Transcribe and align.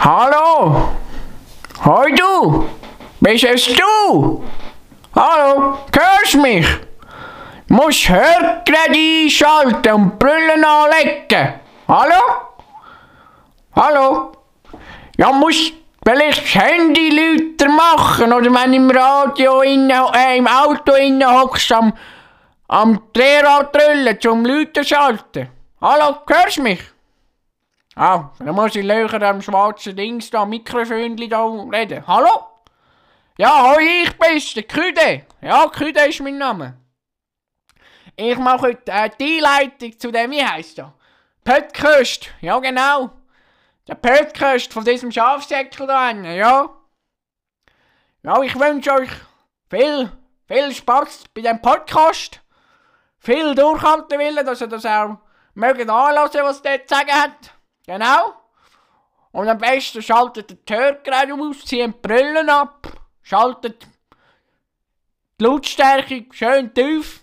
Hallo? 0.00 0.92
Hoi 1.84 2.12
du? 2.14 2.68
Bist 3.20 3.42
es 3.42 3.66
du? 3.66 4.44
Hallo? 5.12 5.78
Hörst 5.92 6.36
mich? 6.36 6.66
Du 7.66 7.74
musst 7.74 8.08
Hörgerät 8.08 8.94
einschalten 8.94 9.92
und 9.92 10.18
Brüllen 10.20 10.64
anlegen. 10.64 11.54
Hallo? 11.88 12.22
Hallo? 13.74 14.32
Ja, 15.16 15.32
musst 15.32 15.72
vielleicht 16.06 16.44
das 16.44 16.54
Handy 16.54 17.10
lauter 17.10 17.68
machen 17.68 18.32
oder 18.32 18.54
wenn 18.54 18.74
im 18.74 18.90
Radio 18.90 19.62
inne, 19.62 20.12
äh, 20.14 20.38
im 20.38 20.46
Auto 20.46 20.92
innen 20.92 21.28
hockst 21.28 21.72
am, 21.72 21.92
am 22.68 23.00
Drehrad 23.12 23.74
drüllen 23.74 24.20
zum 24.20 24.44
lauter 24.44 24.84
schalten. 24.84 25.48
Hallo, 25.80 26.18
hörst 26.28 26.58
mich? 26.60 26.80
Ah, 28.00 28.30
dann 28.38 28.54
muss 28.54 28.76
ich 28.76 28.84
löcher 28.84 29.20
am 29.22 29.42
schwarzen 29.42 29.96
Dings 29.96 30.30
da, 30.30 30.44
Mikrofönli 30.44 31.28
da 31.28 31.44
reden. 31.44 32.06
Hallo? 32.06 32.46
Ja, 33.36 33.72
hoi, 33.72 34.04
ich 34.04 34.16
bin's, 34.16 34.54
der 34.54 34.62
Küde. 34.62 35.26
Ja, 35.40 35.66
Küde 35.66 36.06
ist 36.06 36.20
mein 36.20 36.38
Name. 36.38 36.78
Ich 38.14 38.38
mache 38.38 38.68
heute 38.68 38.92
äh, 38.92 39.10
die 39.18 39.44
Einleitung 39.44 39.98
zu 39.98 40.12
dem, 40.12 40.30
wie 40.30 40.44
heisst 40.44 40.78
der? 40.78 40.94
Podcast. 41.42 42.30
Ja, 42.40 42.60
genau. 42.60 43.10
Der 43.88 43.96
Podcast 43.96 44.72
von 44.72 44.84
diesem 44.84 45.10
Schafsäckel 45.10 45.88
da 45.88 46.06
hinten, 46.06 46.36
ja. 46.36 46.70
Ja, 48.22 48.40
ich 48.42 48.56
wünsche 48.56 48.92
euch 48.92 49.10
viel, 49.68 50.12
viel 50.46 50.72
Spaß 50.72 51.24
bei 51.34 51.40
dem 51.40 51.60
Podcast. 51.60 52.42
Viel 53.18 53.56
durchhalten 53.56 54.20
willen, 54.20 54.46
dass 54.46 54.60
ihr 54.60 54.68
das 54.68 54.86
auch 54.86 55.18
mögt 55.54 55.90
anhören, 55.90 56.44
was 56.44 56.62
der 56.62 56.86
zu 56.86 56.94
sagen 56.94 57.10
hat. 57.10 57.57
Genau. 57.88 58.34
Und 59.32 59.48
am 59.48 59.56
besten 59.56 60.02
schaltet 60.02 60.50
den 60.50 60.76
Hörgerät 60.76 61.32
aus, 61.32 61.64
zieht 61.64 62.02
Brillen 62.02 62.50
ab, 62.50 62.86
schaltet 63.22 63.86
die 65.40 65.44
Lautstärke 65.44 66.26
schön 66.32 66.74
tief, 66.74 67.22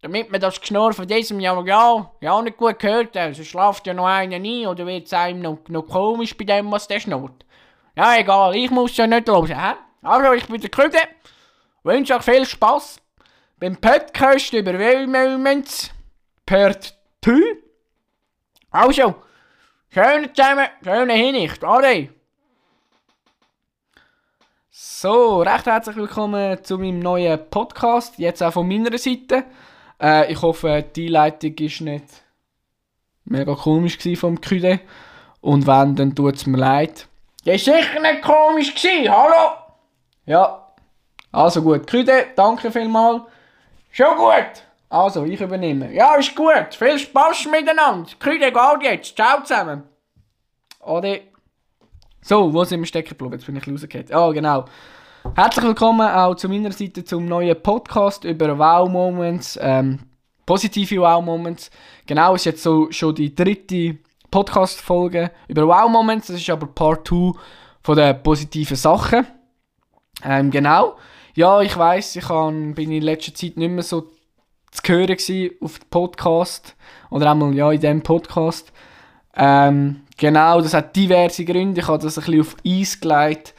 damit 0.00 0.32
man 0.32 0.40
das 0.40 0.60
Geschnurr 0.60 0.92
von 0.92 1.06
diesem 1.06 1.38
Jahr 1.38 1.64
ja, 1.64 2.10
ja 2.20 2.42
nicht 2.42 2.56
gut 2.56 2.82
hört. 2.82 3.16
Also 3.16 3.44
schlaft 3.44 3.86
ja 3.86 3.94
noch 3.94 4.06
einer 4.06 4.40
nie 4.40 4.66
oder 4.66 4.86
wird 4.86 5.06
es 5.06 5.12
einem 5.12 5.40
noch, 5.40 5.58
noch 5.68 5.86
komisch 5.86 6.36
bei 6.36 6.46
dem, 6.46 6.72
was 6.72 6.88
der 6.88 6.98
schnurrt. 6.98 7.44
Ja, 7.94 8.16
egal, 8.16 8.56
ich 8.56 8.72
muss 8.72 8.96
ja 8.96 9.06
nicht 9.06 9.28
hören. 9.28 9.76
Also, 10.02 10.32
ich 10.32 10.48
bin 10.48 10.60
der 10.60 10.70
Krüde. 10.70 10.98
Wünsche 11.84 12.16
euch 12.16 12.22
viel 12.22 12.44
Spaß 12.44 13.00
beim 13.60 13.76
Podcast 13.76 14.52
über 14.52 14.76
Wellmoments 14.76 15.92
Part 16.44 16.96
2. 17.22 17.40
Also, 18.70 19.14
Schöne 19.94 20.32
zusammen, 20.32 20.68
schöne 20.82 21.12
Hinricht, 21.12 21.62
Ade! 21.62 22.08
So, 24.70 25.42
recht 25.42 25.66
herzlich 25.66 25.96
willkommen 25.96 26.64
zu 26.64 26.78
meinem 26.78 27.00
neuen 27.00 27.38
Podcast, 27.50 28.18
jetzt 28.18 28.42
auch 28.42 28.54
von 28.54 28.66
meiner 28.66 28.96
Seite. 28.96 29.44
Äh, 30.00 30.32
ich 30.32 30.40
hoffe, 30.40 30.82
die 30.96 31.08
Leitung 31.08 31.50
war 31.58 31.92
nicht 31.92 32.04
mega 33.26 33.54
komisch 33.54 33.98
vom 34.16 34.40
Küde. 34.40 34.80
Und 35.42 35.66
wenn, 35.66 35.94
dann 35.94 36.14
tut 36.14 36.36
es 36.36 36.46
mir 36.46 36.56
leid. 36.56 37.06
Ja, 37.44 37.52
ist 37.52 37.66
sicher 37.66 38.00
nicht 38.00 38.22
komisch 38.22 38.74
gewesen, 38.74 39.12
hallo? 39.12 39.58
Ja, 40.24 40.72
also 41.32 41.60
gut. 41.60 41.86
Küde, 41.86 42.28
danke 42.34 42.72
vielmals. 42.72 43.24
Schon 43.90 44.16
gut. 44.16 44.71
Also, 44.92 45.24
ich 45.24 45.40
übernehme. 45.40 45.90
Ja, 45.94 46.16
ist 46.16 46.36
gut. 46.36 46.74
Viel 46.78 46.98
Spaß 46.98 47.46
miteinander. 47.46 48.10
Küde 48.18 48.52
geht 48.52 48.82
jetzt. 48.82 49.16
Ciao 49.16 49.42
zusammen. 49.42 49.84
Ade. 50.84 51.22
So, 52.20 52.52
wo 52.52 52.62
sind 52.64 52.80
wir 52.80 52.86
stecken 52.86 53.08
geblieben? 53.08 53.32
Jetzt 53.32 53.46
bin 53.46 53.56
ich 53.56 53.66
rausgefallen. 53.66 54.12
Ah, 54.12 54.30
genau. 54.32 54.66
Herzlich 55.34 55.64
willkommen 55.64 56.06
auch 56.06 56.34
zu 56.34 56.46
meiner 56.46 56.72
Seite 56.72 57.02
zum 57.04 57.24
neuen 57.24 57.58
Podcast 57.62 58.24
über 58.24 58.58
Wow-Moments. 58.58 59.58
Ähm, 59.62 60.00
positive 60.44 61.00
Wow-Moments. 61.00 61.70
Genau, 62.04 62.34
ist 62.34 62.44
jetzt 62.44 62.62
so 62.62 62.92
schon 62.92 63.14
die 63.14 63.34
dritte 63.34 63.96
Podcast-Folge 64.30 65.30
über 65.48 65.66
Wow-Moments. 65.68 66.26
Das 66.26 66.36
ist 66.36 66.50
aber 66.50 66.66
Part 66.66 67.08
2 67.08 67.32
von 67.82 67.96
den 67.96 68.22
positiven 68.22 68.76
Sachen. 68.76 69.26
Ähm, 70.22 70.50
genau. 70.50 70.98
Ja, 71.34 71.62
ich 71.62 71.74
weiß, 71.74 72.16
ich 72.16 72.28
bin 72.74 72.92
in 72.92 73.02
letzter 73.02 73.34
Zeit 73.34 73.56
nicht 73.56 73.70
mehr 73.70 73.82
so 73.82 74.10
zu 74.72 74.92
hören 74.92 75.16
auf 75.60 75.78
dem 75.78 75.88
Podcast. 75.90 76.74
Oder 77.10 77.30
einmal 77.30 77.54
ja, 77.54 77.70
in 77.70 77.80
diesem 77.80 78.02
Podcast. 78.02 78.72
Ähm, 79.36 80.00
genau, 80.16 80.60
das 80.60 80.74
hat 80.74 80.96
diverse 80.96 81.44
Gründe. 81.44 81.80
Ich 81.80 81.88
habe 81.88 82.02
das 82.02 82.18
ein 82.18 82.24
bisschen 82.24 82.40
auf 82.40 82.56
Eis 82.66 83.00
gelegt, 83.00 83.54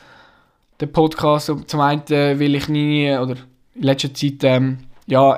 den 0.81 0.91
Podcast. 0.91 1.51
Zum 1.67 1.79
einen, 1.79 2.01
weil 2.09 2.55
ich 2.55 2.67
nie, 2.67 3.15
oder 3.15 3.35
in 3.75 3.83
letzter 3.83 4.13
Zeit, 4.13 4.43
ähm, 4.43 4.79
ja, 5.07 5.37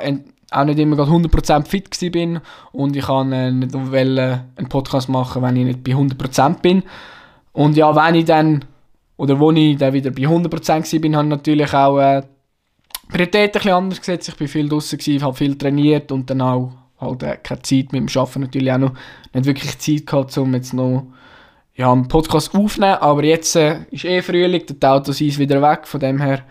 auch 0.51 0.63
nicht 0.63 0.79
immer 0.79 0.97
100% 0.97 1.65
fit 1.67 2.11
bin 2.11 2.39
und 2.71 2.95
ich 2.95 3.05
kann 3.05 3.31
äh, 3.31 3.51
nicht 3.51 3.73
wollen, 3.73 4.41
einen 4.55 4.69
Podcast 4.69 5.09
machen, 5.09 5.41
wenn 5.41 5.55
ich 5.55 5.65
nicht 5.65 5.83
bei 5.83 5.91
100% 5.91 6.61
bin. 6.61 6.83
Und 7.51 7.75
ja, 7.75 7.95
wenn 7.95 8.15
ich 8.15 8.25
dann, 8.25 8.63
oder 9.17 9.39
wo 9.39 9.51
ich 9.51 9.77
dann 9.77 9.93
wieder 9.93 10.11
bei 10.11 10.23
100% 10.23 10.99
bin, 10.99 11.15
habe 11.15 11.25
ich 11.25 11.29
natürlich 11.29 11.73
auch 11.73 11.99
äh, 11.99 12.23
Prioritäten 13.09 13.61
ein 13.61 13.73
anders 13.73 13.99
gesetzt. 13.99 14.29
Ich 14.29 14.35
bin 14.35 14.47
viel 14.47 14.67
draußen, 14.67 14.99
habe 15.21 15.35
viel 15.35 15.57
trainiert 15.57 16.11
und 16.11 16.29
dann 16.29 16.41
auch 16.41 16.71
halt 16.99 17.23
äh, 17.23 17.37
keine 17.37 17.61
Zeit 17.61 17.91
mit 17.91 18.09
dem 18.09 18.21
Arbeiten 18.21 18.41
natürlich 18.41 18.71
auch 18.71 18.77
noch 18.77 18.93
nicht 19.33 19.45
wirklich 19.45 19.77
Zeit 19.79 20.07
gehabt, 20.07 20.37
um 20.37 20.53
jetzt 20.53 20.73
noch 20.73 21.07
ja, 21.75 21.91
einen 21.91 22.07
Podcast 22.07 22.55
aufzunehmen. 22.55 22.97
Aber 22.99 23.23
jetzt 23.23 23.55
äh, 23.55 23.85
ist 23.91 24.05
eh 24.05 24.21
Frühling, 24.21 24.63
der 24.67 24.93
Autos 24.93 25.21
ist 25.21 25.39
wieder 25.39 25.61
weg, 25.61 25.87
von 25.87 25.99
dem 25.99 26.19
her 26.19 26.43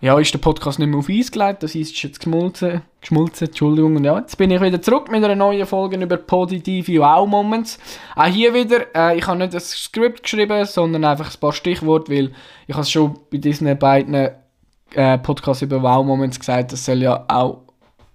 ja, 0.00 0.18
ist 0.18 0.34
der 0.34 0.38
Podcast 0.38 0.78
nicht 0.78 0.88
mehr 0.88 0.98
auf 0.98 1.08
Eis 1.08 1.32
gelegt, 1.32 1.62
das 1.62 1.70
Eis 1.70 1.90
ist 1.90 2.02
jetzt 2.02 2.18
geschmolzen, 2.18 2.82
geschmolzen, 3.00 3.46
Entschuldigung. 3.46 3.96
Und 3.96 4.04
ja, 4.04 4.18
jetzt 4.18 4.36
bin 4.36 4.50
ich 4.50 4.60
wieder 4.60 4.82
zurück 4.82 5.10
mit 5.10 5.24
einer 5.24 5.34
neuen 5.34 5.66
Folge 5.66 5.96
über 5.96 6.18
positive 6.18 7.00
Wow-Moments. 7.00 7.78
Auch 8.14 8.26
hier 8.26 8.52
wieder, 8.52 8.94
äh, 8.94 9.16
ich 9.16 9.26
habe 9.26 9.38
nicht 9.38 9.54
ein 9.54 9.60
Skript 9.60 10.24
geschrieben, 10.24 10.66
sondern 10.66 11.04
einfach 11.04 11.32
ein 11.32 11.40
paar 11.40 11.52
Stichworte, 11.52 12.12
weil 12.12 12.32
ich 12.66 12.74
habe 12.74 12.84
schon 12.84 13.18
bei 13.30 13.38
diesen 13.38 13.78
beiden 13.78 14.28
äh, 14.92 15.18
Podcasts 15.18 15.62
über 15.62 15.82
Wow-Moments 15.82 16.38
gesagt, 16.38 16.72
das 16.72 16.84
soll 16.84 17.02
ja 17.02 17.24
auch 17.28 17.64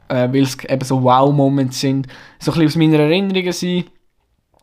äh, 0.10 0.28
weil 0.32 0.44
es 0.44 0.58
eben 0.64 0.84
so 0.84 1.02
Wow-Moments 1.02 1.80
sind, 1.80 2.08
so 2.40 2.52
ein 2.52 2.60
bisschen 2.60 2.68
aus 2.68 2.76
meiner 2.76 3.04
Erinnerungen 3.04 3.54
sind 3.54 3.86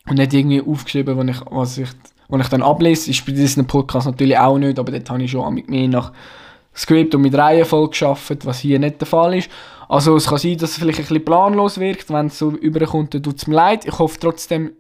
und 0.08 0.18
nicht 0.18 0.34
irgendwie 0.34 0.62
aufgeschrieben, 0.62 1.16
was 1.16 1.28
ich, 1.28 1.40
was 1.50 1.78
ich, 1.78 1.88
was 2.28 2.40
ich 2.42 2.48
dann 2.48 2.62
ablese. 2.62 3.10
Ist 3.10 3.24
bei 3.24 3.32
diesem 3.32 3.66
Podcast 3.66 4.06
natürlich 4.06 4.38
auch 4.38 4.58
nicht, 4.58 4.78
aber 4.78 4.92
dort 4.92 5.08
habe 5.08 5.22
ich 5.22 5.30
schon 5.30 5.54
mit 5.54 5.68
mir 5.70 5.88
nach 5.88 6.12
Skript 6.74 7.14
und 7.14 7.22
mit 7.22 7.34
Reihenfolge 7.34 7.90
geschafft, 7.90 8.44
was 8.44 8.58
hier 8.58 8.78
nicht 8.78 9.00
der 9.00 9.06
Fall 9.06 9.38
ist. 9.38 9.50
Also 9.88 10.16
es 10.16 10.26
kann 10.26 10.38
sein, 10.38 10.58
dass 10.58 10.72
es 10.72 10.78
vielleicht 10.78 10.98
ein 10.98 11.04
bisschen 11.04 11.24
planlos 11.24 11.78
wirkt, 11.78 12.10
wenn 12.10 12.26
es 12.26 12.38
so 12.38 12.50
überkommt, 12.50 13.14
dann 13.14 13.22
tut 13.22 13.36
es 13.36 13.46
mir 13.46 13.54
leid. 13.54 13.86
Ich 13.86 13.98
hoffe 13.98 14.18
trotzdem, 14.20 14.72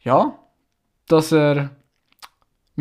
ja, 0.00 0.34
dass 1.06 1.32
er 1.32 1.70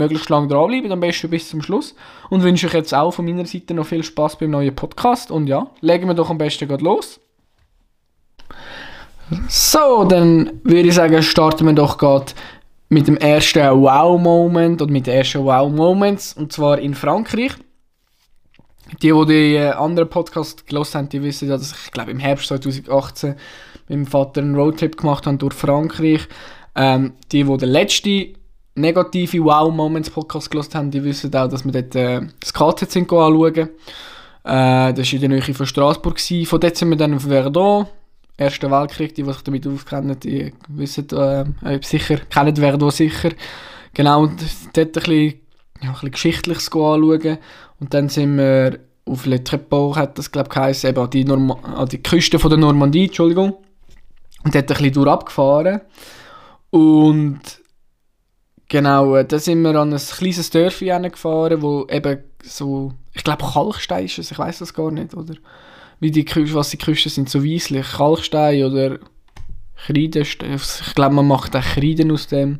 möglichst 0.01 0.29
lange 0.29 0.47
dranbleiben, 0.47 0.91
am 0.91 0.99
besten 0.99 1.29
bis 1.29 1.49
zum 1.49 1.61
Schluss. 1.61 1.95
Und 2.29 2.43
wünsche 2.43 2.67
euch 2.67 2.73
jetzt 2.73 2.93
auch 2.93 3.11
von 3.11 3.25
meiner 3.25 3.45
Seite 3.45 3.73
noch 3.73 3.85
viel 3.85 4.03
Spaß 4.03 4.37
beim 4.37 4.51
neuen 4.51 4.75
Podcast. 4.75 5.31
Und 5.31 5.47
ja, 5.47 5.67
legen 5.81 6.07
wir 6.07 6.13
doch 6.13 6.29
am 6.29 6.37
besten 6.37 6.67
gerade 6.67 6.83
los. 6.83 7.19
So, 9.47 10.03
dann 10.03 10.59
würde 10.63 10.89
ich 10.89 10.95
sagen, 10.95 11.21
starten 11.23 11.65
wir 11.65 11.73
doch 11.73 11.97
gerade 11.97 12.33
mit 12.89 13.07
dem 13.07 13.15
ersten 13.17 13.61
Wow-Moment 13.61 14.81
oder 14.81 14.91
mit 14.91 15.07
den 15.07 15.15
ersten 15.15 15.45
Wow-Moments. 15.45 16.33
Und 16.33 16.51
zwar 16.51 16.79
in 16.79 16.93
Frankreich. 16.93 17.53
Die, 19.01 19.13
die 19.13 19.25
die 19.25 19.55
äh, 19.55 19.69
anderen 19.69 20.09
Podcast 20.09 20.67
gelost 20.67 20.95
haben, 20.95 21.07
die 21.07 21.23
wissen 21.23 21.47
ja, 21.47 21.55
dass 21.55 21.71
ich, 21.71 21.91
glaube 21.91 22.11
im 22.11 22.19
Herbst 22.19 22.47
2018 22.47 23.35
mit 23.87 23.89
meinem 23.89 24.05
Vater 24.05 24.41
einen 24.41 24.55
Roadtrip 24.55 24.97
gemacht 24.97 25.25
habe 25.25 25.37
durch 25.37 25.53
Frankreich. 25.53 26.27
Ähm, 26.75 27.13
die, 27.31 27.45
die 27.45 27.57
den 27.57 27.69
letzten 27.69 28.33
negative 28.75 29.43
Wow-Moments-Podcast 29.43 30.49
gelesen 30.49 30.73
haben, 30.73 30.91
die 30.91 31.03
wissen 31.03 31.33
auch, 31.35 31.47
dass 31.47 31.65
wir 31.65 31.71
dort 31.71 31.95
äh, 31.95 32.21
das 32.39 32.53
KZ 32.53 32.91
sind 32.91 33.11
anschauen. 33.11 33.69
Äh, 34.43 34.93
das 34.93 34.97
war 34.97 35.13
in 35.13 35.19
der 35.19 35.29
Nähe 35.29 35.41
von 35.41 35.65
Straßburg. 35.65 36.15
Gewesen. 36.15 36.45
Von 36.45 36.59
dort 36.59 36.77
sind 36.77 36.89
wir 36.89 36.97
dann 36.97 37.13
auf 37.13 37.23
Verdun. 37.23 37.87
Erster 38.37 38.71
Weltkrieg, 38.71 39.13
die, 39.13 39.23
die 39.23 39.31
sich 39.31 39.43
damit 39.43 39.67
auskennen, 39.67 40.19
die 40.19 40.51
wissen 40.69 41.07
äh, 41.09 41.79
sicher, 41.83 42.17
kennen 42.29 42.55
Verdun 42.55 42.89
sicher. 42.89 43.31
Genau, 43.93 44.23
und 44.23 44.41
dort 44.73 44.87
ein 44.87 44.91
bisschen, 44.93 45.33
ja, 45.81 45.89
ein 45.89 45.91
bisschen 45.91 46.11
Geschichtliches 46.11 46.67
anschauen. 46.67 47.37
Und 47.79 47.93
dann 47.93 48.09
sind 48.09 48.37
wir 48.37 48.79
auf 49.05 49.25
Le 49.25 49.43
Treport, 49.43 49.97
hat 49.97 50.17
das 50.17 50.31
glaube 50.31 50.47
ich 50.47 50.55
geheißen, 50.55 50.89
eben 50.89 50.99
an 50.99 51.09
die, 51.09 51.29
an 51.29 51.89
die 51.89 52.01
Küste 52.01 52.39
von 52.39 52.49
der 52.49 52.57
Normandie, 52.57 53.05
Entschuldigung. 53.05 53.53
Und 54.43 54.55
dort 54.55 54.71
ein 54.71 54.77
bisschen 54.77 54.93
durch 54.93 55.09
abgefahren. 55.09 55.81
Und 56.71 57.60
Genau, 58.71 59.17
äh, 59.17 59.25
da 59.25 59.37
sind 59.37 59.63
wir 59.63 59.75
an 59.75 59.91
ein 59.91 59.99
kleines 59.99 60.49
Dörfchen 60.49 61.03
gefahren, 61.11 61.61
wo 61.61 61.85
eben 61.89 62.19
so, 62.41 62.93
ich 63.11 63.21
glaube 63.21 63.43
Kalkstein 63.43 64.05
ist 64.05 64.17
es, 64.17 64.31
ich 64.31 64.39
weiß 64.39 64.59
das 64.59 64.73
gar 64.73 64.91
nicht, 64.91 65.13
oder? 65.13 65.33
Wie 65.99 66.09
die 66.09 66.23
Küste, 66.23 66.55
was 66.55 66.69
die 66.69 66.77
Küsten 66.77 67.11
sind, 67.11 67.29
so 67.29 67.43
weisslich, 67.43 67.85
Kalkstein 67.85 68.63
oder 68.63 68.97
Kreide, 69.75 70.21
ich 70.21 70.37
glaube 70.95 71.15
man 71.15 71.27
macht 71.27 71.53
auch 71.53 71.61
Kreiden 71.61 72.13
aus 72.13 72.27
dem 72.27 72.59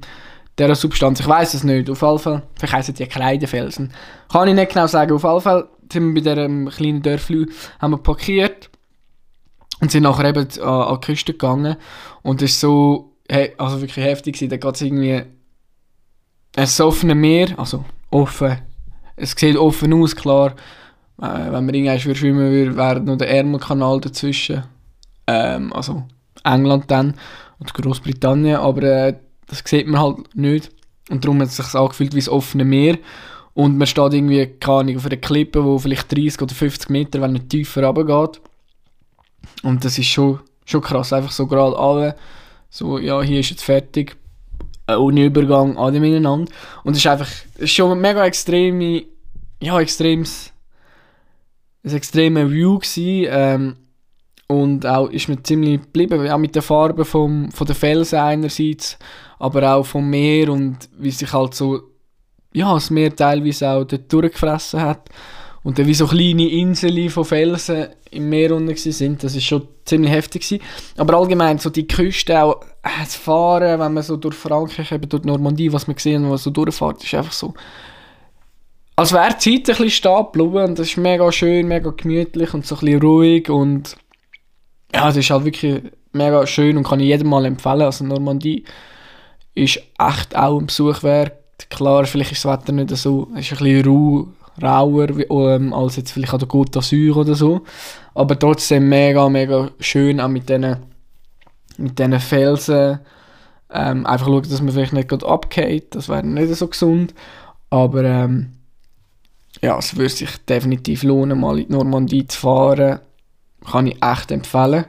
dieser 0.60 0.76
Substanz. 0.76 1.22
Ich 1.22 1.28
weiß 1.30 1.54
es 1.54 1.64
nicht. 1.64 1.90
Auf 1.90 2.02
jeden 2.02 2.20
Fall, 2.20 2.44
vielleicht 2.60 2.74
heissen 2.74 2.96
die 2.96 3.08
Kreidefelsen. 3.08 3.94
Kann 4.30 4.50
ich 4.50 4.54
nicht 4.56 4.74
genau 4.74 4.88
sagen. 4.88 5.14
Auf 5.14 5.24
jeden 5.24 5.40
Fall 5.40 5.70
sind 5.90 6.14
wir 6.14 6.22
bei 6.22 6.36
diesem 6.36 6.68
kleinen 6.68 7.02
Dörfli, 7.02 7.46
haben 7.80 7.92
wir 7.92 8.00
parkiert 8.00 8.70
und 9.80 9.94
sind 9.94 10.04
nachher 10.04 10.26
eben 10.26 10.46
an, 10.60 10.68
an 10.68 11.00
die 11.00 11.06
Küste 11.06 11.32
gegangen. 11.32 11.78
Und 12.22 12.42
es 12.42 12.52
ist 12.52 12.60
so, 12.60 13.14
also 13.58 13.80
wirklich 13.80 14.06
heftig. 14.06 14.38
Da 14.50 14.58
geht 14.58 14.76
es 14.76 14.82
irgendwie 14.82 15.24
ein 16.56 16.68
offenes 16.80 17.16
Meer, 17.16 17.58
also 17.58 17.86
offen. 18.10 18.58
Es 19.16 19.32
sieht 19.32 19.58
offen 19.58 19.94
aus, 19.94 20.16
klar. 20.16 20.56
Äh, 21.22 21.52
wenn 21.52 21.66
man 21.66 21.74
irgendwann 21.74 22.16
schwimmen 22.16 22.52
würde, 22.52 22.76
wäre 22.76 23.00
noch 23.00 23.18
der 23.18 23.30
Ärmelkanal 23.30 24.02
dazwischen. 24.02 24.64
Ähm, 25.28 25.72
also 25.74 26.04
England 26.44 26.90
dann 26.90 27.16
und 27.60 27.74
Großbritannien, 27.74 28.58
aber 28.58 28.84
äh, 28.84 29.16
das 29.48 29.64
sieht 29.66 29.88
man 29.88 30.02
halt 30.02 30.36
nicht. 30.36 30.72
Und 31.10 31.24
darum 31.24 31.40
hat 31.42 31.50
es 31.50 31.58
sich 31.58 31.76
angefühlt 31.76 32.14
wie 32.14 32.20
das 32.20 32.30
offene 32.30 32.66
Meer. 32.66 32.98
Und 33.54 33.78
man 33.78 33.88
steht 33.88 34.14
irgendwie, 34.14 34.48
keine 34.48 34.80
Ahnung, 34.80 34.98
auf 34.98 35.06
einer 35.06 35.18
Klippe, 35.18 35.64
wo 35.64 35.78
vielleicht 35.78 36.12
30 36.12 36.42
oder 36.42 36.56
50 36.56 36.90
Meter, 36.90 37.22
wenn 37.22 37.34
nicht 37.34 37.50
tiefer 37.50 37.84
runtergeht. 37.86 38.42
Und 39.64 39.84
das 39.84 39.98
ist 39.98 40.08
schon, 40.08 40.40
schon 40.66 40.82
krass, 40.82 41.12
einfach 41.12 41.32
so 41.32 41.48
gerade 41.48 41.78
alle, 41.78 42.16
so, 42.70 42.98
ja, 42.98 43.22
hier 43.22 43.42
ist 43.42 43.50
jetzt 43.50 43.64
fertig, 43.64 44.16
ohne 45.00 45.26
Übergang, 45.26 45.78
alle 45.78 46.00
miteinander. 46.00 46.52
Und 46.84 46.94
es 46.94 47.00
ist 47.00 47.08
einfach, 47.08 47.30
es 47.56 47.62
ist 47.62 47.72
schon 47.72 48.00
mega 48.00 48.26
extreme, 48.26 49.04
ja, 49.62 49.80
extremes, 49.80 50.52
ein 51.84 51.96
extremer 51.96 52.50
View 52.50 52.80
gewesen, 52.80 53.28
ähm, 53.30 53.76
und 54.52 54.86
auch 54.86 55.08
ist 55.08 55.30
mir 55.30 55.42
ziemlich 55.42 55.82
geblieben, 55.82 56.30
auch 56.30 56.38
mit 56.38 56.54
den 56.54 56.62
Farben 56.62 57.06
vom, 57.06 57.50
von 57.52 57.66
den 57.66 57.76
Felsen 57.76 58.20
einerseits, 58.20 59.00
aber 59.40 59.76
auch 59.76 59.86
vom 59.86 60.10
Meer 60.10 60.50
und 60.50 60.90
wie 60.98 61.12
sich 61.12 61.32
halt 61.32 61.54
so, 61.54 61.80
ja, 62.52 62.74
das 62.74 62.90
Meer 62.90 63.16
teilweise 63.16 63.70
auch 63.70 63.86
dort 63.86 64.12
durchgefressen 64.12 64.82
hat. 64.82 65.08
Und 65.64 65.78
dann 65.78 65.86
wie 65.86 65.94
so 65.94 66.08
kleine 66.08 66.50
Inseln 66.50 67.10
von 67.10 67.24
Felsen 67.24 67.88
im 68.10 68.30
Meer 68.30 68.56
unten 68.56 68.76
sind, 68.76 69.24
das 69.24 69.36
ist 69.36 69.46
schon 69.46 69.68
ziemlich 69.86 70.12
heftig 70.12 70.42
gewesen. 70.42 70.64
Aber 70.98 71.18
allgemein 71.18 71.60
so 71.60 71.70
die 71.70 71.88
Küste 71.88 72.42
auch, 72.42 72.62
äh, 72.82 72.90
das 73.00 73.16
Fahren, 73.16 73.80
wenn 73.80 73.94
man 73.94 74.04
so 74.04 74.18
durch 74.18 74.36
Frankreich, 74.36 74.92
eben 74.92 75.08
durch 75.08 75.24
Normandie, 75.24 75.72
was 75.72 75.88
man 75.88 75.96
gesehen 75.96 76.30
was 76.30 76.44
so 76.44 76.50
durchfährt, 76.50 77.04
ist 77.04 77.14
einfach 77.14 77.32
so, 77.32 77.54
als 78.96 79.14
wäre 79.14 79.36
die 79.40 79.62
Zeit 79.62 79.70
ein 79.70 79.84
bisschen 79.84 79.90
stehen 79.90 80.26
geblieben 80.32 80.70
und 80.70 80.80
das 80.80 80.90
ist 80.90 80.98
mega 80.98 81.32
schön, 81.32 81.68
mega 81.68 81.92
gemütlich 81.92 82.54
und 82.54 82.66
so 82.66 82.76
ein 82.76 82.82
bisschen 82.82 83.02
ruhig 83.02 83.50
und 83.50 83.96
ja, 84.94 85.10
es 85.10 85.18
ist 85.18 85.30
halt 85.30 85.46
wirklich 85.46 85.82
mega 86.12 86.46
schön 86.46 86.78
und 86.78 86.84
kann 86.84 87.00
ich 87.00 87.08
jedem 87.08 87.30
mal 87.30 87.46
empfehlen. 87.46 87.84
Also 87.84 88.04
Normandie 88.04 88.66
ist 89.56 89.78
echt 89.98 90.36
auch 90.36 90.60
ein 90.60 90.68
Besuch 90.68 91.04
wert. 91.04 91.38
Klar, 91.70 92.06
vielleicht 92.06 92.32
ist 92.32 92.44
das 92.44 92.52
Wetter 92.52 92.74
nicht 92.74 92.96
so, 92.98 93.28
es 93.36 93.52
ist 93.52 93.60
ein 93.60 93.64
bisschen 93.64 93.86
rau, 93.86 94.28
rauer 94.62 95.08
ähm, 95.30 95.74
als 95.74 95.96
jetzt 95.96 96.12
vielleicht 96.12 96.34
an 96.34 96.40
der 96.40 96.48
Côte 96.48 96.72
d'Azur 96.72 97.16
oder 97.16 97.36
so. 97.36 97.62
Aber 98.14 98.38
trotzdem 98.38 98.90
mega, 98.90 99.30
mega 99.30 99.70
schön, 99.80 100.20
auch 100.20 100.28
mit 100.28 100.50
diesen 100.50 100.78
mit 101.78 101.98
diesen 102.00 102.20
Felsen. 102.20 103.00
Ähm, 103.74 104.06
einfach 104.06 104.28
schauen, 104.28 104.44
dass 104.44 104.62
man 104.62 104.74
vielleicht 104.74 104.94
nicht 104.94 105.10
gerade 105.10 105.26
abgeht, 105.28 105.96
das 105.96 106.10
wäre 106.10 106.26
nicht 106.26 106.54
so 106.56 106.68
gesund. 106.68 107.14
Aber 107.70 108.04
ähm, 108.04 108.52
ja, 109.62 109.78
es 109.78 109.96
würde 109.96 110.10
sich 110.10 110.38
definitiv 110.46 111.04
lohnen, 111.04 111.40
mal 111.40 111.60
in 111.60 111.68
die 111.68 111.74
Normandie 111.74 112.28
zu 112.28 112.40
fahren 112.40 113.00
kann 113.70 113.88
ich 113.88 114.04
echt 114.04 114.32
empfehlen. 114.32 114.86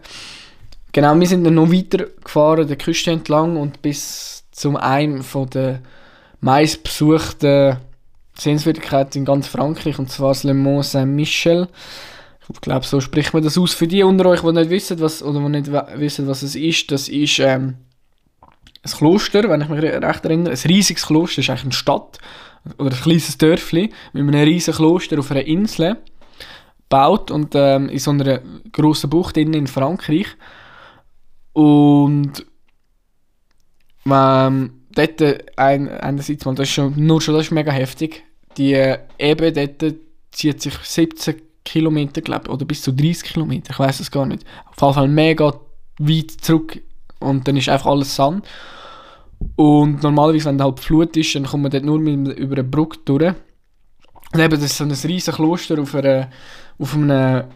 Genau, 0.93 1.19
wir 1.19 1.27
sind 1.27 1.45
dann 1.45 1.55
noch 1.55 1.73
weiter 1.73 2.07
gefahren, 2.23 2.67
der 2.67 2.77
Küste 2.77 3.11
entlang 3.11 3.57
und 3.57 3.83
bis 3.83 4.45
zum 4.51 4.77
einem 4.77 5.23
von 5.23 5.49
der 5.51 5.81
meistbesuchten 6.41 7.79
Sehenswürdigkeiten 8.43 9.19
in 9.19 9.25
ganz 9.25 9.47
Frankreich, 9.47 9.99
und 9.99 10.11
zwar 10.11 10.29
das 10.29 10.45
Le 10.45 10.55
Mont 10.55 10.85
Saint-Michel. 10.85 11.69
Ich 12.53 12.61
glaube, 12.61 12.85
so 12.85 13.01
spricht 13.01 13.33
man 13.33 13.43
das 13.43 13.57
aus. 13.57 13.73
Für 13.73 13.87
die 13.87 14.03
unter 14.03 14.27
euch, 14.27 14.41
die 14.41 14.53
nicht 14.53 14.71
wissen, 14.71 15.01
was, 15.01 15.23
oder 15.23 15.41
die 15.41 15.49
nicht 15.49 15.73
wissen, 15.73 16.27
was 16.27 16.43
es 16.43 16.55
ist, 16.55 16.91
das 16.91 17.09
ist 17.09 17.39
ähm, 17.39 17.77
ein 18.83 18.91
Kloster, 18.91 19.49
wenn 19.49 19.61
ich 19.61 19.69
mich 19.69 19.83
recht 19.83 20.25
erinnere. 20.25 20.53
Ein 20.53 20.61
riesiges 20.71 21.07
Kloster, 21.07 21.41
ist 21.41 21.51
eigentlich 21.51 21.65
eine 21.65 21.73
Stadt 21.73 22.19
oder 22.79 22.95
ein 22.95 23.03
kleines 23.03 23.39
Dörfli 23.39 23.91
mit 24.13 24.23
einem 24.23 24.43
riesigen 24.43 24.77
Kloster 24.77 25.19
auf 25.19 25.31
einer 25.31 25.47
Insel 25.47 25.97
gebaut 26.93 27.31
und 27.31 27.55
ähm, 27.55 27.89
in 27.89 27.99
so 27.99 28.11
einer 28.11 28.41
grossen 28.71 29.09
Bucht 29.09 29.37
in 29.37 29.67
Frankreich. 29.67 30.27
Und 31.53 32.45
ähm, 34.07 34.71
dort 34.95 35.23
ein, 35.57 35.89
einerseits 35.89 36.45
mal, 36.45 36.55
das 36.55 36.69
ist 36.69 36.75
schon, 36.75 36.95
nur 36.97 37.21
schon 37.21 37.35
das 37.35 37.47
ist 37.47 37.53
mega 37.53 37.73
heftig. 37.73 38.25
Die 38.57 38.95
Ebbe 39.19 39.53
dort 39.53 39.95
zieht 40.31 40.63
sich 40.63 40.75
17 40.75 41.41
Kilometer, 41.65 42.21
glaube 42.21 42.51
oder 42.51 42.65
bis 42.65 42.83
zu 42.83 42.93
30 42.93 43.23
Kilometer, 43.33 43.71
ich 43.71 43.79
weiß 43.79 44.01
es 44.01 44.11
gar 44.11 44.27
nicht. 44.27 44.45
Auf 44.67 44.81
jeden 44.81 44.95
Fall 44.95 45.09
mega 45.09 45.55
weit 45.99 46.31
zurück 46.31 46.81
und 47.21 47.47
dann 47.47 47.57
ist 47.57 47.69
einfach 47.69 47.87
alles 47.87 48.15
Sand. 48.15 48.47
Und 49.57 50.03
normalerweise, 50.03 50.47
wenn 50.47 50.59
da 50.59 50.65
halt 50.65 50.81
Flut 50.81 51.17
ist, 51.17 51.35
dann 51.35 51.45
kommt 51.45 51.65
man 51.65 51.73
dort 51.73 51.85
nur 51.85 51.99
mit, 51.99 52.39
über 52.39 52.55
eine 52.55 52.65
Brücke 52.65 52.99
durch. 53.05 53.35
Und 54.33 54.41
eben, 54.41 54.51
das 54.51 54.65
ist 54.65 54.77
so 54.77 54.85
ein 54.85 54.91
riesiges 54.91 55.35
Kloster 55.35 55.81
auf 55.81 55.95
einer 55.95 56.29
auf 56.79 56.95
einer, 56.95 57.49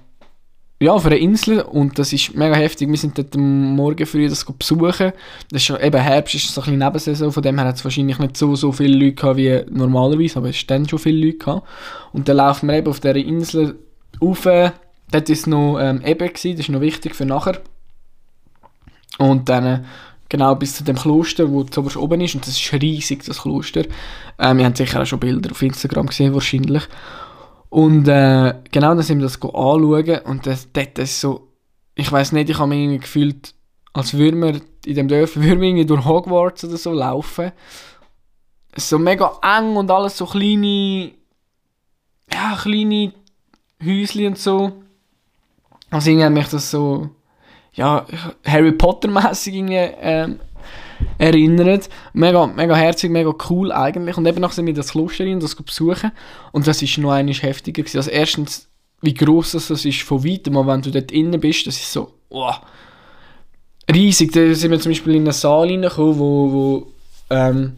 ja, 0.78 0.93
auf 0.93 1.06
einer 1.06 1.17
Insel 1.17 1.61
und 1.61 1.99
das 1.99 2.12
ist 2.12 2.34
mega 2.34 2.55
heftig. 2.55 2.90
Wir 2.90 2.99
sind 2.99 3.17
dort 3.17 3.34
am 3.34 3.75
Morgen 3.76 4.05
früh 4.05 4.28
das 4.28 4.44
besuchen. 4.44 5.12
Das 5.50 5.62
ist 5.62 5.70
eben 5.70 6.00
Herbst 6.00 6.34
ist 6.34 6.52
so 6.52 6.61
ein 6.61 6.64
bisschen 6.64 6.78
Nebensaison, 6.78 7.32
von 7.32 7.43
dem 7.43 7.58
her 7.58 7.69
hat 7.69 7.76
es 7.76 7.84
wahrscheinlich 7.84 8.19
nicht 8.19 8.37
so, 8.37 8.55
so 8.56 8.73
viele 8.73 8.96
Leute 8.96 9.14
gehabt 9.14 9.37
wie 9.38 9.64
normalerweise, 9.70 10.38
aber 10.38 10.50
es 10.50 10.56
ist 10.56 10.70
dann 10.70 10.87
schon 10.87 10.99
viele 10.99 11.25
Leute 11.25 11.38
gehabt. 11.38 11.67
Und 12.12 12.28
dann 12.28 12.37
laufen 12.37 12.69
wir 12.69 12.76
eben 12.76 12.88
auf 12.88 13.00
dieser 13.00 13.17
Insel 13.17 13.78
rauf. 14.20 14.43
Dort 14.43 15.28
war 15.28 15.32
es 15.32 15.46
noch 15.46 15.78
ähm, 15.81 16.02
eben, 16.05 16.28
gewesen, 16.28 16.52
das 16.52 16.61
ist 16.61 16.69
noch 16.69 16.81
wichtig 16.82 17.14
für 17.14 17.25
nachher. 17.25 17.61
Und 19.19 19.49
dann 19.49 19.67
äh, 19.67 19.82
genau 20.28 20.55
bis 20.56 20.75
zu 20.75 20.84
dem 20.84 20.96
Kloster, 20.96 21.50
wo 21.50 21.64
zuoberst 21.64 21.96
oben 21.96 22.20
ist, 22.20 22.34
und 22.34 22.46
das 22.46 22.61
ist 22.61 22.73
riesig, 22.73 23.25
das 23.25 23.40
Kloster. 23.40 23.84
Ähm, 24.38 24.58
wir 24.58 24.67
haben 24.67 24.75
sicher 24.75 25.00
auch 25.00 25.06
schon 25.06 25.20
Bilder 25.20 25.52
auf 25.52 25.62
Instagram 25.62 26.06
gesehen, 26.06 26.34
wahrscheinlich. 26.34 26.82
Und 27.76 28.08
äh, 28.08 28.55
genau 28.73 28.94
dann 28.94 29.02
sind 29.02 29.19
wir 29.19 29.25
das 29.25 29.34
anschauen 29.43 30.20
und 30.25 30.46
das, 30.46 30.67
das 30.73 30.88
ist 30.96 31.20
so, 31.20 31.52
ich 31.94 32.11
weiß 32.11 32.32
nicht, 32.32 32.49
ich 32.49 32.58
habe 32.58 32.70
mich 32.70 32.78
irgendwie 32.78 33.00
gefühlt, 33.00 33.55
als 33.93 34.14
würden 34.14 34.40
wir 34.40 34.62
in 34.87 34.94
dem 34.94 35.11
würden 35.11 35.61
wir 35.61 35.69
irgendwie 35.69 35.84
durch 35.84 36.06
Hogwarts 36.06 36.64
oder 36.64 36.78
so 36.78 36.93
laufen. 36.93 37.52
So 38.76 38.99
mega 38.99 39.31
eng 39.43 39.76
und 39.76 39.90
alles 39.90 40.17
so 40.17 40.25
kleine, 40.25 41.11
ja, 42.33 42.56
kleine 42.59 43.12
Häuschen 43.85 44.28
und 44.28 44.38
so. 44.38 44.73
Also 45.90 46.09
irgendwie 46.09 46.25
hat 46.25 46.33
mich 46.33 46.49
das 46.49 46.71
so, 46.71 47.11
ja, 47.75 48.06
Harry 48.47 48.73
Potter-mäßig 48.73 49.54
irgendwie 49.54 49.75
ähm, 50.00 50.40
erinnert. 51.19 51.88
Mega, 52.12 52.47
mega 52.47 52.75
herzig, 52.75 53.11
mega 53.11 53.33
cool 53.49 53.73
eigentlich. 53.73 54.17
Und 54.17 54.26
eben 54.26 54.41
nachher 54.41 54.55
sind 54.55 54.67
wir 54.67 54.75
das 54.75 54.93
Kloster 54.93 55.25
rein, 55.25 55.41
das 55.41 55.55
besuchen. 55.55 56.12
Und 56.53 56.67
das 56.67 56.83
ist 56.83 56.99
noch 56.99 57.12
einmal 57.12 57.35
heftiger 57.35 57.83
gewesen. 57.83 57.99
Also 57.99 58.11
erstens, 58.11 58.69
wie 59.03 59.15
gross 59.15 59.53
das 59.53 59.71
ist 59.71 60.03
von 60.03 60.25
weitem, 60.25 60.57
aber 60.57 60.73
wenn 60.73 60.83
du 60.83 60.91
dort 60.91 61.12
innen 61.12 61.41
bist, 61.41 61.67
das 61.67 61.76
ist 61.76 61.93
so, 61.93 62.12
oh, 62.29 62.53
riesig. 63.93 64.33
Da 64.33 64.55
sind 64.55 64.71
wir 64.71 64.81
zum 64.81 64.91
Beispiel 64.91 65.15
in 65.15 65.23
einen 65.23 65.33
Saal 65.33 65.69
reingekommen, 65.69 66.19
wo, 66.19 66.53
wo 66.53 66.87
ähm, 67.31 67.76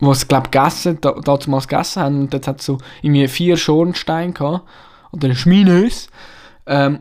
wo 0.00 0.12
sie, 0.14 0.26
glaube 0.26 0.50
gegessen, 0.50 0.98
da, 1.00 1.12
damals 1.12 1.68
gegessen 1.68 2.02
haben. 2.02 2.20
Und 2.20 2.34
dort 2.34 2.46
hat 2.46 2.62
so 2.62 2.78
irgendwie 3.02 3.28
vier 3.28 3.56
Schornsteine 3.56 4.32
gehabt. 4.32 4.68
Oder 5.12 5.28
ein 5.28 5.36
Schminös. 5.36 6.08
Ähm, 6.66 7.00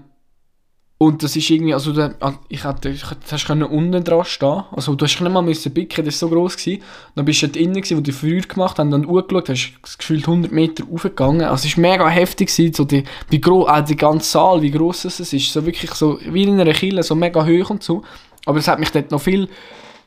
und 1.06 1.22
das 1.22 1.36
ist 1.36 1.50
irgendwie, 1.50 1.74
also 1.74 1.92
da, 1.92 2.14
ah, 2.22 2.36
ich 2.48 2.64
hätte, 2.64 2.88
ich 2.88 3.04
hätte 3.12 3.68
unten 3.68 4.04
dran 4.06 4.24
stehen. 4.24 4.64
Also 4.72 4.96
du 4.96 5.04
hast 5.04 5.20
nicht 5.20 5.32
mal 5.34 5.42
müssen 5.42 5.74
bicken, 5.74 6.06
das 6.06 6.22
war 6.22 6.30
so 6.30 6.34
groß 6.34 6.56
gewesen. 6.56 6.82
Dann 7.14 7.26
bist 7.26 7.42
du 7.42 7.48
dort 7.48 7.58
innen 7.58 7.74
gewesen, 7.74 7.98
wo 7.98 8.02
die 8.02 8.14
früher 8.14 8.40
gemacht 8.40 8.80
haben, 8.80 8.90
dann 8.90 9.06
angeschaut, 9.06 9.50
hast 9.50 9.74
das 9.82 9.98
gefühlt 9.98 10.26
100 10.26 10.54
Meter 10.54 10.86
aufgegangen. 10.90 11.42
Also 11.42 11.68
es 11.68 11.76
war 11.76 11.82
mega 11.82 12.08
heftig 12.08 12.48
gewesen, 12.48 12.74
so 12.74 12.86
die, 12.86 13.04
wie 13.30 13.42
groß, 13.42 13.68
auch 13.68 13.82
die 13.82 13.98
ganze 13.98 14.30
Saal, 14.30 14.62
wie 14.62 14.72
groß 14.72 15.04
es 15.06 15.20
ist. 15.20 15.52
So 15.52 15.66
wirklich 15.66 15.92
so, 15.92 16.20
wie 16.22 16.44
in 16.44 16.58
einer 16.58 16.72
Kille, 16.72 17.04
so 17.04 17.16
mega 17.16 17.46
hoch 17.46 17.70
und 17.70 17.84
so. 17.84 18.04
Aber 18.46 18.60
es 18.60 18.70
hat 18.70 18.80
mich 18.80 18.92
dort 18.92 19.12
noch 19.12 19.22
viel, 19.22 19.50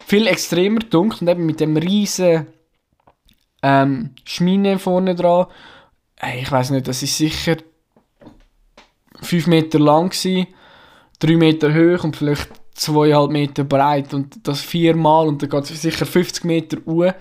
viel 0.06 0.26
extremer 0.26 0.78
gedunkt 0.78 1.20
und 1.20 1.28
eben 1.28 1.44
mit 1.44 1.60
dem 1.60 1.76
riesen 1.76 2.46
ähm, 3.62 4.14
Schmine 4.24 4.78
vorne 4.78 5.14
dran. 5.14 5.46
Hey, 6.16 6.40
ich 6.40 6.50
weiß 6.50 6.70
nicht, 6.70 6.88
das 6.88 7.02
ist 7.02 7.18
sicher 7.18 7.56
5 9.20 9.46
Meter 9.46 9.78
lang 9.78 10.08
gewesen 10.08 10.46
3 11.20 11.36
Meter 11.36 11.72
hoch 11.72 12.04
und 12.04 12.16
vielleicht 12.16 12.48
2,5 12.76 13.30
Meter 13.30 13.64
breit 13.64 14.12
und 14.12 14.46
das 14.46 14.60
viermal 14.60 15.28
und 15.28 15.42
dann 15.42 15.50
geht 15.50 15.70
es 15.70 15.82
sicher 15.82 16.06
50 16.06 16.44
Meter 16.44 16.78
hoch. 16.86 17.12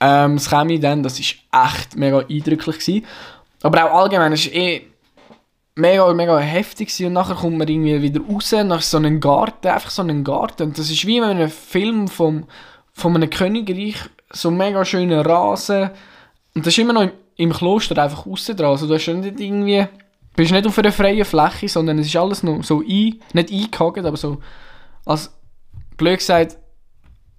Ähm, 0.00 0.36
das 0.36 0.50
Chemie 0.50 0.78
dann, 0.78 1.02
das 1.02 1.20
war 1.52 1.70
echt 1.70 1.96
mega 1.96 2.18
eindrücklich 2.18 2.78
gewesen. 2.78 3.06
Aber 3.62 3.84
auch 3.84 4.02
allgemein, 4.02 4.32
es 4.32 4.46
war 4.46 4.54
eh 4.54 4.86
mega, 5.74 6.12
mega 6.12 6.38
heftig 6.38 6.88
gewesen. 6.88 7.06
und 7.06 7.12
nachher 7.14 7.34
kommt 7.34 7.58
man 7.58 7.68
irgendwie 7.68 8.02
wieder 8.02 8.20
raus 8.20 8.52
nach 8.52 8.82
so 8.82 8.96
einem 8.96 9.20
Garten, 9.20 9.68
einfach 9.68 9.90
so 9.90 10.02
einem 10.02 10.24
Garten 10.24 10.64
und 10.64 10.78
das 10.78 10.90
ist 10.90 11.06
wie 11.06 11.18
in 11.18 11.24
einem 11.24 11.50
Film 11.50 12.08
vom 12.08 12.46
von 12.92 13.14
einem 13.14 13.30
Königreich, 13.30 13.96
so 14.30 14.50
mega 14.50 14.84
schöner 14.84 15.24
Rasen. 15.24 15.90
Und 16.54 16.66
das 16.66 16.74
ist 16.74 16.78
immer 16.78 16.92
noch 16.92 17.02
im, 17.02 17.12
im 17.36 17.52
Kloster 17.52 18.00
einfach 18.02 18.26
außen 18.26 18.56
dran. 18.56 18.70
Also 18.70 18.86
du 18.86 18.94
hast 18.94 19.06
nicht 19.06 19.40
irgendwie, 19.40 19.86
bist 20.34 20.52
nicht 20.52 20.66
auf 20.66 20.78
einer 20.78 20.92
freien 20.92 21.24
Fläche, 21.24 21.68
sondern 21.68 21.98
es 21.98 22.06
ist 22.06 22.16
alles 22.16 22.42
noch 22.42 22.62
so 22.62 22.80
ein, 22.80 23.20
nicht 23.32 23.52
eingehakt, 23.52 24.04
aber 24.04 24.16
so, 24.16 24.38
als 25.04 25.32
blöd 25.96 26.18
gesagt, 26.18 26.56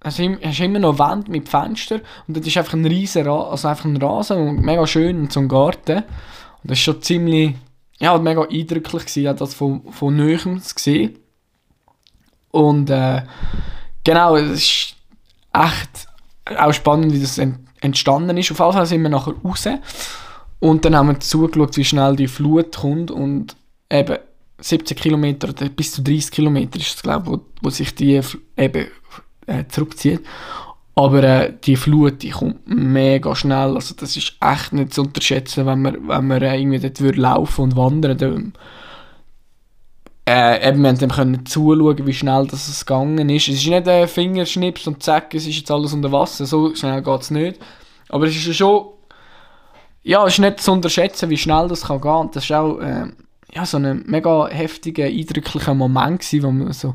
hast 0.04 0.18
du 0.18 0.24
immer 0.64 0.78
noch 0.78 0.98
Wand 0.98 1.28
mit 1.28 1.48
Fenster 1.48 2.00
und 2.26 2.36
das 2.36 2.46
ist 2.46 2.56
einfach 2.56 2.74
ein 2.74 2.84
riesen 2.84 3.26
Rasen, 3.26 3.50
also 3.50 3.68
einfach 3.68 3.84
ein 3.84 3.96
Rasen 3.96 4.38
und 4.38 4.62
mega 4.62 4.86
schön 4.86 5.20
und 5.20 5.32
so 5.32 5.40
ein 5.40 5.48
Garten. 5.48 5.98
Und 5.98 6.70
das 6.70 6.78
ist 6.78 6.84
schon 6.84 7.02
ziemlich, 7.02 7.54
ja, 7.98 8.16
mega 8.18 8.42
eindrücklich 8.42 9.06
gewesen, 9.06 9.36
das 9.36 9.54
von, 9.54 9.92
von 9.92 10.16
Nähem 10.16 10.60
zu 10.60 10.74
sehen. 10.78 11.18
Und 12.50 12.90
äh, 12.90 13.22
genau, 14.04 14.36
es 14.36 14.52
ist 14.52 14.96
echt 15.52 16.08
auch 16.56 16.72
spannend, 16.72 17.12
wie 17.12 17.20
das 17.20 17.40
entstanden 17.80 18.36
ist. 18.36 18.50
Auf 18.52 18.58
jeden 18.58 18.72
Fall 18.72 18.86
sind 18.86 19.02
wir 19.02 19.08
nachher 19.08 19.34
raus 19.44 19.66
und 20.62 20.84
dann 20.84 20.94
haben 20.94 21.08
wir 21.08 21.18
zugeschaut, 21.18 21.76
wie 21.76 21.84
schnell 21.84 22.14
die 22.14 22.28
Flut 22.28 22.76
kommt 22.76 23.10
und 23.10 23.56
eben 23.90 24.16
17 24.60 24.96
Kilometer 24.96 25.48
oder 25.48 25.68
bis 25.68 25.90
zu 25.90 26.02
30 26.02 26.30
Kilometer 26.30 26.78
ist 26.78 26.94
es, 26.94 27.02
glaube 27.02 27.24
ich, 27.24 27.32
wo, 27.32 27.40
wo 27.62 27.70
sich 27.70 27.92
die 27.96 28.20
eben 28.56 28.86
äh, 29.48 29.64
zurückzieht. 29.66 30.20
Aber 30.94 31.24
äh, 31.24 31.52
die 31.64 31.74
Flut, 31.74 32.22
die 32.22 32.30
kommt 32.30 32.60
mega 32.64 33.34
schnell. 33.34 33.74
Also 33.74 33.96
das 33.98 34.16
ist 34.16 34.36
echt 34.40 34.72
nicht 34.72 34.94
zu 34.94 35.02
unterschätzen, 35.02 35.66
wenn 35.66 35.82
man, 35.82 36.06
wenn 36.06 36.28
man 36.28 36.40
äh, 36.40 36.56
irgendwie 36.56 36.78
dort 36.78 37.00
würde 37.00 37.20
laufen 37.20 37.62
und 37.62 37.76
wandern 37.76 38.20
würde. 38.20 38.52
Äh, 40.28 40.68
eben, 40.68 40.82
wir 40.82 40.90
haben 40.90 41.08
können 41.08 41.44
zuschauen, 41.44 42.06
wie 42.06 42.14
schnell 42.14 42.46
das 42.46 42.68
es 42.68 42.86
gegangen 42.86 43.28
ist. 43.30 43.48
Es 43.48 43.56
ist 43.56 43.66
nicht 43.66 43.88
ein 43.88 44.06
Fingerschnips 44.06 44.86
und 44.86 45.02
zack, 45.02 45.34
es 45.34 45.44
ist 45.44 45.56
jetzt 45.56 45.72
alles 45.72 45.92
unter 45.92 46.12
Wasser. 46.12 46.46
So 46.46 46.72
schnell 46.76 47.02
geht 47.02 47.20
es 47.20 47.32
nicht. 47.32 47.58
Aber 48.10 48.28
es 48.28 48.36
ist 48.36 48.54
schon... 48.54 48.91
Ja, 50.02 50.26
es 50.26 50.34
ist 50.34 50.38
nicht 50.40 50.60
zu 50.60 50.72
unterschätzen, 50.72 51.30
wie 51.30 51.36
schnell 51.36 51.68
das 51.68 51.84
kann 51.84 52.00
gehen. 52.00 52.10
Und 52.10 52.36
das 52.36 52.48
war 52.50 52.62
auch 52.62 52.80
äh, 52.80 53.06
ja, 53.52 53.66
so 53.66 53.76
ein 53.76 54.04
mega 54.06 54.48
heftiger, 54.48 55.04
eindrücklicher 55.04 55.74
Moment 55.74 56.20
gewesen, 56.20 56.42
wo 56.42 56.50
man 56.50 56.72
so 56.72 56.94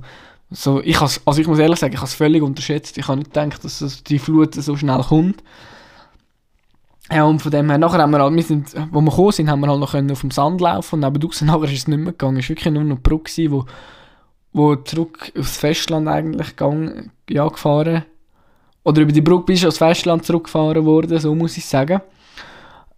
so, 0.49 0.81
ich 0.81 0.99
has, 1.01 1.21
also 1.25 1.41
ich 1.41 1.47
muss 1.47 1.59
ehrlich 1.59 1.79
sagen, 1.79 1.93
ich 1.93 1.99
habe 1.99 2.07
es 2.07 2.13
völlig 2.13 2.41
unterschätzt. 2.41 2.97
Ich 2.97 3.07
habe 3.07 3.17
nicht 3.17 3.33
gedacht, 3.33 3.63
dass 3.63 3.79
das, 3.79 4.03
die 4.03 4.19
Flut 4.19 4.55
so 4.55 4.77
schnell 4.77 5.01
kommt. 5.01 5.43
Ja, 7.11 7.23
und 7.23 7.41
von 7.41 7.51
dem 7.51 7.69
her, 7.69 7.77
nachher 7.77 7.99
haben 7.99 8.11
wir 8.11 8.19
halt, 8.19 8.35
wir 8.35 8.43
sind, 8.43 8.73
wo 8.91 9.01
wir 9.01 9.09
gekommen 9.09 9.31
sind, 9.31 9.49
haben 9.49 9.61
wir 9.61 9.67
halt 9.67 9.79
noch 9.79 9.93
auf 9.93 10.21
dem 10.21 10.31
Sand 10.31 10.59
laufen 10.59 10.95
und 10.95 10.99
neben 11.01 11.19
draußen 11.19 11.47
nachher 11.47 11.63
ist 11.63 11.79
es 11.79 11.87
nicht 11.87 11.97
mehr 11.97 12.11
gegangen. 12.11 12.37
Es 12.37 12.45
war 12.45 12.49
wirklich 12.49 12.73
nur 12.73 12.83
noch 12.83 12.91
eine 12.91 12.99
Brücke, 12.99 13.31
gewesen, 13.31 13.51
wo, 13.51 13.65
wo 14.53 14.75
zurück 14.75 15.31
aufs 15.37 15.57
Festland 15.57 16.07
eigentlich 16.07 16.55
gang, 16.55 17.11
ja, 17.29 17.47
gefahren 17.47 18.03
Oder 18.83 19.01
über 19.01 19.11
die 19.11 19.21
Brücke 19.21 19.45
bist 19.45 19.63
du 19.63 19.69
aufs 19.69 19.77
Festland 19.77 20.25
zurückgefahren 20.25 20.85
worden, 20.85 21.19
so 21.19 21.33
muss 21.33 21.57
ich 21.57 21.65
sagen. 21.65 22.01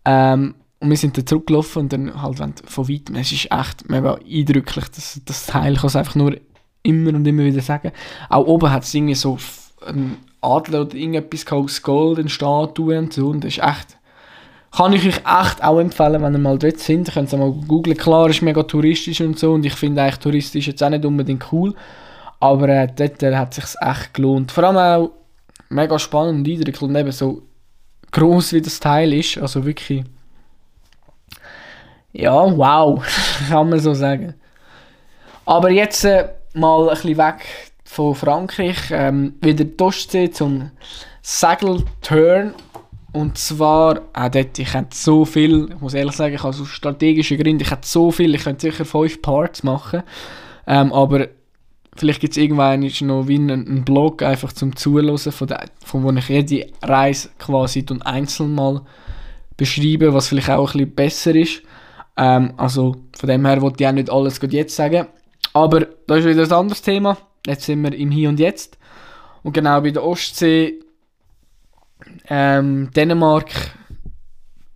Ähm, 0.09 0.55
und 0.79 0.89
wir 0.89 0.97
sind 0.97 1.17
dann 1.17 1.27
zurückgelaufen 1.27 1.83
und 1.83 1.93
dann 1.93 2.21
halt 2.21 2.39
von 2.65 2.89
weitem, 2.89 3.15
es 3.15 3.31
ist 3.31 3.51
echt 3.51 3.89
mega 3.89 4.15
eindrücklich, 4.15 4.85
das, 4.95 5.21
das 5.25 5.45
Teil 5.45 5.75
kann 5.75 5.87
es 5.87 5.95
einfach 5.95 6.15
nur 6.15 6.35
immer 6.83 7.13
und 7.13 7.27
immer 7.27 7.43
wieder 7.43 7.61
sagen. 7.61 7.91
Auch 8.29 8.47
oben 8.47 8.71
hat 8.71 8.83
es 8.83 8.93
irgendwie 8.93 9.15
so 9.15 9.37
ein 9.85 10.17
Adler 10.41 10.81
oder 10.81 10.95
irgendetwas 10.95 11.45
aus 11.51 11.81
Gold, 11.81 12.19
eine 12.19 12.29
Statue 12.29 12.97
und 12.97 13.13
so. 13.13 13.27
Und 13.27 13.43
das 13.43 13.57
ist 13.57 13.63
echt. 13.63 13.97
Kann 14.71 14.93
ich 14.93 15.05
euch 15.05 15.17
echt 15.17 15.63
auch 15.63 15.79
empfehlen, 15.79 16.21
wenn 16.21 16.33
ihr 16.33 16.39
mal 16.39 16.57
dort 16.57 16.79
sind. 16.79 17.07
Ihr 17.07 17.13
könnt 17.13 17.27
es 17.27 17.37
mal 17.37 17.51
googeln. 17.51 17.97
Klar, 17.97 18.29
ist 18.29 18.41
mega 18.41 18.63
touristisch 18.63 19.19
und 19.21 19.37
so. 19.37 19.53
Und 19.53 19.65
ich 19.65 19.73
finde 19.73 20.01
eigentlich 20.01 20.19
touristisch 20.19 20.67
jetzt 20.67 20.81
auch 20.83 20.89
nicht 20.89 21.05
unbedingt 21.05 21.51
cool. 21.51 21.73
Aber 22.39 22.69
äh, 22.69 22.87
dort 22.95 23.21
äh, 23.23 23.35
hat 23.35 23.57
es 23.57 23.71
sich 23.71 23.81
echt 23.81 24.13
gelohnt. 24.13 24.51
Vor 24.51 24.63
allem 24.63 24.77
auch 24.77 25.11
mega 25.69 25.99
spannend 25.99 26.47
und 26.47 26.53
eindrücklich. 26.53 26.81
Und 26.81 26.95
eben 26.95 27.11
so 27.11 27.41
groß 28.11 28.53
wie 28.53 28.61
das 28.61 28.79
Teil 28.79 29.13
ist. 29.13 29.37
Also 29.37 29.65
wirklich. 29.65 30.03
Ja, 32.11 32.57
wow. 32.57 33.03
kann 33.49 33.69
man 33.69 33.79
so 33.79 33.93
sagen. 33.93 34.33
Aber 35.45 35.69
jetzt. 35.69 36.03
Äh, 36.05 36.29
mal 36.53 36.89
ein 36.89 36.95
bisschen 36.95 37.17
weg 37.17 37.45
von 37.83 38.15
Frankreich, 38.15 38.77
ähm, 38.91 39.35
wieder 39.41 39.63
die 39.63 39.83
Ostsee 39.83 40.29
zum 40.29 40.71
Segelturn. 41.21 42.53
Und 43.11 43.39
zwar, 43.39 44.01
auch 44.13 44.29
dort, 44.29 44.59
ich 44.59 44.73
hätte 44.73 44.95
so 44.95 45.25
viel, 45.25 45.69
ich 45.71 45.81
muss 45.81 45.95
ehrlich 45.95 46.15
sagen, 46.15 46.35
ich 46.35 46.43
habe 46.43 46.49
aus 46.49 46.67
strategischen 46.67 47.37
Gründen, 47.37 47.63
ich 47.63 47.71
hätte 47.71 47.87
so 47.87 48.11
viel, 48.11 48.35
ich 48.35 48.43
könnte 48.43 48.69
sicher 48.69 48.85
fünf 48.85 49.19
Parts 49.23 49.63
machen. 49.63 50.03
Ähm, 50.67 50.93
aber 50.93 51.27
vielleicht 51.99 52.21
gibt 52.21 52.33
es 52.33 52.37
irgendwann 52.37 52.79
noch 53.01 53.27
wie 53.27 53.35
einen, 53.35 53.67
einen 53.67 53.85
Blog 53.85 54.23
einfach 54.23 54.53
zum 54.53 54.75
Zuhören, 54.75 55.17
von, 55.17 55.47
der, 55.47 55.65
von 55.83 56.03
wo 56.03 56.11
ich 56.11 56.29
jede 56.29 56.67
Reise 56.81 57.29
quasi 57.37 57.85
einzeln 58.03 58.55
mal 58.55 58.81
beschreibe, 59.57 60.13
was 60.13 60.29
vielleicht 60.29 60.49
auch 60.49 60.73
ein 60.73 60.77
bisschen 60.77 60.95
besser 60.95 61.35
ist. 61.35 61.61
Ähm, 62.15 62.53
also 62.57 62.95
von 63.17 63.29
dem 63.29 63.45
her 63.45 63.61
wollte 63.61 63.83
ich 63.83 63.87
auch 63.87 63.93
nicht 63.93 64.09
alles 64.09 64.39
jetzt 64.49 64.75
sagen. 64.75 65.07
Aber 65.53 65.81
das 66.07 66.19
ist 66.19 66.25
wieder 66.25 66.43
ein 66.43 66.51
anderes 66.51 66.81
Thema. 66.81 67.17
Jetzt 67.45 67.65
sind 67.65 67.81
wir 67.81 67.93
im 67.93 68.11
Hier 68.11 68.29
und 68.29 68.39
Jetzt. 68.39 68.77
Und 69.43 69.53
genau 69.53 69.81
bei 69.81 69.91
der 69.91 70.03
Ostsee, 70.03 70.79
ähm, 72.29 72.91
Dänemark, 72.95 73.51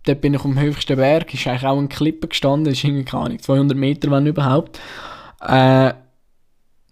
dort 0.04 0.20
bin 0.20 0.34
ich 0.34 0.44
am 0.44 0.58
höchsten 0.58 0.96
Berg, 0.96 1.32
ist 1.32 1.46
eigentlich 1.46 1.64
auch 1.64 1.78
ein 1.78 1.88
Klippe 1.88 2.28
gestanden, 2.28 2.72
ist 2.72 2.84
irgendwie 2.84 3.04
keine 3.04 3.24
Ahnung, 3.24 3.38
200 3.38 3.76
Meter, 3.76 4.10
wenn 4.10 4.26
überhaupt. 4.26 4.78
Äh, 5.40 5.94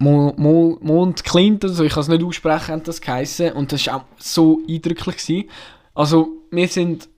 Mond 0.03 1.25
Clint, 1.25 1.65
also 1.65 1.85
ich 1.85 1.93
kann 1.93 2.03
es 2.03 2.09
nicht 2.09 2.25
aussprechen, 2.25 2.75
hat 2.75 2.89
das 2.89 3.01
geheißen. 3.01 3.53
Und 3.53 3.73
das 3.73 3.87
war 3.87 3.97
auch 3.97 4.05
so 4.19 4.61
eindrücklich. 4.69 5.17
Gewesen. 5.17 5.51
Also, 5.95 6.29
wir 6.51 6.69
sind 6.69 7.09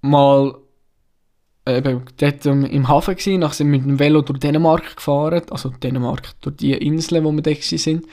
mal 0.00 0.54
eben 1.66 2.02
dort 2.18 2.46
im 2.46 2.88
Hafen 2.88 3.16
gewesen, 3.16 3.40
nachher 3.40 3.54
sind 3.54 3.72
wir 3.72 3.78
mit 3.78 3.88
dem 3.88 3.98
Velo 3.98 4.22
durch 4.22 4.38
Dänemark 4.38 4.96
gefahren, 4.96 5.42
also 5.50 5.70
Dänemark, 5.70 6.28
durch 6.40 6.56
die 6.56 6.72
Inseln, 6.72 7.24
wo 7.24 7.32
wir 7.32 7.42
da 7.42 7.54
sind. 7.54 8.06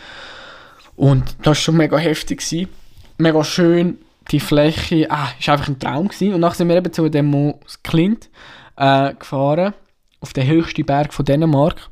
Und 0.95 1.35
das 1.39 1.45
war 1.45 1.55
schon 1.55 1.77
mega 1.77 1.97
heftig. 1.97 2.39
Gewesen. 2.39 2.69
Mega 3.17 3.43
schön, 3.43 3.97
die 4.31 4.39
Fläche, 4.39 5.07
ah, 5.09 5.29
ist 5.39 5.49
einfach 5.49 5.67
ein 5.67 5.79
Traum 5.79 6.07
gewesen. 6.07 6.33
Und 6.33 6.41
nachher 6.41 6.55
sind 6.55 6.69
wir 6.69 6.77
eben 6.77 6.93
zu 6.93 7.09
dem 7.09 7.27
Mont 7.27 7.57
Klint 7.83 8.29
äh, 8.77 9.13
gefahren, 9.13 9.73
auf 10.19 10.33
den 10.33 10.47
höchsten 10.47 10.85
Berg 10.85 11.13
von 11.13 11.25
Dänemark. 11.25 11.89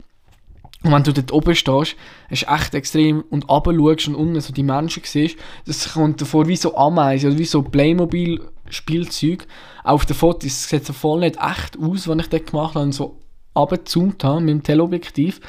Und 0.83 0.93
wenn 0.93 1.03
du 1.03 1.11
dort 1.11 1.33
oben 1.33 1.55
stehst, 1.55 1.95
ist 2.29 2.47
echt 2.47 2.73
extrem 2.73 3.23
und 3.29 3.49
runter 3.49 3.73
schaust 3.73 4.07
und 4.07 4.15
unten 4.15 4.39
so 4.39 4.53
die 4.53 4.63
Menschen 4.63 5.03
siehst, 5.05 5.37
das 5.65 5.93
kommt 5.93 6.21
davor 6.21 6.47
wie 6.47 6.55
so 6.55 6.75
Ameisen 6.77 7.31
oder 7.31 7.39
wie 7.39 7.45
so 7.45 7.61
Playmobil-Spielzeug. 7.61 9.45
Auf 9.83 10.05
den 10.05 10.15
Fotos 10.15 10.69
sieht 10.69 10.89
es 10.89 10.95
voll 10.95 11.19
nicht 11.19 11.35
echt 11.35 11.77
aus, 11.77 12.07
was 12.07 12.17
ich 12.17 12.29
dort 12.29 12.47
gemacht 12.47 12.75
habe 12.75 12.85
und 12.85 12.93
so 12.93 13.17
abgezoomt 13.53 14.23
habe 14.23 14.39
mit 14.39 14.49
dem 14.49 14.63
Teleobjektiv. 14.63 15.41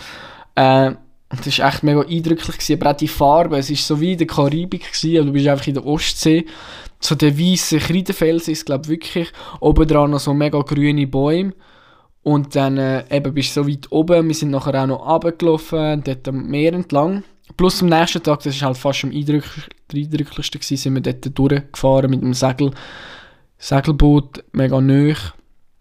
Äh, 0.57 0.93
das 1.29 1.59
war 1.61 1.69
echt 1.69 1.85
mega 1.85 2.01
eindrücklich, 2.01 2.59
gewesen. 2.59 2.81
aber 2.81 2.91
auch 2.91 2.97
die 2.97 3.07
Farbe, 3.07 3.59
es 3.59 3.71
war 3.71 3.77
so 3.77 4.01
wie 4.01 4.13
in 4.13 4.19
der 4.19 4.27
Karibik, 4.27 4.93
gewesen, 4.93 5.17
also 5.17 5.27
du 5.27 5.33
bist 5.33 5.47
einfach 5.47 5.67
in 5.69 5.75
der 5.75 5.87
Ostsee. 5.87 6.47
So 6.99 7.15
der 7.15 7.39
weiße 7.39 7.79
Kreidenfels 7.79 8.49
ist, 8.49 8.67
glaube 8.67 8.83
ich, 8.85 8.91
wirklich. 8.91 9.33
Oben 9.61 9.87
dran 9.87 10.11
noch 10.11 10.19
so 10.19 10.35
mega 10.35 10.61
grüne 10.61 11.07
Bäume. 11.07 11.55
Und 12.23 12.55
dann 12.55 12.77
äh, 12.77 13.05
eben 13.11 13.33
bist 13.33 13.57
du 13.57 13.63
so 13.63 13.69
weit 13.69 13.91
oben, 13.91 14.29
wir 14.29 14.35
sind 14.35 14.51
nachher 14.51 14.83
auch 14.83 14.87
noch 14.87 15.07
runtergelaufen, 15.07 16.05
dort 16.05 16.29
am 16.29 16.47
Meer 16.47 16.75
entlang. 16.75 17.25
Plus 17.57 17.83
am 17.83 17.89
nächsten 17.89 18.23
Tag, 18.23 18.41
das 18.43 18.61
war 18.61 18.69
halt 18.69 18.79
fast 18.79 19.05
am 19.05 19.11
eindrücklichsten, 19.11 20.61
gewesen, 20.61 20.77
sind 20.77 20.95
wir 20.95 21.01
dort 21.01 21.39
durchgefahren 21.39 22.11
mit 22.11 22.23
dem 22.23 22.35
Segel, 22.35 22.73
Segelboot, 23.59 24.45
mega 24.53 24.81
nöch. 24.81 25.33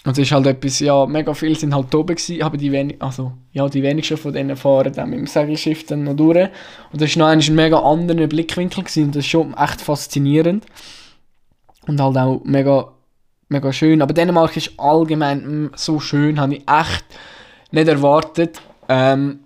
Und 0.06 0.14
es 0.14 0.20
ist 0.20 0.32
halt 0.32 0.48
etwas, 0.48 0.80
ja, 0.80 1.06
mega 1.06 1.34
viele 1.34 1.56
sind 1.56 1.76
halt 1.76 1.94
oben 1.94 2.16
gewesen, 2.16 2.42
aber 2.42 2.56
die, 2.56 2.72
wenig, 2.72 3.02
also, 3.02 3.34
ja, 3.52 3.68
die 3.68 3.84
wenigsten 3.84 4.18
von 4.18 4.32
denen 4.32 4.56
fahren 4.56 4.94
dann 4.94 5.10
mit 5.10 5.20
dem 5.20 5.28
Segelschiff 5.28 5.86
dann 5.86 6.06
noch 6.06 6.16
durch. 6.16 6.50
Und 6.94 7.02
das 7.02 7.16
war 7.18 7.28
noch 7.28 7.48
ein 7.48 7.56
mega 7.56 7.80
anderer 7.80 8.28
Blickwinkel 8.28 8.86
gewesen, 8.86 9.06
und 9.06 9.16
das 9.16 9.26
ist 9.26 9.30
schon 9.30 9.54
echt 9.56 9.82
faszinierend. 9.82 10.66
Und 11.86 12.00
halt 12.00 12.18
auch 12.18 12.42
mega 12.46 12.94
mega 13.50 13.74
schön. 13.74 14.02
Aber 14.02 14.14
Dänemark 14.14 14.56
ist 14.56 14.72
allgemein 14.78 15.66
mm, 15.66 15.72
so 15.76 16.00
schön, 16.00 16.40
habe 16.40 16.56
ich 16.56 16.64
echt 16.68 17.06
nicht 17.72 17.88
erwartet. 17.88 18.62
Ähm, 18.88 19.42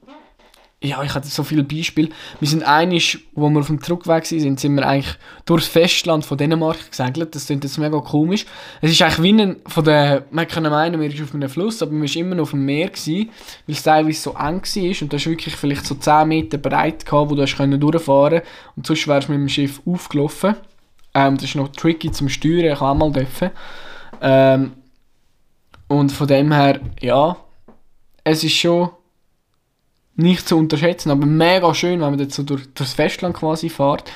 ja, 0.83 1.01
ich 1.01 1.13
hatte 1.13 1.29
so 1.29 1.43
viele 1.43 1.63
Beispiele. 1.63 2.09
Wir 2.41 2.47
sind 2.47 2.63
einig, 2.63 3.19
wo 3.33 3.49
wir 3.49 3.61
auf 3.61 3.67
dem 3.67 3.79
Rückweg 3.79 4.25
sind, 4.25 4.59
sind 4.59 4.75
wir 4.75 4.85
eigentlich 4.85 5.15
durchs 5.45 5.67
Festland 5.67 6.25
von 6.25 6.37
Dänemark 6.37 6.91
gesegelt. 6.91 7.33
Das 7.33 7.45
klingt 7.45 7.63
jetzt 7.63 7.77
mega 7.77 7.99
komisch. 8.01 8.45
Es 8.81 8.91
ist 8.91 9.01
eigentlich 9.01 9.23
wie 9.23 9.41
ein, 9.41 9.55
von 9.65 9.85
der, 9.85 10.25
man 10.31 10.45
kann 10.45 10.63
meinen, 10.63 10.99
wir 10.99 11.09
sind 11.09 11.23
auf 11.23 11.33
einem 11.33 11.47
Fluss, 11.47 11.81
aber 11.81 11.93
wir 11.93 12.01
waren 12.01 12.17
immer 12.17 12.35
noch 12.35 12.43
auf 12.43 12.49
dem 12.51 12.65
Meer, 12.65 12.89
gewesen, 12.89 13.29
weil 13.65 13.75
es 13.75 13.83
teilweise 13.83 14.19
so 14.19 14.31
eng 14.31 14.61
war 14.61 15.01
und 15.01 15.13
da 15.13 15.17
ist 15.17 15.25
wirklich 15.25 15.55
vielleicht 15.55 15.85
so 15.85 15.95
10 15.95 16.27
Meter 16.27 16.57
breit 16.57 17.05
gehabt, 17.05 17.31
wo 17.31 17.35
du 17.35 17.43
hast 17.43 17.55
können 17.55 17.79
durchfahren 17.79 18.41
und 18.75 18.85
sonst 18.85 19.07
wärst 19.07 19.29
du 19.29 19.31
mit 19.31 19.39
dem 19.39 19.49
Schiff 19.49 19.81
aufgelaufen. 19.85 20.55
Ähm, 21.13 21.35
das 21.35 21.45
ist 21.45 21.55
noch 21.55 21.69
tricky 21.69 22.11
zum 22.11 22.27
Steuern, 22.27 22.73
ich 22.73 22.79
kann 22.79 22.89
auch 22.89 22.95
mal 22.95 23.11
dürfen. 23.11 23.51
Ähm, 24.23 24.71
und 25.87 26.11
von 26.11 26.27
dem 26.27 26.51
her, 26.51 26.79
ja, 27.01 27.35
es 28.23 28.43
ist 28.43 28.53
schon 28.53 28.89
nicht 30.15 30.47
zu 30.47 30.57
unterschätzen, 30.57 31.11
aber 31.11 31.25
mega 31.25 31.73
schön, 31.73 32.01
wenn 32.01 32.09
man 32.09 32.17
dort 32.17 32.31
so 32.31 32.43
durch, 32.43 32.73
durchs 32.73 32.93
Festland 32.93 33.35
quasi 33.35 33.69
fährt. 33.69 34.11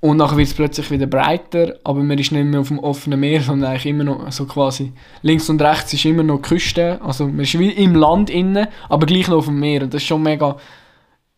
Und 0.00 0.16
nachher 0.16 0.36
wird 0.36 0.48
es 0.48 0.54
plötzlich 0.54 0.90
wieder 0.90 1.06
breiter, 1.06 1.76
aber 1.84 2.00
man 2.00 2.18
ist 2.18 2.32
nicht 2.32 2.44
mehr 2.44 2.60
auf 2.60 2.68
dem 2.68 2.80
offenen 2.80 3.20
Meer, 3.20 3.40
sondern 3.40 3.70
eigentlich 3.70 3.86
immer 3.86 4.04
noch 4.04 4.32
so 4.32 4.46
quasi 4.46 4.92
links 5.22 5.48
und 5.48 5.62
rechts 5.62 5.92
ist 5.92 6.04
immer 6.04 6.24
noch 6.24 6.42
Küste. 6.42 7.00
Also 7.02 7.26
man 7.26 7.40
ist 7.40 7.58
wie 7.58 7.70
im 7.70 7.94
Land 7.94 8.28
innen, 8.28 8.66
aber 8.88 9.06
gleich 9.06 9.28
noch 9.28 9.38
auf 9.38 9.44
dem 9.46 9.60
Meer. 9.60 9.82
Und 9.82 9.94
das 9.94 10.02
ist 10.02 10.08
schon 10.08 10.22
mega, 10.22 10.56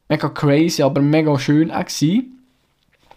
mega 0.09 0.29
crazy, 0.31 0.83
aber 0.83 1.03
mega 1.03 1.39
schön 1.39 1.71
auch 1.71 1.85
gewesen. 1.85 2.39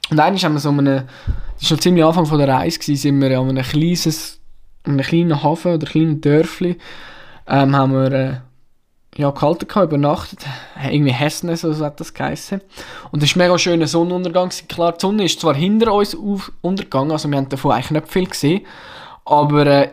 Und 0.09 0.19
eigentlich 0.19 0.43
haben 0.43 0.53
wir 0.53 0.59
so 0.59 0.69
eine, 0.69 1.07
das 1.55 1.63
war 1.63 1.67
schon 1.69 1.79
ziemlich 1.79 2.03
Anfang 2.03 2.25
von 2.25 2.39
der 2.39 2.49
Reise, 2.49 2.79
gewesen, 2.79 3.01
sind 3.01 3.21
wir 3.21 3.39
an 3.39 3.49
einem, 3.49 3.63
kleines, 3.63 4.39
einem 4.87 5.01
kleinen 5.01 5.43
Hafen 5.43 5.73
oder 5.73 5.87
kleinen 5.87 6.21
Dörfli, 6.21 6.77
ähm, 7.47 7.75
haben 7.75 7.93
wir 7.93 8.11
äh, 8.11 8.33
ja, 9.17 9.31
gehalten 9.31 9.67
übernachtet. 9.81 10.39
Irgendwie 10.89 11.11
Hessnes, 11.11 11.61
so 11.61 11.83
hat 11.83 11.99
das 11.99 12.13
geheißen. 12.13 12.61
Und 13.11 13.23
es 13.23 13.35
war 13.35 13.43
mega 13.43 13.57
schöner 13.57 13.87
Sonnenuntergang. 13.87 14.49
Klar, 14.67 14.93
die 14.93 15.01
Sonne 15.01 15.25
ist 15.25 15.39
zwar 15.39 15.55
hinter 15.55 15.93
uns 15.93 16.15
auf 16.15 16.51
untergegangen, 16.61 17.11
also 17.11 17.29
wir 17.29 17.37
haben 17.37 17.49
davon 17.49 17.71
eigentlich 17.71 17.91
nicht 17.91 18.11
viel 18.11 18.27
gesehen, 18.27 18.65
aber 19.25 19.65
äh, 19.65 19.89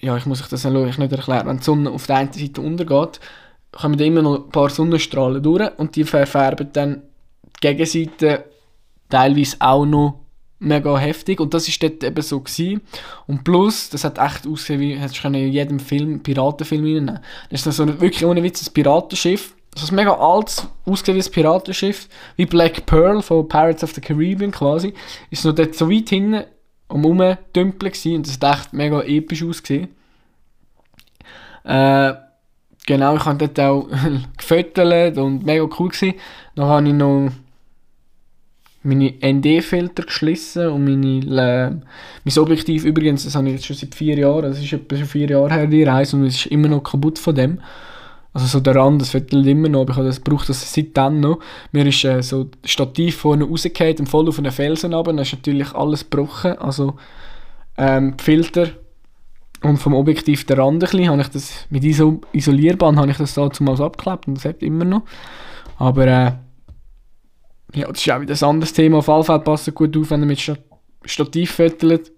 ja, 0.00 0.16
ich 0.16 0.26
muss 0.26 0.42
euch 0.42 0.48
das 0.48 0.64
nicht 0.64 1.12
erklären. 1.12 1.46
Wenn 1.46 1.58
die 1.58 1.64
Sonne 1.64 1.90
auf 1.90 2.06
der 2.06 2.16
einen 2.16 2.32
Seite 2.32 2.60
untergeht, 2.60 3.20
kommen 3.72 3.96
da 3.96 4.04
immer 4.04 4.22
noch 4.22 4.36
ein 4.36 4.50
paar 4.50 4.70
Sonnenstrahlen 4.70 5.42
durch 5.42 5.70
und 5.78 5.96
die 5.96 6.04
verfärben 6.04 6.70
dann 6.72 7.02
die 7.56 7.68
Gegenseite 7.68 8.44
teilweise 9.08 9.56
auch 9.60 9.84
noch 9.84 10.20
mega 10.58 10.96
heftig 10.98 11.40
und 11.40 11.54
das 11.54 11.68
ist 11.68 11.82
dort 11.82 12.02
eben 12.02 12.22
so 12.22 12.40
gewesen. 12.40 12.80
und 13.26 13.44
plus 13.44 13.90
das 13.90 14.04
hat 14.04 14.18
echt 14.18 14.46
ausgesehen 14.46 14.80
wie 14.80 14.94
hättest 14.94 15.22
du 15.22 15.28
in 15.28 15.52
jedem 15.52 15.78
Film 15.78 16.20
Piratenfilm 16.20 16.82
reinnehmen. 16.82 17.20
Das 17.50 17.66
ist 17.66 17.76
so 17.76 17.86
wirklich 17.86 18.24
ohne 18.24 18.42
Witz 18.42 18.66
ein 18.66 18.72
Piratenschiff. 18.72 19.54
Das 19.72 19.84
ist 19.84 19.92
mega 19.92 20.12
alt 20.12 20.66
ausgesehen 20.86 21.18
wie 21.18 21.22
ein 21.22 21.32
Piratenschiff. 21.32 22.08
Wie 22.36 22.46
Black 22.46 22.86
Pearl 22.86 23.22
von 23.22 23.46
Pirates 23.46 23.84
of 23.84 23.92
the 23.92 24.00
Caribbean 24.00 24.50
quasi. 24.50 24.94
Ist 25.30 25.44
noch 25.44 25.54
dort 25.54 25.74
so 25.74 25.90
weit 25.90 26.08
hinten 26.08 26.44
um 26.88 27.04
rumdümpeln 27.04 27.92
gewesen 27.92 28.16
und 28.16 28.26
das 28.26 28.38
hat 28.40 28.60
echt 28.60 28.72
mega 28.72 29.02
episch 29.02 29.44
ausgesehen. 29.44 29.88
Äh, 31.64 32.14
genau 32.86 33.16
ich 33.16 33.24
habe 33.24 33.46
dort 33.46 33.60
auch 33.60 33.88
gefüttert 34.36 35.18
und 35.18 35.44
mega 35.44 35.68
cool 35.78 35.90
gewesen. 35.90 36.14
Dann 36.54 36.66
habe 36.66 36.88
ich 36.88 36.94
noch 36.94 37.30
meine 38.82 39.12
ND-Filter 39.22 40.04
geschlossen 40.04 40.68
und 40.68 40.84
meine, 40.84 41.18
äh, 41.18 41.70
mein 42.24 42.38
Objektiv 42.38 42.84
übrigens, 42.84 43.24
das 43.24 43.34
habe 43.34 43.48
ich 43.48 43.54
jetzt 43.54 43.66
schon 43.66 43.76
seit 43.76 43.94
vier 43.94 44.18
Jahren, 44.18 44.42
das 44.42 44.62
ist 44.62 44.72
etwa 44.72 44.96
schon 44.96 45.06
vier 45.06 45.28
Jahre 45.28 45.52
her, 45.52 45.66
die 45.66 45.82
Reise, 45.82 46.16
und 46.16 46.24
es 46.24 46.36
ist 46.36 46.46
immer 46.46 46.68
noch 46.68 46.82
kaputt 46.82 47.18
von 47.18 47.34
dem. 47.34 47.60
Also 48.32 48.46
so 48.46 48.60
der 48.60 48.76
Rand, 48.76 49.00
das 49.00 49.10
vettelt 49.10 49.46
immer 49.46 49.68
noch, 49.68 49.80
aber 49.80 49.90
ich 49.90 49.96
habe 49.96 50.06
das 50.06 50.20
braucht 50.20 50.48
das 50.48 50.72
seitdem 50.72 51.20
noch. 51.20 51.40
Mir 51.72 51.86
ist 51.86 52.04
äh, 52.04 52.22
so 52.22 52.48
das 52.62 52.70
Stativ 52.70 53.16
vorne 53.16 53.44
rausgefallen 53.44 53.98
und 53.98 54.08
voll 54.08 54.28
auf 54.28 54.38
einen 54.38 54.52
Felsen 54.52 54.94
runter, 54.94 55.12
dann 55.12 55.22
ist 55.22 55.32
natürlich 55.32 55.72
alles 55.72 56.08
gebrochen, 56.08 56.52
also 56.58 56.94
ähm, 57.76 58.16
Filter 58.18 58.68
und 59.62 59.78
vom 59.78 59.94
Objektiv 59.94 60.46
der 60.46 60.58
Rand 60.58 60.74
ein 60.84 60.90
bisschen, 60.90 61.08
habe 61.08 61.20
ich 61.20 61.28
das, 61.28 61.66
mit 61.70 61.82
Iso 61.84 62.20
Isolierband 62.32 62.98
habe 62.98 63.10
ich 63.10 63.16
das 63.16 63.34
da 63.34 63.50
zumal 63.50 63.80
abgeklebt 63.80 64.28
und 64.28 64.36
das 64.36 64.44
hat 64.44 64.62
immer 64.62 64.84
noch. 64.84 65.02
Aber 65.78 66.06
äh, 66.06 66.32
ja, 67.74 67.86
das 67.88 68.00
ist 68.00 68.10
auch 68.10 68.20
wieder 68.20 68.34
ein 68.34 68.48
anderes 68.48 68.72
Thema. 68.72 68.98
Auf 68.98 69.08
alle 69.08 69.24
Fälle 69.24 69.40
passt 69.40 69.74
gut 69.74 69.96
auf, 69.96 70.10
wenn 70.10 70.22
ihr 70.22 70.26
mit 70.26 70.58
Stativ 71.04 71.52
fötelt. 71.52 72.12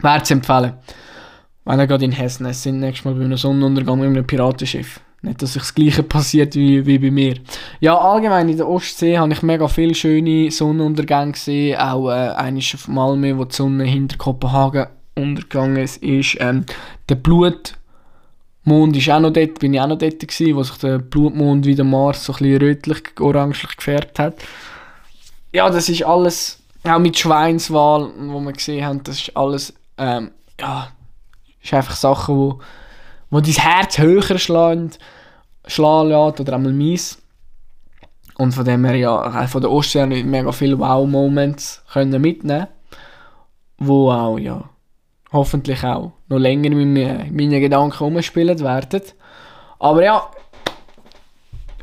Wäre 0.00 0.22
zu 0.22 0.34
empfehlen. 0.34 0.74
Wenn 1.64 1.80
ihr 1.80 1.86
gerade 1.86 2.04
in 2.04 2.12
Hessen 2.12 2.52
sind, 2.52 2.80
nächstes 2.80 3.04
Mal 3.04 3.14
bei 3.14 3.24
einem 3.24 3.36
Sonnenuntergang 3.36 3.98
mit 4.00 4.08
einem 4.08 4.26
Piratenschiff. 4.26 5.00
Nicht, 5.22 5.40
dass 5.40 5.54
sich 5.54 5.62
das 5.62 5.74
Gleiche 5.74 6.02
passiert 6.02 6.54
wie, 6.54 6.84
wie 6.84 6.98
bei 6.98 7.10
mir. 7.10 7.36
Ja, 7.80 7.96
allgemein 7.96 8.48
in 8.48 8.58
der 8.58 8.68
Ostsee 8.68 9.16
habe 9.16 9.32
ich 9.32 9.42
mega 9.42 9.66
viele 9.68 9.94
schöne 9.94 10.50
Sonnenuntergänge 10.50 11.32
gesehen. 11.32 11.78
Auch 11.78 12.10
äh, 12.10 12.30
eines 12.34 12.74
auf 12.74 12.88
Malmö, 12.88 13.38
wo 13.38 13.44
die 13.44 13.54
Sonne 13.54 13.84
hinter 13.84 14.18
Kopenhagen 14.18 14.86
untergegangen 15.14 15.76
ist, 15.76 16.02
ist 16.02 16.36
ähm, 16.40 16.66
der 17.08 17.14
Blut 17.14 17.74
Mond 18.64 18.96
ist 18.96 19.10
auch 19.10 19.20
noch 19.20 19.32
dort, 19.32 19.58
bin 19.58 19.74
ich 19.74 19.80
auch 19.80 19.86
noch 19.86 19.98
dort 19.98 20.20
gewesen, 20.20 20.56
wo 20.56 20.62
sich 20.62 20.76
der 20.78 20.98
Blutmond 20.98 21.66
wie 21.66 21.74
der 21.74 21.84
Mars 21.84 22.24
so 22.24 22.32
ein 22.32 22.38
bisschen 22.38 22.58
rötlich, 22.58 23.20
orangelich 23.20 23.76
gefärbt 23.76 24.18
hat. 24.18 24.34
Ja, 25.52 25.68
das 25.68 25.88
ist 25.88 26.04
alles, 26.04 26.60
auch 26.84 26.98
mit 26.98 27.18
Schweinswahl, 27.18 28.10
wo 28.16 28.40
wir 28.40 28.52
gesehen 28.52 28.84
haben, 28.84 29.02
das 29.04 29.20
ist 29.20 29.36
alles, 29.36 29.74
ähm, 29.98 30.30
ja, 30.58 30.88
ist 31.62 31.74
einfach 31.74 31.94
Sachen, 31.94 32.36
wo, 32.36 32.60
wo 33.30 33.40
dein 33.40 33.52
Herz 33.52 33.98
höher 33.98 34.38
schlägt, 34.38 34.98
schlagen 35.66 36.08
lässt, 36.08 36.40
oder 36.40 36.54
einmal 36.54 36.72
mies. 36.72 37.18
Und 38.36 38.52
von 38.52 38.64
dem 38.64 38.84
her, 38.84 38.96
ja, 38.96 39.46
von 39.46 39.60
der 39.60 39.70
Ostsee 39.70 40.02
habe 40.02 40.14
ich 40.14 40.24
mega 40.24 40.50
viele 40.50 40.78
Wow-Moments 40.78 41.82
mitnehmen 41.94 42.66
wo 43.78 44.10
auch, 44.10 44.38
ja, 44.38 44.68
hoffentlich 45.34 45.82
auch 45.84 46.12
noch 46.28 46.38
länger 46.38 46.70
mit 46.70 47.32
meinen 47.32 47.60
Gedanken 47.60 48.04
umspielen 48.04 48.58
werden. 48.60 49.02
Aber 49.78 50.02
ja, 50.02 50.30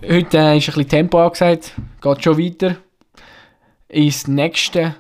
heute 0.02 0.38
äh, 0.38 0.58
ist 0.58 0.70
ein 0.70 0.74
bisschen 0.74 0.88
Tempo 0.88 1.20
angesagt, 1.20 1.74
geht 2.02 2.24
schon 2.24 2.38
weiter 2.40 2.78
ins 3.90 4.28
nächste 4.28 4.96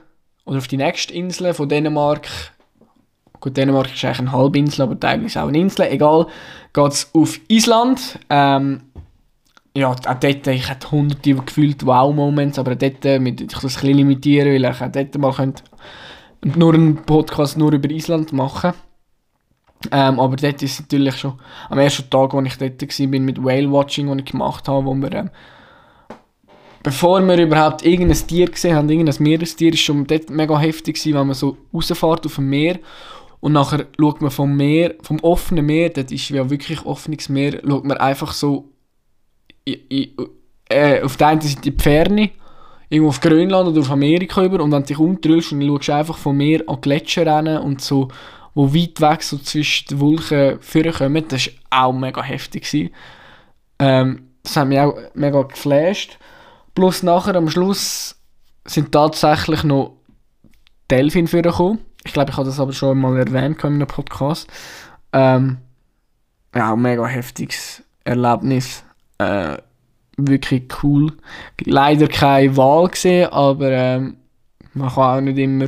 oder 0.45 0.57
auf 0.57 0.67
die 0.67 0.77
nächste 0.77 1.13
Insel 1.13 1.53
von 1.53 1.69
Dänemark. 1.69 2.27
Gut, 3.39 3.55
Dänemark 3.55 3.93
ist 3.93 4.03
eigentlich 4.03 4.19
eine 4.19 4.31
Halbinsel, 4.33 4.83
aber 4.83 4.99
teilweise 4.99 5.41
auch 5.41 5.47
eine 5.47 5.57
Insel. 5.57 5.87
Egal, 5.87 6.27
geht 6.73 6.91
es 6.91 7.09
auf 7.13 7.39
Island. 7.47 8.19
Ähm, 8.29 8.81
ja, 9.73 9.89
auch 9.89 9.95
dort, 9.95 10.47
ich 10.47 10.69
hatte 10.69 10.91
hunderte 10.91 11.33
gefühlt 11.35 11.85
Wow-Moments, 11.85 12.59
aber 12.59 12.75
dort, 12.75 13.03
mit, 13.21 13.39
ich 13.39 13.47
das 13.47 13.63
ein 13.63 13.67
bisschen 13.67 13.97
limitieren, 13.97 14.49
weil 14.49 14.71
ich 14.71 14.81
auch 14.81 14.91
dort 14.91 15.17
mal 15.17 15.33
könnte 15.33 15.63
nur 16.43 16.73
einen 16.73 16.97
Podcast 16.97 17.57
nur 17.57 17.71
über 17.71 17.89
Island 17.89 18.33
machen. 18.33 18.73
Ähm, 19.91 20.19
aber 20.19 20.35
dort 20.35 20.61
ist 20.61 20.79
natürlich 20.79 21.17
schon 21.17 21.39
am 21.69 21.79
ersten 21.79 22.09
Tag, 22.09 22.33
als 22.33 22.47
ich 22.47 22.57
dort 22.57 22.81
war, 22.81 23.19
mit 23.19 23.43
Whale 23.43 23.71
Watching, 23.71 24.07
das 24.07 24.17
ich 24.19 24.31
gemacht 24.31 24.67
habe, 24.67 24.85
wo 24.85 24.93
wir, 24.93 25.11
ähm, 25.11 25.29
bevor 26.83 27.19
wir 27.21 27.37
überhaupt 27.37 27.83
irgendein 27.83 28.27
Tier 28.27 28.47
gesehen 28.47 28.75
haben, 28.75 28.89
irgendein 28.89 29.23
Meerestier, 29.23 29.73
ist 29.73 29.79
schon 29.79 30.05
dort 30.05 30.29
mega 30.29 30.59
heftig 30.59 30.95
gewesen, 30.95 31.17
wenn 31.17 31.27
man 31.27 31.35
so 31.35 31.57
rausfährt 31.73 32.25
auf 32.25 32.35
dem 32.35 32.49
Meer 32.49 32.79
und 33.39 33.53
nachher 33.53 33.87
schaut 33.99 34.21
man 34.21 34.29
vom 34.29 34.55
Meer, 34.55 34.95
vom 35.01 35.19
offenen 35.21 35.65
Meer, 35.65 35.89
das 35.89 36.11
ist 36.11 36.29
ja 36.29 36.47
wirklich 36.49 36.85
offenes 36.85 37.27
Meer, 37.27 37.59
schaut 37.67 37.85
man 37.85 37.97
einfach 37.97 38.33
so 38.33 38.69
in, 39.65 39.79
in, 39.89 40.15
äh, 40.69 41.01
auf 41.01 41.17
der 41.17 41.27
einen 41.27 41.41
Seite 41.41 41.55
in 41.55 41.75
die 41.75 41.83
Ferne 41.83 42.29
irgendwo 42.91 43.09
auf 43.09 43.21
Grönland 43.21 43.69
oder 43.69 43.79
auf 43.79 43.89
Amerika 43.89 44.43
über 44.43 44.61
und 44.61 44.71
wenn 44.71 44.81
du 44.81 44.87
dich 44.87 44.99
umdrehst 44.99 45.53
und 45.53 45.65
schaust 45.65 45.89
einfach 45.89 46.17
von 46.17 46.35
mir 46.35 46.61
an 46.67 46.81
Gletscher 46.81 47.25
rennen 47.25 47.59
und 47.59 47.81
so, 47.81 48.09
wo 48.53 48.73
weit 48.73 48.99
weg 48.99 49.23
so 49.23 49.37
zwischen 49.37 49.87
den 49.87 49.99
Wolken 50.01 50.61
vorkommen, 50.61 51.25
das 51.29 51.49
war 51.69 51.85
auch 51.85 51.93
mega 51.93 52.21
heftig. 52.21 52.91
Ähm, 53.79 54.27
das 54.43 54.57
hat 54.57 54.67
mich 54.67 54.79
auch 54.79 54.97
mega 55.13 55.41
geflasht. 55.43 56.19
Plus 56.75 57.01
nachher 57.01 57.35
am 57.35 57.49
Schluss 57.49 58.17
sind 58.65 58.91
tatsächlich 58.91 59.63
noch 59.63 59.95
Delfin 60.89 61.27
vorgekommen. 61.27 61.79
Ich 62.03 62.11
glaube, 62.11 62.31
ich 62.31 62.37
habe 62.37 62.47
das 62.47 62.59
aber 62.59 62.73
schon 62.73 62.99
mal 62.99 63.17
erwähnt 63.17 63.63
in 63.63 63.75
einem 63.75 63.87
Podcast. 63.87 64.49
Ähm, 65.13 65.59
ja, 66.53 66.75
mega 66.75 67.05
heftiges 67.05 67.83
Erlebnis. 68.03 68.83
Äh, 69.17 69.57
wirklich 70.17 70.63
cool. 70.83 71.13
Leider 71.63 72.07
keine 72.07 72.55
Wahl 72.57 72.89
gesehen, 72.89 73.29
aber 73.31 73.71
ähm, 73.71 74.17
man 74.73 74.89
kann 74.89 75.17
auch 75.17 75.21
nicht 75.21 75.37
immer 75.37 75.67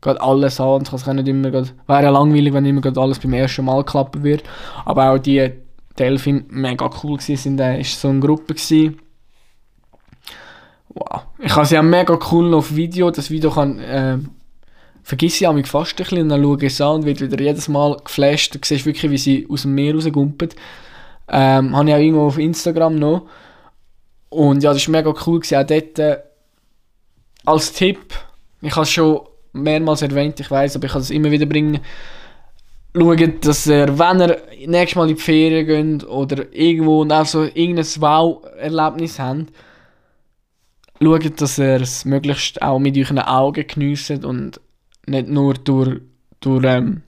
gerade 0.00 0.20
alles 0.20 0.60
haben. 0.60 0.84
Es 0.92 1.04
kann 1.04 1.16
nicht 1.16 1.28
immer 1.28 1.50
grad, 1.50 1.74
wäre 1.86 2.04
ja 2.04 2.10
langweilig, 2.10 2.52
wenn 2.52 2.66
immer 2.66 2.80
gerade 2.80 3.00
alles 3.00 3.18
beim 3.18 3.32
ersten 3.32 3.64
Mal 3.64 3.84
klappen 3.84 4.22
wird. 4.22 4.42
Aber 4.84 5.10
auch 5.10 5.18
die 5.18 5.50
Delfin 5.98 6.44
mega 6.48 6.90
cool 7.02 7.20
sind, 7.20 7.60
äh, 7.60 7.80
ist 7.80 8.00
so 8.00 8.08
eine 8.08 8.20
Gruppe 8.20 8.54
gewesen. 8.54 8.98
Wow. 10.90 11.26
Ich 11.38 11.54
habe 11.54 11.66
sie 11.66 11.78
auch 11.78 11.82
mega 11.82 12.18
cool 12.30 12.54
auf 12.54 12.74
Video. 12.74 13.10
Das 13.10 13.30
Video 13.30 13.50
kann 13.50 13.78
äh, 13.78 14.18
vergiss 15.02 15.40
ich 15.40 15.52
mich 15.52 15.66
fast 15.66 15.92
ein 15.92 15.96
bisschen 15.96 16.22
und 16.22 16.28
dann 16.28 16.42
schaue 16.42 16.58
ich 16.58 16.64
es 16.64 16.80
an 16.80 16.96
und 16.96 17.04
wird 17.06 17.20
wieder 17.20 17.40
jedes 17.40 17.68
Mal 17.68 17.96
geflasht. 18.04 18.54
Du 18.54 18.58
siehst 18.62 18.86
wirklich, 18.86 19.10
wie 19.10 19.18
sie 19.18 19.46
aus 19.50 19.62
dem 19.62 19.74
Meer 19.74 19.94
rausgumpelt. 19.94 20.54
Ähm, 21.28 21.76
habe 21.76 21.88
ich 21.88 21.94
auch 21.94 21.98
irgendwo 21.98 22.26
auf 22.26 22.38
Instagram 22.38 22.96
noch. 22.96 23.22
Und 24.30 24.62
ja, 24.62 24.72
das 24.72 24.86
war 24.86 24.92
mega 24.92 25.14
cool. 25.26 25.40
Gewesen. 25.40 25.56
Auch 25.56 25.66
dort 25.66 25.98
äh, 25.98 26.18
als 27.44 27.72
Tipp, 27.72 28.14
ich 28.60 28.74
habe 28.74 28.82
es 28.82 28.90
schon 28.90 29.20
mehrmals 29.52 30.02
erwähnt, 30.02 30.38
ich 30.40 30.50
weiß, 30.50 30.76
aber 30.76 30.86
ich 30.86 30.92
kann 30.92 31.00
es 31.00 31.10
immer 31.10 31.30
wieder 31.30 31.46
bringen. 31.46 31.80
Schaut, 32.94 33.44
dass 33.44 33.66
ihr, 33.66 33.98
wenn 33.98 34.20
ihr 34.20 34.42
nächstes 34.66 34.96
Mal 34.96 35.08
in 35.08 35.16
die 35.16 35.22
Ferien 35.22 35.66
geht 35.98 36.08
oder 36.08 36.52
irgendwo 36.52 37.02
und 37.02 37.12
auch 37.12 37.26
so 37.26 37.44
irgendein 37.44 37.84
Wow-Erlebnis 37.84 39.18
habt, 39.18 39.52
schaut, 41.00 41.40
dass 41.40 41.58
ihr 41.58 41.80
es 41.80 42.04
möglichst 42.04 42.60
auch 42.62 42.78
mit 42.78 42.96
euren 42.96 43.18
Augen 43.18 43.66
geniessen 43.66 44.24
und 44.24 44.60
nicht 45.06 45.28
nur 45.28 45.54
durch, 45.54 46.00
durch 46.40 46.64
ähm, 46.64 47.02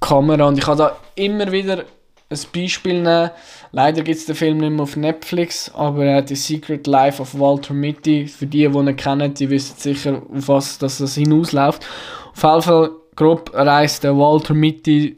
Kamera. 0.00 0.46
Und 0.46 0.58
ich 0.58 0.66
habe 0.66 0.78
da 0.78 0.96
immer 1.14 1.50
wieder 1.50 1.84
ein 2.30 2.38
Beispiel 2.52 3.02
nehmen. 3.02 3.30
Leider 3.72 4.02
gibt 4.02 4.18
es 4.18 4.26
den 4.26 4.34
Film 4.34 4.58
nicht 4.58 4.70
mehr 4.70 4.82
auf 4.82 4.96
Netflix, 4.96 5.70
aber 5.74 6.04
äh, 6.04 6.26
The 6.26 6.34
Secret 6.34 6.86
Life 6.86 7.20
of 7.20 7.38
Walter 7.38 7.74
Mitty, 7.74 8.26
für 8.26 8.46
die, 8.46 8.68
die 8.68 8.78
ihn 8.78 8.96
kennen, 8.96 9.34
die 9.34 9.50
wissen 9.50 9.76
sicher, 9.76 10.22
auf 10.34 10.48
was 10.48 10.78
das 10.78 11.14
hinausläuft. 11.14 11.86
Auf 12.34 12.42
jeden 12.42 12.62
Fall 12.62 12.90
grob 13.16 13.50
reist 13.54 14.04
der 14.04 14.16
Walter 14.16 14.54
Mitty 14.54 15.16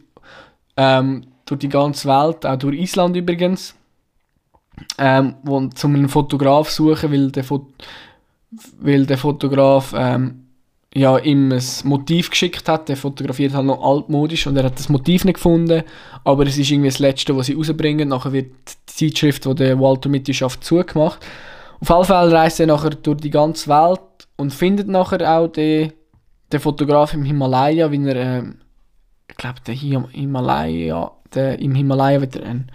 ähm, 0.77 1.27
durch 1.47 1.61
die 1.61 1.69
ganze 1.69 2.09
Welt, 2.09 2.45
auch 2.45 2.57
durch 2.57 2.79
Island 2.79 3.17
übrigens, 3.17 3.75
ähm, 4.99 5.37
zum 5.75 5.95
einen 5.95 6.09
Fotograf 6.09 6.71
suchen, 6.71 7.13
weil 7.13 7.31
der, 7.31 7.45
Fot 7.45 7.67
weil 8.79 9.07
der 9.07 9.19
Fotograf 9.19 9.95
ähm, 9.97 10.46
ja, 10.97 11.19
ihm 11.19 11.53
ein 11.53 11.63
Motiv 11.85 12.31
geschickt 12.31 12.69
hat. 12.69 12.89
Der 12.89 12.97
fotografiert 12.97 13.53
halt 13.53 13.67
noch 13.67 13.83
altmodisch 13.83 14.47
und 14.47 14.57
er 14.57 14.65
hat 14.65 14.79
das 14.79 14.89
Motiv 14.89 15.27
nicht 15.27 15.35
gefunden, 15.35 15.83
aber 16.25 16.47
es 16.47 16.57
ist 16.57 16.71
irgendwie 16.71 16.89
das 16.89 16.99
Letzte, 16.99 17.37
was 17.37 17.47
sie 17.47 17.53
rausbringen. 17.53 18.09
Nachher 18.09 18.33
wird 18.33 18.53
die 18.89 19.11
Zeitschrift, 19.11 19.45
die 19.45 19.55
der 19.55 19.79
Walter 19.79 20.09
Mitty 20.09 20.33
schafft, 20.33 20.65
zugemacht. 20.65 21.19
Auf 21.81 21.91
jeden 21.91 22.05
Fall 22.05 22.35
reist 22.35 22.61
er 22.61 22.67
nachher 22.67 22.91
durch 22.91 23.21
die 23.21 23.31
ganze 23.31 23.69
Welt 23.69 24.01
und 24.37 24.55
findet 24.55 24.89
nachher 24.89 25.31
auch 25.31 25.49
den, 25.49 25.93
den 26.51 26.61
Fotograf 26.61 27.13
im 27.13 27.25
Himalaya, 27.25 27.93
wie 27.93 28.09
er, 28.09 28.17
äh, 28.17 28.43
ich 29.29 29.37
glaube, 29.37 29.61
der 29.67 29.75
Himalaya, 29.75 31.11
der, 31.35 31.59
im 31.59 31.75
Himalaya 31.75 32.23
wird 32.23 32.37
er 32.37 32.47
ein, 32.47 32.71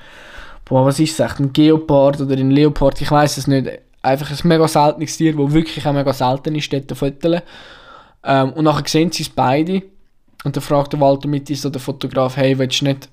boah, 0.66 0.86
was 0.86 1.00
ist 1.00 1.20
es, 1.20 1.40
ein 1.40 1.52
Geopard 1.54 2.22
oder 2.22 2.38
ein 2.38 2.52
Leopard, 2.52 3.02
ich 3.02 3.10
weiß 3.10 3.38
es 3.38 3.48
nicht. 3.48 3.68
Einfach 4.04 4.30
ein 4.30 4.48
mega 4.48 4.68
seltenes 4.68 5.18
Tier, 5.18 5.36
das 5.36 5.54
wirklich 5.54 5.86
auch 5.88 5.94
mega 5.94 6.14
selten 6.14 6.56
ist, 6.56 6.72
dort 6.72 6.96
fotografieren. 6.96 7.42
Ähm, 8.24 8.54
und 8.54 8.66
nachher 8.66 8.88
sehen 8.88 9.12
sie 9.12 9.24
es 9.24 9.30
beide. 9.30 9.84
Und 10.44 10.56
dann 10.56 10.64
fragt 10.64 10.94
der 10.94 11.00
Walter 11.00 11.28
mit 11.28 11.48
so 11.56 11.70
der 11.70 11.82
Fotograf, 11.82 12.38
hey, 12.38 12.58
willst 12.58 12.82
du 12.82 12.86
nicht, 12.86 13.10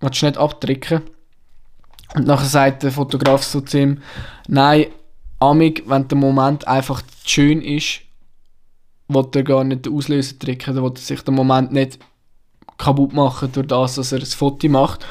willst 0.00 0.22
du 0.22 0.26
nicht 0.26 0.38
abdrücken? 0.38 1.02
Und 2.14 2.26
nachher 2.26 2.46
sagt 2.46 2.82
der 2.82 2.92
Fotograf 2.92 3.42
so 3.42 3.60
zu 3.60 3.78
ihm, 3.78 4.02
nein, 4.48 4.86
Amig, 5.38 5.82
wenn 5.86 6.06
der 6.06 6.18
Moment 6.18 6.68
einfach 6.68 7.02
schön 7.24 7.62
ist, 7.62 8.00
will 9.08 9.26
er 9.34 9.42
gar 9.42 9.64
nicht 9.64 9.86
den 9.86 9.94
Auslöser 9.94 10.36
drücken, 10.38 10.74
dann 10.74 10.84
will 10.84 10.92
er 10.94 11.00
sich 11.00 11.22
den 11.22 11.34
Moment 11.34 11.72
nicht 11.72 11.98
kaputt 12.78 13.12
machen 13.12 13.50
durch 13.52 13.66
das, 13.66 13.96
dass 13.96 14.12
er 14.12 14.20
ein 14.20 14.26
Foto 14.26 14.68
macht. 14.68 15.04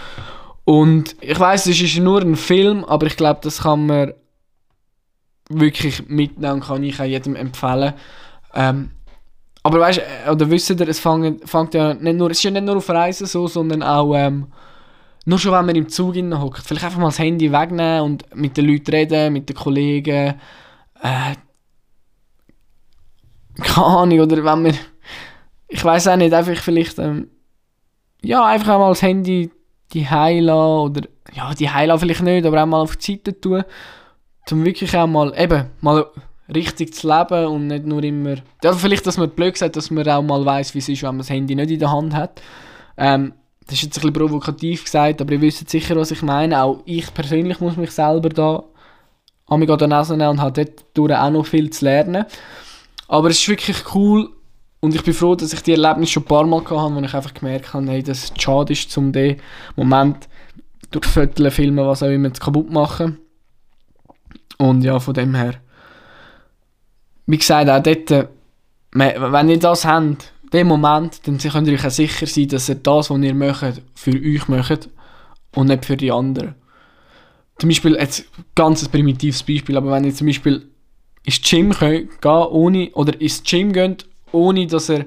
Und 0.64 1.16
ich 1.22 1.40
weiß, 1.40 1.68
es 1.68 1.82
ist 1.82 1.98
nur 1.98 2.22
ein 2.22 2.36
Film, 2.36 2.86
aber 2.86 3.08
ich 3.08 3.18
glaube, 3.18 3.42
das 3.44 3.64
kann 3.64 3.86
man 3.88 4.14
wirklich 5.50 6.08
mitnehmen 6.08 6.56
und 6.56 6.64
kann 6.64 6.84
ich 6.84 7.00
auch 7.00 7.06
jedem 7.06 7.36
empfehlen. 7.36 7.94
Ähm, 8.54 8.92
aber 9.64 9.80
weißt 9.80 10.00
du, 10.00 10.02
äh, 10.02 10.32
oder 10.32 10.50
wisst 10.50 10.70
ihr, 10.70 10.88
es 10.88 11.00
fängt, 11.00 11.74
ja 11.74 11.94
nicht 11.94 12.18
nur, 12.18 12.32
es 12.32 12.38
ist 12.38 12.44
ja 12.44 12.52
nicht 12.52 12.64
nur 12.64 12.78
auf 12.78 12.90
Reisen 12.90 13.28
so, 13.28 13.48
sondern 13.48 13.84
auch, 13.84 14.16
ähm, 14.16 14.48
nur 15.26 15.38
schon 15.38 15.52
wenn 15.52 15.66
man 15.66 15.76
im 15.76 15.90
Zug 15.90 16.16
hockt, 16.16 16.64
vielleicht 16.66 16.86
einfach 16.86 17.00
mal 17.00 17.08
das 17.08 17.20
Handy 17.20 17.52
wegnehmen 17.52 18.02
und 18.02 18.36
mit 18.36 18.58
den 18.58 18.66
Leuten 18.66 18.92
reden, 18.92 19.34
mit 19.34 19.50
den 19.50 19.56
Kollegen, 19.56 20.36
äh, 21.02 21.36
keine 23.62 23.86
Ahnung, 23.86 24.20
oder 24.20 24.38
wenn 24.38 24.44
man, 24.44 24.78
ich 25.68 25.84
weiß 25.84 26.08
auch 26.08 26.16
nicht, 26.16 26.34
einfach 26.34 26.56
vielleicht, 26.58 26.98
ähm, 26.98 27.30
ja, 28.24 28.46
einfach 28.46 28.80
mal 28.80 28.90
das 28.90 29.02
Handy 29.04 29.52
die 29.94 30.10
heilen 30.10 30.50
oder, 30.50 31.02
ja, 31.34 31.54
die 31.54 31.70
heilen 31.70 32.00
vielleicht 32.00 32.22
nicht, 32.22 32.46
aber 32.46 32.64
auch 32.64 32.68
mal 32.68 32.82
auf 32.82 32.96
die 32.96 33.14
Seite 33.14 33.40
tun, 33.40 33.64
um 34.50 34.66
wirklich 34.66 34.96
auch 34.98 35.08
mal, 35.08 35.34
eben, 35.38 35.68
mal 35.82 36.06
richtig 36.54 36.94
zu 36.94 37.08
leben 37.08 37.48
und 37.48 37.68
nicht 37.68 37.86
nur 37.86 38.04
immer. 38.04 38.36
Ja, 38.64 38.74
vielleicht, 38.74 39.06
dass 39.08 39.18
man 39.18 39.30
blöd 39.30 39.58
sagt, 39.58 39.76
dass 39.76 39.92
man 39.92 40.08
auch 40.08 40.22
mal 40.22 40.46
weiß, 40.46 40.74
wie 40.74 40.80
es 40.80 40.90
ist, 40.90 41.04
wenn 41.04 41.10
man 41.10 41.20
das 41.20 41.30
Handy 41.30 41.56
nicht 41.56 41.72
in 41.72 41.80
der 41.80 41.92
Hand 41.92 42.14
hat. 42.14 42.42
Ähm, 42.98 43.34
das 43.66 43.76
ist 43.76 43.84
jetzt 43.84 43.98
ein 43.98 44.02
bisschen 44.02 44.14
provokativ 44.14 44.84
gesagt, 44.84 45.22
aber 45.22 45.34
ihr 45.34 45.42
wisst 45.42 45.70
sicher, 45.70 45.96
was 45.96 46.12
ich 46.12 46.22
meine. 46.22 46.62
Auch 46.62 46.82
ich 46.86 47.14
persönlich 47.14 47.60
muss 47.60 47.78
mich 47.78 47.92
selber 47.92 48.30
da 48.30 48.64
an 49.48 49.60
mich 49.60 49.70
an 49.70 49.78
der 49.78 49.88
Nase 49.88 50.18
nehmen 50.18 50.32
und 50.32 50.42
habe 50.42 50.66
dort 50.94 51.12
auch 51.12 51.30
noch 51.30 51.46
viel 51.46 51.70
zu 51.70 51.86
lernen. 51.86 52.26
Aber 53.08 53.30
es 53.30 53.40
ist 53.40 53.50
wirklich 53.50 53.94
cool 53.94 54.30
und 54.80 54.96
ich 54.96 55.04
bin 55.04 55.14
froh, 55.14 55.36
dass 55.36 55.54
ich 55.54 55.62
die 55.62 55.74
Erlebnis 55.74 56.10
schon 56.10 56.24
ein 56.24 56.28
paar 56.28 56.46
Mal 56.46 56.62
hatte, 56.62 56.96
wo 56.96 57.00
ich 57.00 57.14
einfach 57.14 57.34
gemerkt 57.34 57.74
habe, 57.74 57.88
hey, 57.88 58.02
dass 58.02 58.24
es 58.24 58.42
schade 58.42 58.74
ist, 58.74 58.98
um 58.98 59.12
den 59.12 59.38
Moment 59.76 60.28
durch 60.90 61.06
Viertel, 61.06 61.52
Filme, 61.52 61.86
was 61.86 62.04
auch 62.04 62.08
immer, 62.08 62.34
zu 62.34 62.42
kaputt 62.42 62.72
machen. 62.72 63.20
Und 64.58 64.84
ja, 64.84 65.00
von 65.00 65.14
dem 65.14 65.36
her 65.36 65.56
wie 67.32 67.38
gesagt, 67.38 67.70
auch 67.70 67.82
dort, 67.82 68.12
äh, 68.12 68.28
wenn 68.92 69.50
ihr 69.50 69.60
das 69.60 69.86
habt, 69.86 70.34
den 70.52 70.68
Moment, 70.68 71.26
dann 71.26 71.38
könnt 71.38 71.68
ihr 71.68 71.76
euch 71.76 71.86
auch 71.86 71.92
sicher 71.92 72.28
sein, 72.28 72.50
dass 72.50 72.68
ihr 72.68 72.76
das, 72.76 73.10
was 73.10 73.22
ihr 73.22 73.34
möchtet, 73.34 73.82
für 73.96 74.12
euch 74.12 74.50
möchtet 74.50 74.90
und 75.56 75.68
nicht 75.68 75.86
für 75.86 75.96
die 75.96 76.12
anderen. 76.12 76.56
Zum 77.58 77.70
Beispiel, 77.70 77.96
jetzt 77.96 78.26
ganz 78.54 78.84
ein 78.84 78.92
primitives 78.92 79.44
Beispiel, 79.44 79.78
aber 79.78 79.92
wenn 79.92 80.04
ihr 80.04 80.14
zum 80.14 80.28
Beispiel 80.28 80.68
ins 81.24 81.42
Gym 81.42 81.72
geht, 81.72 82.26
ohne, 82.26 82.90
oder 82.96 83.22
ins 83.22 83.44
Gym 83.44 83.72
geht, 83.72 84.06
ohne 84.34 84.68
dass 84.68 84.90
ihr, 84.90 85.06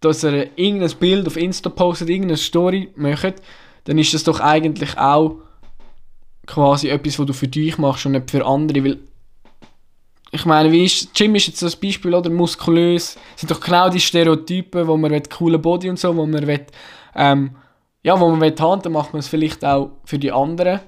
dass 0.00 0.24
ihr 0.24 0.50
irgendein 0.56 0.98
Bild 0.98 1.26
auf 1.26 1.38
Insta 1.38 1.70
postet, 1.70 2.10
irgendeine 2.10 2.36
Story 2.36 2.90
möchtet, 2.96 3.36
dann 3.84 3.96
ist 3.96 4.12
das 4.12 4.24
doch 4.24 4.40
eigentlich 4.40 4.98
auch 4.98 5.36
quasi 6.46 6.88
etwas, 6.88 7.18
was 7.18 7.26
du 7.26 7.32
für 7.32 7.48
dich 7.48 7.78
machst 7.78 8.04
und 8.04 8.12
nicht 8.12 8.30
für 8.30 8.44
andere, 8.44 8.84
weil 8.84 8.98
ich 10.34 10.46
meine, 10.46 10.72
wie 10.72 10.86
ist, 10.86 11.10
Jim 11.14 11.34
ist 11.34 11.46
jetzt 11.46 11.62
ein 11.62 11.80
Beispiel, 11.80 12.14
oder? 12.14 12.30
Muskulös. 12.30 13.14
Das 13.14 13.40
sind 13.40 13.50
doch 13.50 13.60
genau 13.60 13.90
die 13.90 14.00
Stereotypen, 14.00 14.86
wo 14.88 14.96
man 14.96 15.10
will, 15.10 15.22
coole 15.30 15.58
Body 15.58 15.90
und 15.90 15.98
so, 15.98 16.16
wo 16.16 16.24
man 16.24 16.46
will, 16.46 16.66
ähm, 17.14 17.50
ja, 18.02 18.18
wo 18.18 18.30
man 18.30 18.40
will 18.40 18.54
haben, 18.58 18.80
dann 18.80 18.92
macht 18.92 19.12
man 19.12 19.20
es 19.20 19.28
vielleicht 19.28 19.62
auch 19.62 19.90
für 20.06 20.18
die 20.18 20.32
anderen. 20.32 20.80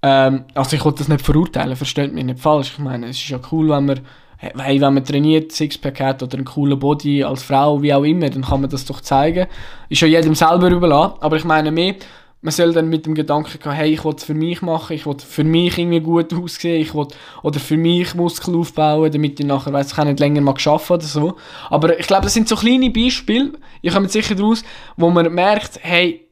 Ähm, 0.00 0.44
also 0.54 0.76
ich 0.76 0.84
will 0.84 0.94
das 0.96 1.08
nicht 1.08 1.24
verurteilen, 1.24 1.74
versteht 1.74 2.12
mich 2.12 2.24
nicht 2.24 2.38
falsch. 2.38 2.74
Ich 2.74 2.78
meine, 2.78 3.08
es 3.08 3.16
ist 3.16 3.28
ja 3.28 3.40
cool, 3.50 3.68
wenn 3.68 3.84
man, 3.86 4.00
hey, 4.38 4.80
wenn 4.80 4.94
man 4.94 5.04
trainiert, 5.04 5.50
Sixpack 5.50 6.00
hat 6.00 6.22
oder 6.22 6.36
einen 6.36 6.44
coolen 6.44 6.78
Body 6.78 7.24
als 7.24 7.42
Frau, 7.42 7.82
wie 7.82 7.92
auch 7.92 8.04
immer, 8.04 8.30
dann 8.30 8.42
kann 8.42 8.60
man 8.60 8.70
das 8.70 8.84
doch 8.84 9.00
zeigen. 9.00 9.48
Ist 9.88 10.02
ja 10.02 10.06
jedem 10.06 10.36
selber 10.36 10.70
überlassen, 10.70 11.16
aber 11.20 11.36
ich 11.36 11.44
meine 11.44 11.72
mehr, 11.72 11.96
man 12.42 12.50
soll 12.50 12.72
dann 12.72 12.88
mit 12.88 13.06
dem 13.06 13.14
Gedanken 13.14 13.58
gehen, 13.60 13.72
hey, 13.72 13.92
ich 13.92 14.04
will 14.04 14.14
es 14.16 14.24
für 14.24 14.34
mich 14.34 14.62
machen, 14.62 14.94
ich 14.94 15.06
will 15.06 15.16
für 15.18 15.44
mich 15.44 15.78
irgendwie 15.78 16.00
gut 16.00 16.34
aussehen, 16.34 16.82
ich 16.82 16.92
will, 16.92 17.06
oder 17.44 17.60
für 17.60 17.76
mich 17.76 18.14
Muskeln 18.16 18.56
aufbauen, 18.56 19.12
damit 19.12 19.38
ich 19.38 19.46
nachher, 19.46 19.72
weiss, 19.72 19.88
ich 19.88 19.94
kann 19.94 20.08
nicht 20.08 20.18
länger 20.18 20.40
mal 20.40 20.54
arbeiten 20.64 20.92
oder 20.92 21.04
so. 21.04 21.36
Aber 21.70 21.98
ich 21.98 22.06
glaube, 22.08 22.24
das 22.24 22.34
sind 22.34 22.48
so 22.48 22.56
kleine 22.56 22.90
Beispiele, 22.90 23.52
ihr 23.80 23.92
kommt 23.92 24.10
sicher 24.10 24.34
daraus, 24.34 24.64
wo 24.96 25.08
man 25.10 25.32
merkt, 25.32 25.78
hey, 25.82 26.28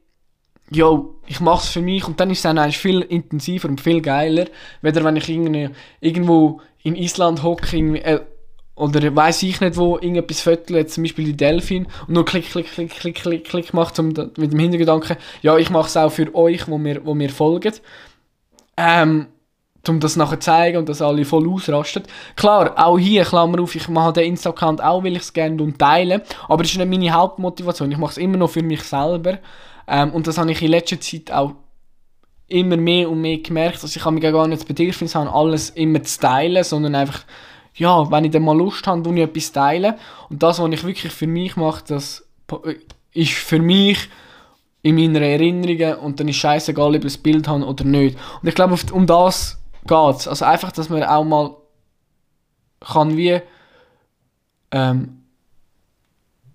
yo, 0.69 1.15
ich 1.27 1.41
mache 1.41 1.63
es 1.63 1.69
für 1.69 1.81
mich 1.81 2.07
und 2.07 2.19
dann 2.19 2.31
ist 2.31 2.39
es 2.39 2.43
dann 2.43 2.59
eigentlich 2.59 2.79
viel 2.79 3.03
intensiver 3.03 3.69
und 3.69 3.81
viel 3.81 4.01
geiler, 4.01 4.47
weder 4.83 5.05
wenn 5.05 5.17
ich 5.17 5.29
irgendwo 5.29 6.61
in 6.83 6.97
Island 6.97 7.45
hocke, 7.45 7.77
äh, 7.77 8.21
oder 8.81 9.15
weiß 9.15 9.43
ich 9.43 9.61
nicht 9.61 9.77
wo, 9.77 9.97
irgendetwas 9.97 10.41
Viertel, 10.41 10.87
zum 10.87 11.05
Beispiel 11.05 11.27
die 11.27 11.37
Delfin, 11.37 11.87
und 12.07 12.15
nur 12.15 12.25
klick, 12.25 12.51
klick, 12.51 12.71
klick, 12.73 12.91
klick, 12.91 13.15
klick, 13.17 13.45
klick 13.45 13.75
macht, 13.75 13.99
um, 13.99 14.09
mit 14.09 14.53
dem 14.53 14.59
Hintergedanken, 14.59 15.17
ja, 15.43 15.57
ich 15.57 15.71
mache 15.71 15.87
es 15.89 15.97
auch 15.97 16.11
für 16.11 16.35
euch, 16.35 16.67
wo 16.69 16.79
mir, 16.79 17.05
wo 17.05 17.15
mir 17.15 17.31
folgen. 17.31 17.75
Ähm, 18.77 19.27
um 19.89 20.01
das 20.01 20.17
nachher 20.17 20.41
zu 20.41 20.47
zeigen 20.47 20.79
und 20.79 20.89
dass 20.89 21.01
alle 21.01 21.25
voll 21.25 21.49
ausrasten. 21.49 22.03
Klar, 22.37 22.75
auch 22.77 22.99
hier, 22.99 23.25
Klammer 23.25 23.61
auf, 23.61 23.75
ich 23.75 23.89
mache 23.89 24.13
den 24.13 24.25
Insta-Account 24.33 24.83
auch, 24.83 25.03
weil 25.03 25.17
ich 25.17 25.23
es 25.23 25.33
gerne 25.33 25.63
und 25.63 25.79
teile, 25.79 26.23
aber 26.49 26.63
das 26.63 26.73
ist 26.73 26.79
nicht 26.79 26.91
meine 26.91 27.11
Hauptmotivation. 27.11 27.91
Ich 27.91 27.99
mache 27.99 28.13
es 28.13 28.19
immer 28.19 28.37
noch 28.37 28.51
für 28.51 28.63
mich 28.63 28.83
selber. 28.83 29.39
Ähm, 29.89 30.11
und 30.13 30.27
das 30.27 30.39
habe 30.39 30.53
ich 30.53 30.63
in 30.63 30.71
letzter 30.71 31.01
Zeit 31.01 31.33
auch 31.33 31.55
immer 32.49 32.77
mehr 32.77 33.09
und 33.09 33.21
mehr 33.21 33.39
gemerkt, 33.39 33.83
dass 33.83 33.97
ich 33.97 34.05
mich 34.05 34.23
gar 34.23 34.47
nicht 34.47 34.61
das 34.61 34.67
Bedürfnis 34.67 35.15
habe, 35.15 35.33
alles 35.33 35.71
immer 35.71 36.03
zu 36.03 36.21
teilen, 36.21 36.63
sondern 36.65 36.95
einfach 36.95 37.23
ja, 37.81 38.11
wenn 38.11 38.27
ich 38.27 38.31
dann 38.31 38.43
mal 38.43 38.57
Lust 38.57 38.87
habe, 38.87 39.03
tue 39.03 39.15
ich 39.15 39.23
etwas 39.23 39.53
teilen. 39.53 39.95
Und 40.29 40.43
das, 40.43 40.61
was 40.61 40.71
ich 40.71 40.85
wirklich 40.85 41.13
für 41.13 41.27
mich 41.27 41.57
mache, 41.57 41.83
das 41.89 42.29
ist 43.13 43.33
für 43.33 43.59
mich 43.59 44.09
in 44.83 44.97
meinen 44.97 45.23
Erinnerungen 45.23 45.99
und 45.99 46.21
dann 46.21 46.29
ist 46.29 46.37
scheißegal, 46.37 46.91
ob 46.91 46.97
ich 46.97 47.03
das 47.03 47.19
Bild 47.19 47.49
habe 47.49 47.65
oder 47.65 47.85
nicht. 47.85 48.19
Und 48.41 48.49
ich 48.49 48.55
glaube, 48.55 48.77
um 48.93 49.07
das 49.07 49.59
geht 49.87 50.17
es. 50.17 50.29
Also 50.29 50.45
einfach, 50.45 50.73
dass 50.73 50.91
man 50.91 51.03
auch 51.05 51.25
mal 51.25 51.57
kann 52.81 53.17
wie 53.17 53.41
ähm, 54.71 55.23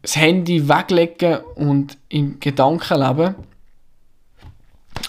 das 0.01 0.15
Handy 0.15 0.69
weglegen 0.69 1.39
und 1.55 1.97
im 2.09 2.39
Gedanken 2.39 2.99
leben 2.99 3.35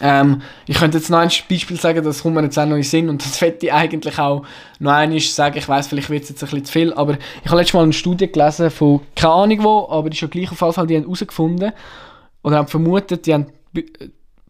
ähm, 0.00 0.42
ich 0.66 0.78
könnte 0.78 0.98
jetzt 0.98 1.10
noch 1.10 1.18
ein 1.18 1.30
Beispiel 1.48 1.80
sagen, 1.80 2.04
das 2.04 2.22
kommt 2.22 2.34
mir 2.34 2.42
jetzt 2.42 2.58
auch 2.58 2.66
noch 2.66 2.76
in 2.76 2.82
Sinn 2.82 3.08
und 3.08 3.24
das 3.24 3.40
hätte 3.40 3.66
ich 3.66 3.72
eigentlich 3.72 4.18
auch 4.18 4.42
noch 4.78 4.92
einmal 4.92 5.20
sagen. 5.20 5.56
Ich 5.56 5.68
weiß, 5.68 5.88
vielleicht 5.88 6.10
wird 6.10 6.24
es 6.24 6.30
jetzt 6.30 6.42
ein 6.42 6.50
bisschen 6.50 6.64
zu 6.64 6.72
viel, 6.72 6.92
aber 6.92 7.16
ich 7.42 7.50
habe 7.50 7.56
letztes 7.56 7.74
Mal 7.74 7.84
eine 7.84 7.92
Studie 7.92 8.30
gelesen 8.30 8.70
von 8.70 9.00
keine 9.14 9.32
Ahnung 9.32 9.64
wo, 9.64 9.88
aber 9.88 10.10
ist 10.10 10.20
ja 10.20 10.28
gleich 10.28 10.50
auf 10.50 10.60
jeden 10.60 10.72
Fall, 10.72 10.86
die 10.86 10.96
haben 10.96 11.04
herausgefunden 11.04 11.72
oder 12.42 12.56
haben 12.56 12.68
vermutet, 12.68 13.26
die 13.26 13.34
haben 13.34 13.46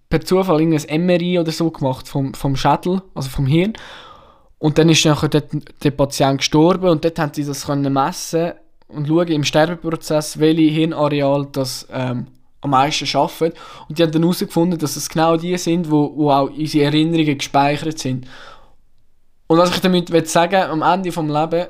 per 0.08 0.20
Zufall 0.20 0.60
irgendein 0.60 1.06
MRI 1.06 1.38
oder 1.38 1.52
so 1.52 1.70
gemacht 1.70 2.08
vom, 2.08 2.34
vom 2.34 2.56
Schädel, 2.56 3.02
also 3.14 3.28
vom 3.28 3.46
Hirn. 3.46 3.74
Und 4.58 4.78
dann 4.78 4.88
ist 4.88 5.04
nachher 5.04 5.28
dort 5.28 5.50
der 5.84 5.90
Patient 5.90 6.38
gestorben 6.38 6.88
und 6.88 7.04
dort 7.04 7.18
haben 7.18 7.32
sie 7.34 7.44
das 7.44 7.66
können 7.66 7.92
messen 7.92 8.52
und 8.88 9.06
schauen 9.06 9.28
im 9.28 9.44
Sterbeprozess, 9.44 10.38
welche 10.38 10.62
Hirnareal 10.62 11.46
das 11.52 11.86
ähm, 11.92 12.26
am 12.60 12.70
meisten 12.70 13.08
arbeiten. 13.16 13.56
Und 13.88 13.98
die 13.98 14.02
haben 14.02 14.12
dann 14.12 14.22
herausgefunden, 14.22 14.78
dass 14.78 14.96
es 14.96 15.08
genau 15.08 15.36
die 15.36 15.56
sind, 15.56 15.90
wo, 15.90 16.12
wo 16.16 16.30
auch 16.30 16.50
unsere 16.50 16.84
Erinnerungen 16.86 17.38
gespeichert 17.38 17.98
sind. 17.98 18.26
Und 19.46 19.58
was 19.58 19.70
ich 19.70 19.80
damit 19.80 20.10
will 20.10 20.26
sagen 20.26 20.56
am 20.56 20.82
Ende 20.82 21.12
vom 21.12 21.28
Leben 21.28 21.66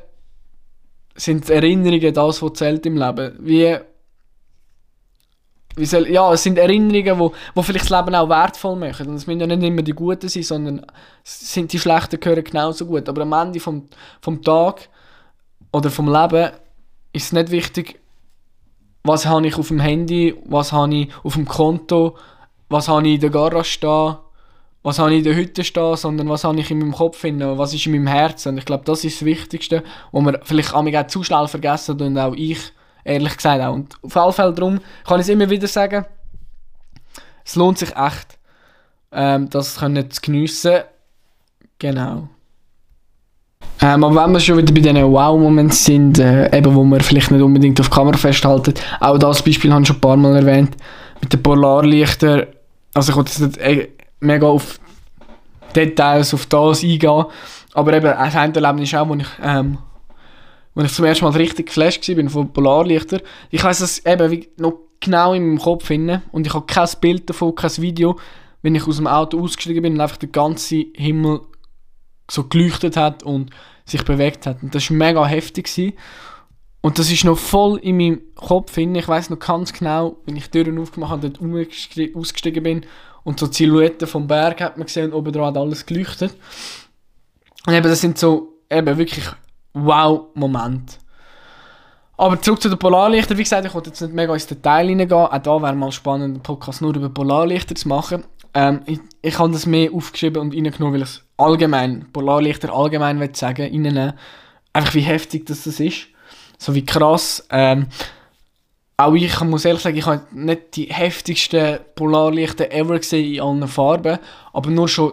sind 1.14 1.49
Erinnerungen 1.51 2.12
das, 2.12 2.42
was 2.42 2.53
zählt 2.55 2.87
im 2.87 2.96
Leben. 2.96 3.37
Wie, 3.40 3.77
wie 5.77 5.85
soll, 5.87 6.09
ja, 6.09 6.33
es 6.33 6.42
sind 6.42 6.59
Erinnerungen, 6.59 7.18
wo, 7.18 7.33
wo 7.55 7.62
vielleicht 7.62 7.90
das 7.90 7.99
Leben 7.99 8.14
auch 8.14 8.29
wertvoll 8.29 8.77
machen. 8.77 9.09
Und 9.09 9.16
es 9.16 9.27
müssen 9.27 9.40
ja 9.40 9.46
nicht 9.46 9.62
immer 9.62 9.83
die 9.83 9.92
Guten 9.92 10.29
sein, 10.29 10.42
sondern 10.42 10.87
sind 11.25 11.72
die 11.72 11.79
Schlechten 11.79 12.20
gehören 12.20 12.44
genauso 12.44 12.87
gut. 12.87 13.09
Aber 13.09 13.22
am 13.22 13.33
Ende 13.33 13.61
vom, 13.61 13.88
vom 14.20 14.42
Tag 14.42 14.88
oder 15.72 15.90
vom 15.90 16.12
Leben 16.12 16.53
ist 17.12 17.25
es 17.27 17.33
nicht 17.33 17.51
wichtig, 17.51 17.99
was 19.07 19.27
habe 19.27 19.47
ich 19.47 19.57
auf 19.57 19.69
dem 19.69 19.81
Handy, 19.81 20.35
was 20.45 20.73
habe 20.73 20.95
ich 20.95 21.09
auf 21.23 21.35
dem 21.35 21.47
Konto, 21.47 22.16
was 22.69 22.88
habe 22.88 23.07
ich 23.07 23.14
in 23.14 23.21
der 23.21 23.31
Garage 23.31 23.71
stehen, 23.71 24.16
was 24.83 24.99
habe 24.99 25.12
ich 25.12 25.19
in 25.19 25.25
der 25.25 25.35
Hütte 25.35 25.64
stehen, 25.64 25.97
sondern 25.97 26.29
was 26.29 26.45
habe 26.45 26.59
ich 26.61 26.71
in 26.71 26.79
meinem 26.79 26.92
Kopf 26.92 27.19
finden, 27.19 27.59
was 27.59 27.75
ist 27.75 27.87
in 27.87 27.92
meinem 27.92 28.07
Herzen. 28.07 28.51
Und 28.51 28.59
ich 28.59 28.64
glaube, 28.64 28.85
das 28.85 29.05
ist 29.05 29.21
das 29.21 29.27
Wichtigste, 29.27 29.83
was 30.12 30.25
wir 30.25 30.40
vielleicht 30.45 30.75
auch 30.75 31.07
zu 31.09 31.23
schnell 31.23 31.49
vergessen 31.49 32.01
und 32.01 32.19
auch 32.19 32.35
ich, 32.35 32.73
ehrlich 33.05 33.37
gesagt 33.37 33.62
auch. 33.62 33.75
Und 33.75 33.97
auf 34.03 34.16
alle 34.16 34.33
Fälle 34.33 34.53
darum 34.53 34.81
kann 35.05 35.21
ich 35.21 35.27
es 35.27 35.29
immer 35.29 35.51
wieder 35.51 35.69
sagen, 35.69 36.05
es 37.45 37.57
lohnt 37.57 37.79
sich 37.79 37.97
echt, 37.97 38.38
ähm, 39.12 39.49
das 39.51 39.79
können 39.79 40.11
zu 40.11 40.21
geniessen. 40.21 40.81
Genau. 41.79 42.29
Ähm, 43.81 44.05
aber 44.05 44.25
wenn 44.25 44.33
wir 44.33 44.41
schon 44.41 44.57
wieder 44.57 44.73
bei 44.73 44.81
diesen 44.81 45.12
Wow-Momenten 45.12 45.77
sind, 45.77 46.19
äh, 46.19 46.57
eben, 46.57 46.75
wo 46.75 46.83
wir 46.85 47.01
vielleicht 47.01 47.31
nicht 47.31 47.43
unbedingt 47.43 47.79
auf 47.81 47.91
Kamera 47.91 48.17
festhalten, 48.17 48.75
auch 49.01 49.19
das 49.19 49.43
Beispiel 49.43 49.73
habe 49.73 49.83
ich 49.83 49.89
schon 49.89 49.97
ein 49.97 50.01
paar 50.01 50.17
Mal 50.17 50.37
erwähnt, 50.37 50.77
mit 51.21 51.33
den 51.33 51.43
Polarlichtern, 51.43 52.47
also 52.95 53.12
ich 53.12 53.17
wollte 53.17 53.31
jetzt 53.31 53.41
nicht 53.41 53.59
äh, 53.59 53.89
mega 54.21 54.47
auf 54.47 54.81
Details, 55.75 56.33
auf 56.33 56.47
das 56.47 56.83
eingehen, 56.83 57.25
aber 57.75 57.93
eben, 57.93 58.07
das 58.07 58.35
eine 58.35 58.55
Erlebnis 58.55 58.93
ist 58.93 58.99
auch, 58.99 59.09
wo 59.09 59.15
ich, 59.15 59.27
ähm, 59.43 59.79
wo 60.75 60.83
ich 60.83 60.93
zum 60.93 61.05
ersten 61.05 61.27
Mal 61.27 61.33
richtig 61.33 61.67
geflasht 61.67 62.09
war 62.09 62.31
von 62.31 62.53
Polarlichtern. 62.53 63.21
Ich 63.51 63.62
weiß 63.62 63.81
das 63.81 63.99
eben 64.07 64.47
noch 64.57 64.79
genau 65.01 65.35
in 65.35 65.47
meinem 65.47 65.59
Kopf 65.59 65.85
finden 65.85 66.23
und 66.33 66.47
ich 66.47 66.55
habe 66.55 66.65
kein 66.65 66.89
Bild 67.03 67.29
davon, 67.29 67.55
kein 67.55 67.77
Video, 67.77 68.17
wenn 68.62 68.75
ich 68.75 68.87
aus 68.87 68.97
dem 68.97 69.07
Auto 69.07 69.39
ausgestiegen 69.39 69.83
bin 69.83 69.95
und 69.95 70.01
einfach 70.01 70.17
der 70.17 70.31
ganze 70.31 70.87
Himmel 70.95 71.41
so 72.31 72.45
geleuchtet 72.45 72.97
hat 72.97 73.23
und 73.23 73.51
sich 73.85 74.05
bewegt 74.05 74.47
hat. 74.47 74.62
Und 74.62 74.75
das 74.75 74.91
war 74.91 74.97
mega 74.97 75.25
heftig. 75.27 75.67
Gewesen. 75.67 75.95
Und 76.81 76.99
das 76.99 77.11
ist 77.11 77.25
noch 77.25 77.39
voll 77.39 77.79
in 77.79 77.97
meinem 77.97 78.21
Kopf 78.35 78.75
hin. 78.75 78.95
Ich 78.95 79.09
weiß 79.09 79.31
noch 79.31 79.39
ganz 79.39 79.73
genau, 79.73 80.17
wenn 80.25 80.37
ich 80.37 80.51
die 80.51 80.62
Türen 80.62 80.79
aufgemacht 80.79 81.11
habe 81.11 81.27
und 81.27 81.41
dort 81.41 82.17
ausgestiegen 82.17 82.62
bin 82.62 82.87
und 83.25 83.41
so 83.41 83.49
die 83.49 83.55
Silhouette 83.55 84.07
vom 84.07 84.29
Berg 84.29 84.61
hat 84.61 84.77
man 84.77 84.87
gesehen 84.87 85.07
und 85.07 85.15
oben 85.15 85.33
dran 85.33 85.47
hat 85.47 85.57
alles 85.57 85.85
geleuchtet. 85.85 86.37
Und 87.67 87.75
eben, 87.75 87.89
das 87.89 88.01
sind 88.01 88.19
so 88.19 88.61
eben 88.71 88.97
wirklich 88.99 89.25
Wow-Momente. 89.73 90.95
Aber 92.19 92.41
zurück 92.41 92.62
zu 92.62 92.69
den 92.69 92.79
Polarlichtern. 92.79 93.37
Wie 93.37 93.43
gesagt, 93.43 93.67
ich 93.67 93.75
wollte 93.75 93.91
jetzt 93.91 94.01
nicht 94.01 94.15
mega 94.15 94.33
ins 94.33 94.47
Detail 94.47 94.87
reingehen. 94.87 95.12
Auch 95.12 95.37
da 95.39 95.61
wäre 95.61 95.75
mal 95.75 95.93
spannend, 95.93 96.37
einen 96.37 96.43
Podcast 96.43 96.81
nur 96.81 96.95
über 96.95 97.09
Polarlichter 97.09 97.75
zu 97.75 97.89
machen. 97.89 98.25
Ähm, 98.57 98.81
ich, 98.87 99.01
ich 99.21 99.38
habe 99.38 99.53
das 99.53 99.66
mehr 99.66 99.92
aufgeschrieben 99.92 100.40
und 100.40 100.55
reingenommen, 100.55 100.95
weil 100.95 101.03
ich 101.03 101.21
allgemein, 101.37 102.11
Polarlichter 102.11 102.73
allgemein 102.73 103.21
will 103.21 103.37
sagen, 103.37 103.66
reinnehmen. 103.66 104.14
Einfach 104.73 104.95
wie 104.95 105.03
heftig 105.03 105.45
das, 105.45 105.64
das 105.64 105.79
ist. 105.79 106.07
So 106.57 106.75
wie 106.75 106.87
krass. 106.87 107.47
Ähm, 107.51 107.88
auch 108.97 109.12
ich 109.12 109.38
muss 109.42 109.66
ehrlich 109.66 109.83
sagen, 109.83 109.99
ich 109.99 110.07
habe 110.07 110.25
nicht 110.33 110.75
die 110.77 110.87
heftigsten 110.87 111.81
Polarlichter 111.97 112.73
ever 112.73 112.97
gesehen 112.97 113.35
in 113.35 113.40
allen 113.42 113.69
Farben, 113.69 114.19
aber 114.55 114.71
nur 114.71 114.88
schon, 114.88 115.12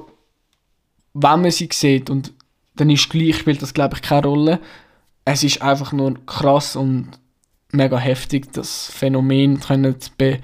wenn 1.14 1.42
man 1.42 1.52
sie 1.52 1.68
sieht 1.70 2.10
und 2.10 2.32
dann 2.78 2.90
ist 2.90 3.10
gleich, 3.10 3.38
spielt 3.38 3.62
das 3.62 3.74
glaube 3.74 3.98
ich 3.98 4.02
keine 4.02 4.26
Rolle. 4.26 4.60
Es 5.26 5.44
ist 5.44 5.62
einfach 5.62 5.92
nur 5.92 6.14
krass 6.26 6.78
und 6.78 7.10
mega 7.74 7.98
heftig, 7.98 8.54
das 8.54 8.90
Phänomen 8.90 9.60
können 9.60 10.00
zu, 10.00 10.12
be 10.18 10.40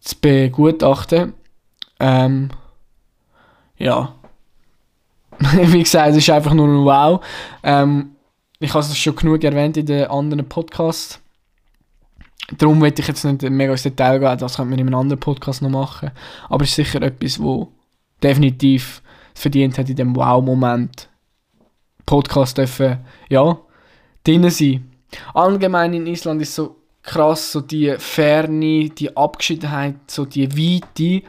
zu 0.00 0.14
begutachten. 0.20 1.32
Ähm, 2.00 2.50
ja. 3.76 4.14
Wie 5.38 5.82
gesagt, 5.82 6.10
es 6.10 6.16
ist 6.16 6.30
einfach 6.30 6.54
nur 6.54 6.66
ein 6.66 6.84
Wow. 6.84 7.24
Ähm, 7.62 8.16
ich 8.60 8.74
habe 8.74 8.80
es 8.80 8.98
schon 8.98 9.14
genug 9.14 9.44
erwähnt 9.44 9.76
in 9.76 9.86
den 9.86 10.06
anderen 10.06 10.48
Podcasts. 10.48 11.20
Darum 12.56 12.80
will 12.80 12.92
ich 12.96 13.06
jetzt 13.06 13.24
nicht 13.24 13.42
mega 13.42 13.72
ins 13.72 13.82
Detail 13.82 14.18
gehen, 14.18 14.38
das 14.38 14.56
könnte 14.56 14.70
man 14.70 14.78
in 14.78 14.86
einem 14.86 14.98
anderen 14.98 15.20
Podcast 15.20 15.62
noch 15.62 15.70
machen. 15.70 16.10
Aber 16.48 16.64
es 16.64 16.70
ist 16.70 16.76
sicher 16.76 17.02
etwas, 17.02 17.38
wo 17.40 17.72
definitiv 18.22 19.02
verdient 19.34 19.78
hat 19.78 19.90
in 19.90 19.96
dem 19.96 20.16
Wow-Moment. 20.16 21.08
Podcast 22.06 22.56
dürfen, 22.56 22.98
ja, 23.28 23.58
drin 24.24 24.48
sein. 24.48 24.90
Allgemein 25.34 25.92
in 25.92 26.06
Island 26.06 26.40
ist 26.40 26.54
so 26.54 26.76
krass, 27.02 27.52
so 27.52 27.60
die 27.60 27.94
Ferne, 27.98 28.88
die 28.88 29.14
Abgeschiedenheit, 29.14 29.96
so 30.06 30.24
die 30.24 30.50
Weite 30.50 31.26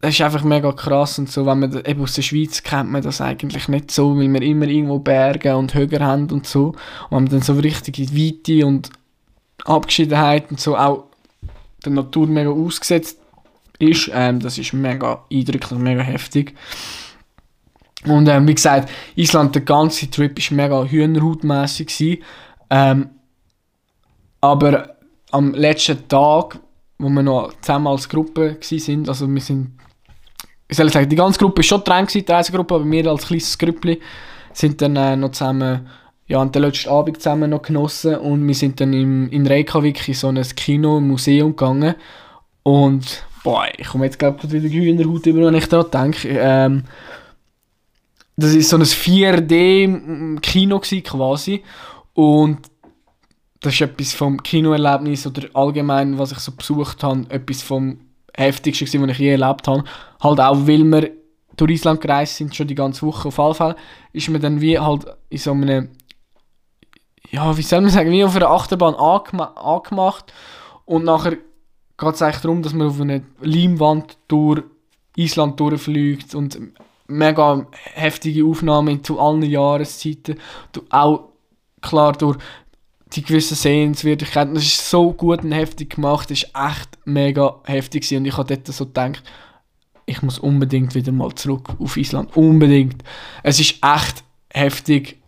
das 0.00 0.14
ist 0.14 0.20
einfach 0.20 0.44
mega 0.44 0.72
krass 0.72 1.18
und 1.18 1.30
so, 1.30 1.44
wenn 1.44 1.58
man 1.58 1.84
eben 1.84 2.02
aus 2.02 2.14
der 2.14 2.22
Schweiz 2.22 2.62
kennt 2.62 2.90
man 2.90 3.02
das 3.02 3.20
eigentlich 3.20 3.66
nicht 3.66 3.90
so, 3.90 4.16
weil 4.16 4.32
wir 4.32 4.42
immer 4.42 4.66
irgendwo 4.66 5.00
Berge 5.00 5.56
und 5.56 5.74
Höher 5.74 6.00
haben 6.00 6.30
und 6.30 6.46
so. 6.46 6.68
Und 6.68 6.76
wenn 7.10 7.22
man 7.24 7.28
dann 7.30 7.42
so 7.42 7.54
richtig 7.54 7.98
in 7.98 8.16
Weite 8.16 8.64
und 8.64 8.90
Abgeschiedenheit 9.64 10.50
und 10.50 10.60
so 10.60 10.76
auch 10.76 11.06
der 11.84 11.92
Natur 11.92 12.28
mega 12.28 12.50
ausgesetzt 12.50 13.18
ist, 13.80 14.10
ähm, 14.12 14.38
das 14.38 14.58
ist 14.58 14.72
mega 14.72 15.24
eindrücklich, 15.32 15.78
mega 15.78 16.02
heftig. 16.02 16.54
Und 18.04 18.28
ähm, 18.28 18.46
wie 18.46 18.54
gesagt, 18.54 18.90
Island, 19.16 19.56
der 19.56 19.62
ganze 19.62 20.08
Trip 20.08 20.38
war 20.38 20.56
mega 20.56 20.84
hühnerhautmässig. 20.84 22.22
Ähm, 22.70 23.10
aber 24.40 24.96
am 25.32 25.54
letzten 25.54 26.06
Tag, 26.06 26.60
wo 26.98 27.08
wir 27.08 27.22
noch 27.24 27.52
zusammen 27.60 27.88
als 27.88 28.08
Gruppe 28.08 28.56
waren, 28.60 29.08
also 29.08 29.28
wir 29.28 29.40
sind 29.40 29.77
ich 30.68 30.76
soll 30.76 30.92
sagen, 30.92 31.08
die 31.08 31.16
ganze 31.16 31.38
Gruppe 31.38 31.56
war 31.58 31.62
schon 31.64 31.82
dran, 31.82 32.06
die 32.06 32.24
Reisegruppe, 32.26 32.74
aber 32.74 32.90
wir 32.90 33.06
als 33.06 33.26
kleines 33.26 33.56
Grüppli 33.56 34.00
sind 34.52 34.80
dann 34.82 34.96
äh, 34.96 35.16
noch 35.16 35.32
zusammen, 35.32 35.88
ja, 36.26 36.44
den 36.44 36.62
letzten 36.62 36.90
Abend 36.90 37.16
zusammen 37.22 37.50
noch 37.50 37.62
genossen 37.62 38.16
und 38.16 38.46
wir 38.46 38.54
sind 38.54 38.80
dann 38.80 38.92
im, 38.92 39.30
in 39.30 39.46
Reykjavik 39.46 40.06
in 40.08 40.14
so 40.14 40.28
ein 40.28 40.42
Kino, 40.56 40.98
ein 40.98 41.08
Museum 41.08 41.56
gegangen 41.56 41.94
und 42.62 43.24
boah, 43.42 43.66
ich 43.76 43.88
komme 43.88 44.04
jetzt 44.04 44.18
glaube 44.18 44.40
ich 44.42 44.52
wieder 44.52 44.68
Hühnerhaut 44.68 45.24
über, 45.24 45.46
wenn 45.46 45.54
ich 45.54 45.68
daran 45.68 45.90
denke. 45.90 46.28
Ähm, 46.28 46.84
das 48.36 48.54
ist 48.54 48.68
so 48.68 48.76
ein 48.76 48.82
4D-Kino 48.82 50.80
quasi 50.80 51.62
und 52.12 52.58
das 53.60 53.74
ist 53.74 53.80
etwas 53.80 54.12
vom 54.12 54.42
Kinoerlebnis 54.42 55.26
oder 55.26 55.48
allgemein, 55.54 56.18
was 56.18 56.32
ich 56.32 56.38
so 56.38 56.52
besucht 56.52 57.02
habe, 57.02 57.24
etwas 57.30 57.62
vom 57.62 57.98
heftigste, 58.38 58.84
gewesen, 58.84 59.08
ich 59.08 59.18
je 59.18 59.32
erlebt 59.32 59.68
habe. 59.68 59.84
Halt 60.20 60.40
auch, 60.40 60.66
weil 60.66 60.84
wir 60.84 61.10
durch 61.56 61.72
Island 61.72 62.00
gereist 62.00 62.36
sind, 62.36 62.54
schon 62.54 62.68
die 62.68 62.74
ganze 62.74 63.06
Woche 63.06 63.28
auf 63.28 63.38
jeden 63.38 63.54
Fall, 63.54 63.76
ist 64.12 64.28
man 64.28 64.40
dann 64.40 64.60
wie 64.60 64.78
halt 64.78 65.06
in 65.28 65.38
so 65.38 65.52
einem, 65.52 65.90
ja, 67.30 67.56
wie 67.56 67.62
soll 67.62 67.80
man 67.80 67.90
sagen, 67.90 68.10
wie 68.10 68.24
auf 68.24 68.36
einer 68.36 68.50
Achterbahn 68.50 68.94
angema 68.94 69.44
angemacht 69.56 70.32
und 70.84 71.04
nachher 71.04 71.32
geht 71.98 72.14
es 72.14 72.22
eigentlich 72.22 72.42
darum, 72.42 72.62
dass 72.62 72.72
man 72.72 72.86
auf 72.86 73.00
einer 73.00 73.20
Leimwand 73.40 74.16
durch 74.28 74.62
Island 75.16 75.58
durchfliegt 75.58 76.34
und 76.34 76.58
mega 77.08 77.66
heftige 77.94 78.44
Aufnahmen 78.44 79.02
zu 79.02 79.18
allen 79.18 79.42
Jahreszeiten. 79.42 80.38
Auch 80.90 81.30
klar 81.82 82.12
durch 82.12 82.38
die 83.12 83.22
gewissen 83.22 83.54
Sehenswürdigkeiten. 83.54 84.54
Das 84.54 84.64
ist 84.64 84.88
so 84.90 85.12
gut 85.12 85.42
und 85.42 85.52
heftig 85.52 85.96
gemacht, 85.96 86.30
das 86.30 86.42
ist 86.42 86.52
echt 86.54 86.98
mega 87.04 87.56
heftig 87.64 88.02
gewesen. 88.02 88.18
und 88.18 88.24
ich 88.26 88.36
habe 88.36 88.54
dort 88.54 88.66
so 88.66 88.86
gedacht, 88.86 89.22
ich 90.06 90.22
muss 90.22 90.38
unbedingt 90.38 90.94
wieder 90.94 91.12
mal 91.12 91.34
zurück 91.34 91.68
auf 91.78 91.96
Island, 91.96 92.34
unbedingt. 92.36 93.02
Es 93.42 93.60
ist 93.60 93.76
echt 93.82 94.24
heftig 94.52 95.18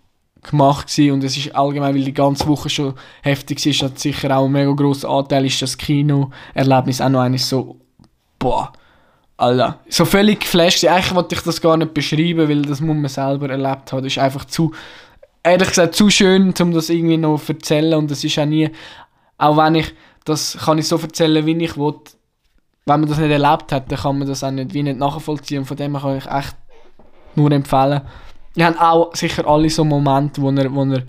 gemacht 0.42 0.88
gewesen 0.88 1.12
und 1.12 1.24
es 1.24 1.36
ist 1.36 1.54
allgemein, 1.54 1.94
weil 1.94 2.04
die 2.04 2.14
ganze 2.14 2.46
Woche 2.46 2.70
schon 2.70 2.94
heftig 3.22 3.64
ist, 3.66 3.82
hat 3.82 3.98
sicher 3.98 4.34
auch 4.36 4.46
ein 4.46 4.52
mega 4.52 4.72
grosser 4.72 5.10
Anteil 5.10 5.44
ist 5.44 5.60
das 5.60 5.76
Kinoerlebnis 5.76 7.00
auch 7.00 7.10
noch 7.10 7.20
eines 7.20 7.48
so, 7.48 7.76
boah, 8.38 8.72
Alter, 9.36 9.80
so 9.88 10.04
völlig 10.04 10.40
geflasht. 10.40 10.84
Eigentlich 10.84 11.14
wollte 11.14 11.34
ich 11.34 11.40
das 11.40 11.60
gar 11.60 11.76
nicht 11.76 11.94
beschreiben, 11.94 12.48
weil 12.48 12.62
das 12.62 12.80
muss 12.80 12.96
man 12.96 13.08
selber 13.08 13.48
erlebt 13.48 13.90
haben. 13.90 14.02
Das 14.02 14.12
ist 14.12 14.18
einfach 14.18 14.44
zu 14.44 14.72
ehrlich 15.42 15.68
gesagt 15.68 15.94
zu 15.94 16.10
schön, 16.10 16.54
um 16.60 16.72
das 16.72 16.90
irgendwie 16.90 17.16
noch 17.16 17.42
zu 17.42 17.52
erzählen 17.52 17.94
und 17.94 18.10
das 18.10 18.24
ist 18.24 18.38
auch 18.38 18.46
nie, 18.46 18.70
auch 19.38 19.56
wenn 19.56 19.76
ich, 19.76 19.94
das 20.24 20.58
kann 20.58 20.78
ich 20.78 20.88
so 20.88 20.98
erzählen, 20.98 21.44
wie 21.46 21.64
ich 21.64 21.76
will, 21.76 21.94
wenn 22.86 23.00
man 23.00 23.08
das 23.08 23.18
nicht 23.18 23.30
erlebt 23.30 23.72
hat, 23.72 23.90
dann 23.90 23.98
kann 23.98 24.18
man 24.18 24.28
das 24.28 24.44
auch 24.44 24.50
nicht, 24.50 24.74
wie 24.74 24.82
nicht 24.82 24.98
nachvollziehen 24.98 25.60
und 25.60 25.66
von 25.66 25.76
dem 25.76 25.96
kann 25.96 26.18
ich 26.18 26.26
echt 26.26 26.56
nur 27.36 27.50
empfehlen. 27.52 28.02
Wir 28.54 28.66
haben 28.66 28.78
auch 28.78 29.14
sicher 29.14 29.46
alle 29.46 29.70
so 29.70 29.84
Momente, 29.84 30.42
wo 30.42 30.50
ihr, 30.50 30.74
wo 30.74 30.84
ihr, 30.84 31.06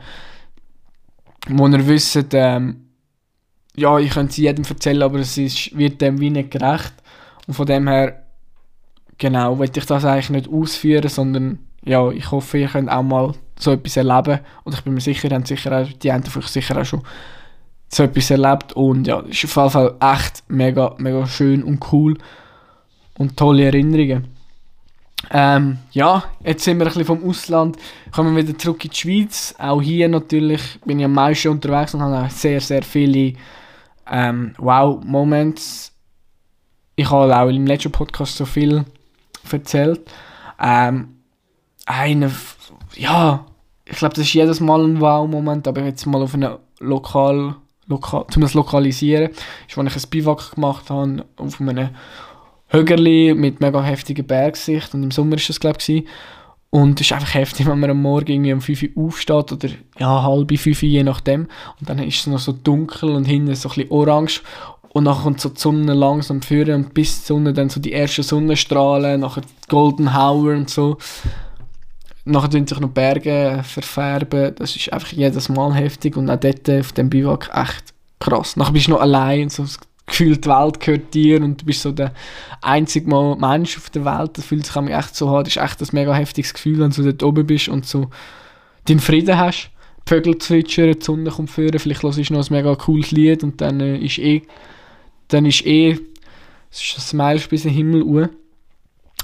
wo 1.49 1.67
ihr 1.67 1.87
wisst, 1.87 2.33
ähm, 2.33 2.91
ja, 3.75 3.97
ich 3.97 4.11
könnte 4.11 4.31
es 4.31 4.37
jedem 4.37 4.63
erzählen, 4.63 5.01
aber 5.01 5.19
es 5.19 5.37
ist, 5.37 5.75
wird 5.75 6.01
dem 6.01 6.19
wie 6.19 6.29
nicht 6.29 6.51
gerecht. 6.51 6.93
Und 7.47 7.53
von 7.53 7.65
dem 7.65 7.87
her, 7.87 8.23
genau, 9.17 9.57
wollte 9.57 9.79
ich 9.79 9.85
das 9.85 10.05
eigentlich 10.05 10.29
nicht 10.29 10.49
ausführen, 10.49 11.09
sondern 11.09 11.59
ja, 11.83 12.11
ich 12.11 12.29
hoffe, 12.29 12.59
ihr 12.59 12.67
könnt 12.67 12.91
auch 12.91 13.01
mal 13.01 13.33
so 13.61 13.71
etwas 13.71 13.97
erleben. 13.97 14.39
Und 14.63 14.73
ich 14.73 14.81
bin 14.81 14.93
mir 14.93 15.01
sicher, 15.01 15.29
haben 15.29 15.45
sicher 15.45 15.71
auch, 15.71 15.87
die 15.87 16.11
haben 16.11 16.23
euch 16.35 16.47
sicher 16.47 16.79
auch 16.79 16.85
schon 16.85 17.03
so 17.87 18.03
etwas 18.03 18.31
erlebt. 18.31 18.73
Und 18.73 19.07
ja, 19.07 19.21
es 19.21 19.43
ist 19.43 19.45
auf 19.45 19.55
jeden 19.55 19.69
Fall 19.69 19.95
echt 20.15 20.43
mega, 20.47 20.95
mega 20.97 21.25
schön 21.27 21.63
und 21.63 21.91
cool. 21.91 22.17
Und 23.17 23.37
tolle 23.37 23.65
Erinnerungen. 23.65 24.27
Ähm, 25.29 25.77
ja, 25.91 26.23
jetzt 26.43 26.63
sind 26.63 26.77
wir 26.79 26.85
ein 26.85 26.87
bisschen 26.87 27.05
vom 27.05 27.23
Ausland, 27.23 27.77
kommen 28.11 28.35
wir 28.35 28.43
wieder 28.47 28.57
zurück 28.57 28.83
in 28.83 28.91
die 28.91 28.97
Schweiz. 28.97 29.53
Auch 29.59 29.81
hier 29.81 30.09
natürlich 30.09 30.79
bin 30.83 30.99
ich 30.99 31.05
am 31.05 31.13
meisten 31.13 31.49
unterwegs 31.49 31.93
und 31.93 32.01
habe 32.01 32.29
sehr, 32.29 32.59
sehr 32.59 32.81
viele 32.81 33.33
ähm, 34.09 34.53
Wow-Moments. 34.57 35.93
Ich 36.95 37.09
habe 37.09 37.35
auch 37.37 37.47
im 37.49 37.67
letzten 37.67 37.91
Podcast 37.91 38.35
so 38.35 38.45
viel 38.45 38.83
erzählt. 39.49 40.01
Ähm, 40.59 41.21
eine, 41.85 42.31
ja, 42.95 43.45
ich 43.91 43.97
glaube, 43.97 44.15
das 44.15 44.25
ist 44.25 44.33
jedes 44.33 44.59
Mal 44.59 44.83
ein 44.83 44.99
Wow-Moment, 45.01 45.67
aber 45.67 45.83
jetzt 45.83 46.05
mal 46.05 46.21
auf 46.21 46.33
eine 46.33 46.59
lokal, 46.79 47.55
lokal, 47.87 48.25
um 48.35 48.41
das 48.41 48.53
lokalisieren, 48.53 49.29
ist, 49.67 49.77
als 49.77 49.95
ich 49.95 50.03
ein 50.03 50.09
Biwak 50.09 50.55
gemacht 50.55 50.89
habe, 50.89 51.25
auf 51.37 51.59
einem 51.59 51.89
Hügel 52.67 53.35
mit 53.35 53.59
mega 53.59 53.83
heftiger 53.83 54.23
Bergsicht 54.23 54.93
und 54.93 55.03
im 55.03 55.11
Sommer 55.11 55.35
ist 55.35 55.49
das 55.49 55.59
glaube 55.59 55.79
ich 55.85 56.05
und 56.73 57.01
es 57.01 57.07
ist 57.07 57.13
einfach 57.13 57.33
heftig, 57.33 57.67
wenn 57.67 57.79
man 57.79 57.89
am 57.89 58.01
Morgen 58.01 58.31
irgendwie 58.31 58.53
um 58.53 58.61
5 58.61 58.95
Uhr 58.95 59.07
aufsteht 59.07 59.51
oder 59.51 59.67
ja, 59.99 60.23
halb 60.23 60.57
5 60.57 60.81
Uhr, 60.81 60.89
je 60.89 61.03
nachdem. 61.03 61.47
Und 61.79 61.89
dann 61.89 61.99
ist 61.99 62.21
es 62.21 62.27
noch 62.27 62.39
so 62.39 62.53
dunkel 62.53 63.09
und 63.09 63.25
hinten 63.25 63.53
so 63.55 63.67
ein 63.67 63.75
bisschen 63.75 63.91
orange. 63.91 64.41
Und 64.93 65.03
dann 65.03 65.17
kommt 65.17 65.41
so 65.41 65.49
die 65.49 65.59
Sonne 65.59 65.93
langsam 65.93 66.41
führen 66.41 66.85
und 66.85 66.93
bis 66.93 67.19
die 67.19 67.25
Sonne 67.25 67.51
dann 67.51 67.69
so 67.69 67.81
die 67.81 67.91
ersten 67.91 68.23
Sonnenstrahlen, 68.23 69.19
nachher 69.19 69.43
Golden 69.67 70.07
Hour 70.15 70.53
und 70.53 70.69
so. 70.69 70.97
Nachher 72.23 72.49
tun 72.51 72.67
sich 72.67 72.79
noch 72.79 72.89
Berge 72.89 73.61
verfärben. 73.63 74.53
Das 74.55 74.75
ist 74.75 74.93
einfach 74.93 75.11
jedes 75.11 75.49
Mal 75.49 75.73
heftig 75.73 76.17
und 76.17 76.29
auch 76.29 76.39
dort 76.39 76.69
auf 76.69 76.91
dem 76.91 77.09
Biwak 77.09 77.49
echt 77.53 77.93
krass. 78.19 78.55
Nachher 78.55 78.73
bist 78.73 78.87
du 78.87 78.91
noch 78.91 79.01
allein, 79.01 79.49
so 79.49 79.65
gefühlt 80.05 80.45
die 80.45 80.49
Welt 80.49 80.79
gehört 80.79 81.13
dir 81.13 81.41
und 81.41 81.61
du 81.61 81.65
bist 81.65 81.81
so 81.81 81.91
der 81.91 82.13
einzige 82.61 83.09
Mal 83.09 83.35
Mensch 83.37 83.77
auf 83.77 83.89
der 83.89 84.05
Welt. 84.05 84.37
Das 84.37 84.45
fühlt 84.45 84.65
sich 84.65 84.75
echt 84.75 85.15
so 85.15 85.29
an. 85.29 85.43
Das 85.43 85.55
ist 85.55 85.63
echt 85.63 85.81
ein 85.81 85.87
mega 85.93 86.13
heftiges 86.13 86.53
Gefühl, 86.53 86.79
wenn 86.79 86.91
du 86.91 87.03
dort 87.03 87.23
oben 87.23 87.45
bist 87.47 87.69
und 87.69 87.85
so 87.85 88.09
deinen 88.85 88.99
Frieden 88.99 89.37
hast. 89.37 89.71
Vögel 90.05 90.37
zwitschern, 90.39 90.93
die 90.99 91.05
Sonne 91.05 91.29
kommt 91.29 91.49
führen, 91.49 91.79
vielleicht 91.79 92.03
hörst 92.03 92.17
du 92.17 92.33
noch 92.33 92.49
ein 92.49 92.53
mega 92.53 92.75
cooles 92.75 93.11
Lied 93.11 93.43
und 93.43 93.61
dann 93.61 93.79
äh, 93.79 93.97
ist 93.97 94.17
eh, 94.17 94.41
dann 95.29 95.45
ist 95.45 95.65
eh, 95.65 95.97
es 96.71 96.81
ist 96.81 96.97
ein 96.97 97.01
Smile 97.01 97.39
bis 97.49 97.65
in 97.65 97.69
den 97.69 97.77
Himmel 97.77 98.03
uhr. 98.03 98.29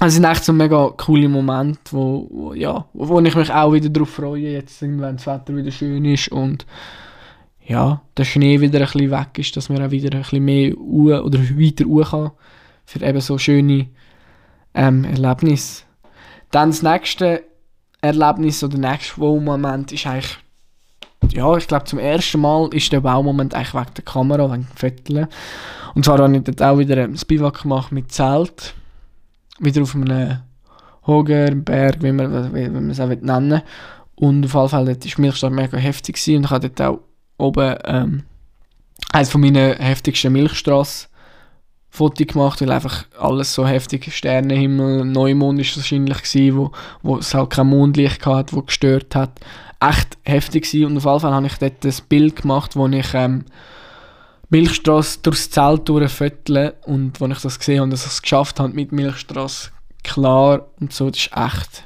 Also 0.00 0.14
sind 0.14 0.24
echt 0.24 0.44
so 0.44 0.52
mega 0.52 0.92
coole 0.96 1.28
Momente, 1.28 1.80
wo, 1.90 2.28
wo, 2.30 2.54
ja, 2.54 2.84
wo 2.92 3.20
ich 3.20 3.34
mich 3.34 3.52
auch 3.52 3.72
wieder 3.72 3.88
darauf 3.88 4.10
freue, 4.10 4.52
jetzt, 4.52 4.80
wenn 4.80 4.98
das 4.98 5.26
Wetter 5.26 5.56
wieder 5.56 5.72
schön 5.72 6.04
ist 6.04 6.28
und 6.28 6.66
ja, 7.66 8.00
der 8.16 8.24
Schnee 8.24 8.60
wieder 8.60 8.78
ein 8.78 8.86
bisschen 8.86 9.10
weg 9.10 9.38
ist, 9.38 9.56
dass 9.56 9.68
man 9.68 9.82
auch 9.82 9.90
wieder 9.90 10.16
ein 10.16 10.22
bisschen 10.22 10.44
mehr 10.44 10.76
Uhr 10.76 11.24
oder 11.24 11.38
weiter 11.40 11.84
Uhr 11.84 12.04
kann 12.04 12.30
für 12.86 13.04
eben 13.04 13.20
so 13.20 13.36
schöne 13.38 13.88
ähm, 14.72 15.04
Erlebnisse. 15.04 15.82
Dann 16.50 16.70
das 16.70 16.82
nächste 16.82 17.42
Erlebnis 18.00 18.62
oder 18.62 18.78
der 18.78 18.92
nächste 18.92 19.20
Wow-Moment 19.20 19.92
ist 19.92 20.06
eigentlich, 20.06 20.38
ja, 21.32 21.56
ich 21.56 21.66
glaube 21.66 21.84
zum 21.84 21.98
ersten 21.98 22.40
Mal 22.40 22.68
ist 22.72 22.92
der 22.92 23.02
Wow-Moment 23.02 23.52
eigentlich 23.52 23.74
wegen 23.74 23.94
der 23.96 24.04
Kamera, 24.04 24.50
wegen 24.50 24.66
dem 24.66 24.76
Vierteln. 24.76 25.26
Und 25.94 26.04
zwar 26.04 26.18
habe 26.18 26.36
ich 26.36 26.44
dort 26.44 26.62
auch 26.62 26.78
wieder 26.78 27.02
ein 27.02 27.18
Biwak 27.26 27.62
gemacht 27.62 27.92
mit 27.92 28.12
Zelt, 28.12 28.74
wieder 29.58 29.82
auf 29.82 29.94
einem 29.94 30.38
Hoger, 31.06 31.50
Berg, 31.54 32.02
wie 32.02 32.12
man, 32.12 32.54
wie 32.54 32.68
man 32.68 32.90
es 32.90 33.00
auch 33.00 33.08
nennen 33.08 33.50
will. 33.50 33.62
Und 34.14 34.44
auf 34.44 34.54
jeden 34.54 34.68
Fall 34.68 34.86
war 34.86 34.96
Milchstadt 35.18 35.52
mega 35.52 35.76
heftig 35.76 36.16
gewesen 36.16 36.38
und 36.38 36.44
ich 36.44 36.50
habe 36.50 36.68
dort 36.68 36.88
auch 36.88 37.00
oben 37.38 37.76
ähm, 37.84 38.22
eines 39.12 39.30
von 39.30 39.40
meinen 39.40 39.76
heftigsten 39.76 40.32
Milchstraße 40.32 41.08
Foto 41.90 42.24
gemacht, 42.24 42.60
weil 42.60 42.70
einfach 42.70 43.06
alles 43.18 43.54
so 43.54 43.66
heftig 43.66 44.12
Sternenhimmel, 44.14 45.04
Neumond 45.04 45.60
ist 45.60 45.76
wahrscheinlich 45.76 46.22
gewesen, 46.22 46.56
wo, 46.56 46.70
wo 47.02 47.16
es 47.18 47.34
halt 47.34 47.50
kein 47.50 47.68
Mondlicht 47.68 48.24
hatte, 48.26 48.54
wo 48.54 48.62
gestört 48.62 49.14
hat. 49.14 49.40
Echt 49.80 50.18
heftig 50.24 50.64
gewesen. 50.64 50.86
und 50.86 50.96
auf 50.98 51.04
jeden 51.04 51.20
Fall 51.20 51.32
habe 51.32 51.46
ich 51.46 51.56
dort 51.56 51.84
ein 51.84 51.94
Bild 52.08 52.42
gemacht, 52.42 52.76
wo 52.76 52.86
ich 52.88 53.14
ähm, 53.14 53.44
Milchstraße 54.50 55.20
durchs 55.22 55.50
Zelt 55.50 55.88
durchviertel 55.88 56.74
und 56.86 57.20
wo 57.20 57.26
ich 57.26 57.40
das 57.40 57.58
gesehen 57.58 57.80
habe, 57.80 57.90
dass 57.90 58.06
ich 58.06 58.12
es 58.12 58.22
geschafft 58.22 58.60
habe 58.60 58.72
mit 58.72 58.92
Milchstraße 58.92 59.70
klar 60.08 60.68
und 60.80 60.92
so, 60.92 61.10
das 61.10 61.18
ist 61.18 61.30
echt 61.34 61.84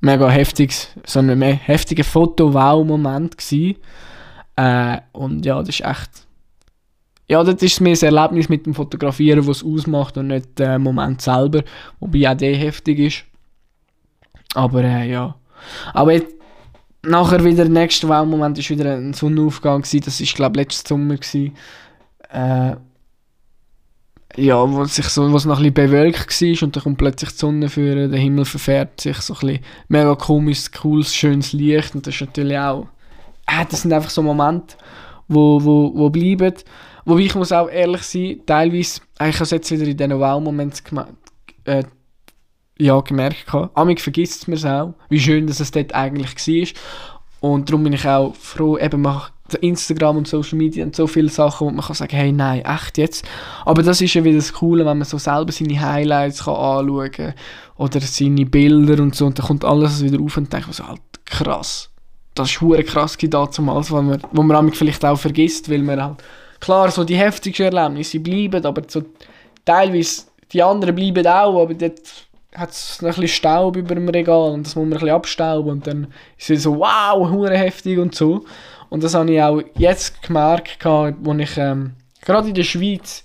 mega 0.00 0.28
heftig, 0.28 0.74
so 1.04 1.18
ein 1.18 1.42
heftiger 1.42 2.04
Foto-Wow-Moment 2.04 3.36
gewesen. 3.36 3.76
Äh, 4.56 4.98
und 5.12 5.44
ja, 5.44 5.58
das 5.58 5.68
ist 5.70 5.84
echt. 5.84 6.10
Ja, 7.28 7.42
das 7.42 7.60
ist 7.60 7.80
mir 7.80 7.90
das 7.90 8.04
Erlebnis 8.04 8.48
mit 8.48 8.66
dem 8.66 8.74
Fotografieren, 8.74 9.46
was 9.46 9.58
es 9.58 9.64
ausmacht 9.64 10.16
und 10.16 10.28
nicht 10.28 10.58
der 10.58 10.78
Moment 10.78 11.20
selber, 11.20 11.64
wobei 11.98 12.30
auch 12.30 12.36
der 12.36 12.56
heftig 12.56 12.98
ist. 13.00 13.24
Aber 14.54 14.84
äh, 14.84 15.10
ja. 15.10 15.34
Aber 15.92 16.12
jetzt, 16.12 16.35
nachher 17.06 17.44
wieder 17.44 17.64
der 17.64 17.68
nächste 17.68 18.08
Wow-Moment 18.08 18.58
ist 18.58 18.70
wieder 18.70 18.96
ein 18.96 19.14
Sonnenaufgang 19.14 19.82
gewesen. 19.82 20.04
Das 20.04 20.20
ist 20.20 20.34
glaube 20.34 20.60
ich 20.60 20.66
letztes 20.66 20.88
Sommer 20.88 21.16
gewesen. 21.16 21.56
Äh, 22.30 22.76
ja, 24.38 24.70
wo 24.70 24.84
sich 24.84 25.06
so, 25.06 25.30
wo 25.32 25.36
es 25.36 25.46
noch 25.46 25.58
ein 25.58 25.72
bisschen 25.72 25.90
bewölkt 25.90 26.42
war 26.42 26.62
und 26.66 26.76
dann 26.76 26.82
kommt 26.82 26.98
plötzlich 26.98 27.30
die 27.30 27.36
Sonne 27.36 27.68
führen, 27.68 28.10
der 28.10 28.20
Himmel 28.20 28.44
verfärbt 28.44 29.00
sich 29.00 29.16
so 29.18 29.34
ein 29.34 29.40
bisschen 29.40 29.64
mega 29.88 30.14
komisches, 30.14 30.72
cooles, 30.72 31.14
schönes 31.14 31.52
Licht 31.52 31.94
und 31.94 32.06
das 32.06 32.14
ist 32.14 32.20
natürlich 32.20 32.58
auch 32.58 32.86
äh, 33.46 33.64
das 33.68 33.82
sind 33.82 33.92
einfach 33.92 34.10
so 34.10 34.22
Momente, 34.22 34.76
wo, 35.28 35.62
wo, 35.62 35.92
wo 35.94 36.10
bleiben. 36.10 36.54
Wobei 37.04 37.20
ich 37.20 37.34
muss 37.34 37.52
auch 37.52 37.68
ehrlich 37.68 38.02
sein, 38.02 38.40
teilweise, 38.44 39.00
ich 39.14 39.34
habe 39.34 39.44
es 39.44 39.50
jetzt 39.50 39.70
wieder 39.70 39.86
in 39.86 39.96
diesen 39.96 40.18
Wow-Momenten 40.18 41.00
äh, 41.64 41.84
ja, 42.78 43.00
gemerkt. 43.00 43.46
Amig 43.74 44.00
vergisst 44.00 44.48
man 44.48 44.56
es 44.56 44.64
auch, 44.64 44.94
wie 45.08 45.20
schön 45.20 45.46
dass 45.46 45.60
es 45.60 45.70
dort 45.70 45.94
eigentlich 45.94 46.34
war. 46.36 46.68
Und 47.40 47.68
darum 47.68 47.84
bin 47.84 47.92
ich 47.92 48.06
auch 48.06 48.34
froh, 48.34 48.78
eben 48.78 49.02
mache 49.02 49.32
Instagram 49.60 50.16
und 50.16 50.28
Social 50.28 50.58
Media 50.58 50.84
und 50.84 50.96
so 50.96 51.06
viele 51.06 51.28
Sachen, 51.28 51.68
wo 51.68 51.70
man 51.70 51.84
kann 51.84 51.94
sagen, 51.94 52.16
hey, 52.16 52.32
nein, 52.32 52.64
echt 52.64 52.98
jetzt. 52.98 53.24
Aber 53.64 53.82
das 53.82 54.00
ist 54.00 54.14
ja 54.14 54.24
wieder 54.24 54.36
das 54.36 54.52
Coole, 54.52 54.84
wenn 54.84 54.98
man 54.98 55.06
so 55.06 55.18
selber 55.18 55.52
seine 55.52 55.80
Highlights 55.80 56.44
kann 56.44 56.56
anschauen 56.56 57.12
kann 57.12 57.34
oder 57.76 58.00
seine 58.00 58.44
Bilder 58.44 59.00
und 59.00 59.14
so 59.14 59.26
und 59.26 59.38
dann 59.38 59.46
kommt 59.46 59.64
alles 59.64 60.02
wieder 60.02 60.20
auf 60.20 60.36
und 60.36 60.52
denkt 60.52 60.74
so, 60.74 60.88
halt, 60.88 61.00
krass 61.24 61.90
das 62.36 62.62
war 62.62 62.82
krass 62.82 63.16
damals, 63.18 63.90
wo 63.90 64.02
man, 64.02 64.20
wo 64.32 64.42
man 64.42 64.72
vielleicht 64.72 65.04
auch 65.04 65.18
vergisst, 65.18 65.70
weil 65.70 65.82
man 65.82 66.02
halt, 66.02 66.22
klar, 66.60 66.90
so 66.90 67.02
die 67.02 67.16
heftigsten 67.16 67.74
Erlebnisse 67.74 68.20
bleiben, 68.20 68.64
aber 68.64 68.82
so 68.86 69.02
teilweise, 69.64 70.22
die 70.52 70.62
anderen 70.62 70.94
bleiben 70.94 71.26
auch, 71.26 71.62
aber 71.62 71.74
dort 71.74 72.00
hat 72.56 72.70
es 72.70 72.98
ein 73.00 73.06
bisschen 73.08 73.28
Staub 73.28 73.76
über 73.76 73.94
dem 73.94 74.08
Regal 74.08 74.52
und 74.52 74.66
das 74.66 74.74
muss 74.74 74.84
man 74.84 74.94
ein 74.94 75.00
bisschen 75.00 75.14
abstauben 75.14 75.70
und 75.70 75.86
dann 75.86 76.06
ist 76.38 76.50
es 76.50 76.62
so, 76.62 76.78
wow, 76.78 77.30
hure 77.30 77.56
heftig 77.56 77.98
und 77.98 78.14
so. 78.14 78.44
Und 78.88 79.04
das 79.04 79.14
habe 79.14 79.30
ich 79.32 79.42
auch 79.42 79.60
jetzt 79.76 80.22
gemerkt, 80.22 80.84
wo 80.84 81.34
ich, 81.34 81.56
ähm, 81.58 81.92
gerade 82.24 82.48
in 82.48 82.54
der 82.54 82.62
Schweiz, 82.62 83.24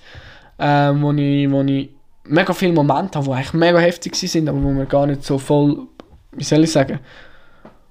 ähm, 0.60 1.02
wo, 1.02 1.12
ich, 1.14 1.50
wo 1.50 1.62
ich 1.62 1.90
mega 2.26 2.54
viele 2.54 2.74
Momente 2.74 3.20
habe, 3.20 3.28
die 3.28 3.34
eigentlich 3.34 3.54
mega 3.54 3.80
heftig 3.80 4.16
sind, 4.16 4.50
aber 4.50 4.62
wo 4.62 4.72
man 4.72 4.88
gar 4.88 5.08
nicht 5.08 5.24
so 5.24 5.38
voll, 5.38 5.88
wie 6.34 6.44
soll 6.44 6.64
ich 6.64 6.72
sagen, 6.72 7.00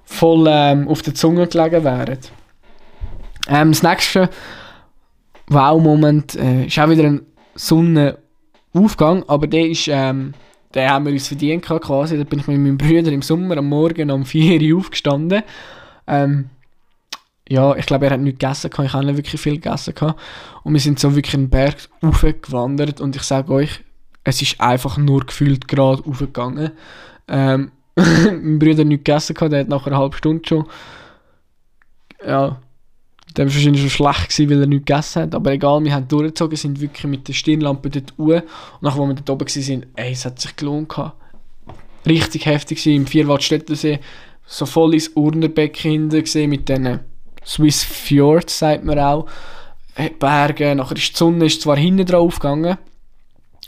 voll 0.05 0.47
ähm, 0.49 0.89
auf 0.89 1.03
der 1.03 1.15
Zunge 1.15 1.47
gelegen 1.47 1.85
wären. 1.85 2.19
Ähm, 3.49 3.73
das 3.73 3.83
nächste 3.83 4.29
Wow-Moment 5.49 6.37
äh, 6.37 6.67
ist 6.67 6.79
auch 6.79 6.89
wieder 6.89 7.05
ein 7.05 7.23
Sonnenaufgang, 7.55 9.25
aber 9.27 9.47
der 9.47 9.69
ist, 9.69 9.89
ähm, 9.89 10.35
den 10.75 10.89
haben 10.89 11.07
wir 11.07 11.13
uns 11.13 11.29
verdient 11.29 11.65
quasi. 11.65 12.17
Da 12.17 12.25
bin 12.25 12.39
ich 12.39 12.47
mit 12.47 12.59
meinem 12.59 12.79
Bruder 12.79 13.13
im 13.13 13.23
Sommer 13.23 13.57
am 13.57 13.69
Morgen 13.69 14.11
um 14.11 14.25
4 14.25 14.61
Uhr 14.63 14.79
aufgestanden. 14.79 15.43
Ähm, 16.07 16.51
ja, 17.49 17.75
ich 17.75 17.87
glaube, 17.87 18.07
er 18.07 18.13
hat 18.13 18.21
nichts 18.21 18.39
gegessen, 18.39 18.71
ich 18.85 18.93
habe 18.93 19.07
nicht 19.07 19.17
wirklich 19.17 19.41
viel 19.41 19.55
gegessen. 19.55 19.95
Und 20.63 20.73
wir 20.73 20.81
sind 20.81 21.01
so 21.01 21.17
wirklich 21.17 21.35
einen 21.35 21.51
Berg 21.51 21.89
hochgewandert 22.05 23.01
und 23.01 23.17
ich 23.17 23.23
sage 23.23 23.53
euch, 23.53 23.81
es 24.23 24.41
ist 24.41 24.61
einfach 24.61 24.99
nur 24.99 25.27
gefühlt 25.27 25.67
gerade 25.67 26.05
aufgegangen. 26.05 26.71
Ähm, 27.27 27.73
mein 27.97 28.59
Bruder 28.61 28.85
nichts 28.85 29.05
gegessen 29.05 29.51
der 29.51 29.61
hat 29.61 29.69
nach 29.69 29.87
einer 29.87 29.99
halben 29.99 30.15
Stunde 30.15 30.47
schon. 30.47 30.67
Ja, 32.25 32.61
der 33.37 33.47
war 33.47 33.55
wahrscheinlich 33.55 33.81
schon 33.81 33.91
schlecht 33.91 34.29
gewesen, 34.29 34.51
weil 34.51 34.61
er 34.61 34.67
nichts 34.67 34.87
gegessen 34.87 35.23
hat. 35.23 35.35
Aber 35.35 35.53
egal, 35.53 35.85
wir 35.85 35.95
haben 35.95 36.09
durchgezogen, 36.09 36.57
sind 36.57 36.81
wirklich 36.81 37.05
mit 37.05 37.29
der 37.29 37.33
Stirnlampe 37.33 37.91
dort 37.91 38.15
hoch. 38.19 38.43
Und 38.43 38.83
nachdem 38.83 39.09
wir 39.09 39.15
dort 39.15 39.31
oben 39.31 39.49
waren, 39.49 39.87
ey, 39.97 40.13
es 40.13 40.25
hat 40.25 40.41
sich 40.41 40.57
gelohnt 40.57 40.89
gehabt. 40.89 41.17
Richtig 42.07 42.47
heftig 42.47 42.79
gewesen, 42.79 42.97
im 42.97 43.07
Vierwaldstättersee. 43.07 44.01
So 44.47 44.67
voll 44.67 44.95
ins 44.95 45.09
Urnerbecken 45.09 45.93
hinten 45.93 46.21
gesehen 46.21 46.51
mit 46.51 46.69
diesen 46.69 47.01
Swiss 47.45 47.85
Fjords, 47.85 48.59
sagt 48.59 48.85
man 48.85 48.99
auch. 48.99 49.27
Berge, 50.19 50.75
nachher 50.75 50.97
ist 50.97 51.13
die 51.13 51.17
Sonne 51.17 51.47
ist 51.47 51.63
zwar 51.63 51.77
hinten 51.77 52.07
drauf 52.07 52.39
gegangen, 52.39 52.79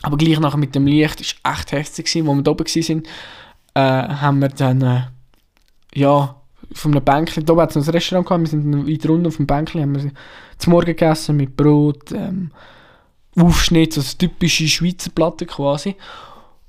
aber 0.03 0.17
gleich 0.17 0.41
nachher 0.41 0.59
mit 0.59 0.75
dem 0.75 0.87
Licht 0.87 1.21
ist 1.21 1.37
echt 1.45 1.73
heftig 1.73 2.07
gewesen, 2.07 2.27
wo 2.27 2.35
wir 2.35 2.43
da 2.43 2.51
oben 2.53 2.65
waren, 2.65 3.03
äh, 3.75 4.15
haben 4.15 4.41
wir 4.41 4.49
dann, 4.49 4.83
äh, 4.83 5.03
ja, 5.95 6.42
von 6.75 6.93
einem 6.93 7.05
Bänkchen, 7.05 7.45
da 7.45 7.57
hat 7.57 7.75
es 7.75 7.89
ein 7.89 7.93
Restaurant 7.93 8.27
gehabt, 8.27 8.43
wir 8.43 8.49
sind 8.49 8.89
weiter 8.89 9.11
unten 9.11 9.27
auf 9.27 9.37
dem 9.37 9.47
Bänkchen, 9.47 9.83
haben 9.83 9.95
wir 9.95 10.11
zum 10.59 10.73
Morgen 10.73 10.87
gegessen 10.87 11.37
mit 11.37 11.57
Brot, 11.57 12.13
ähm, 12.13 12.51
Aufschnitt, 13.37 13.97
also 13.97 14.17
typische 14.17 14.69
Schweizer 14.69 15.11
Platte 15.11 15.47
quasi. 15.47 15.97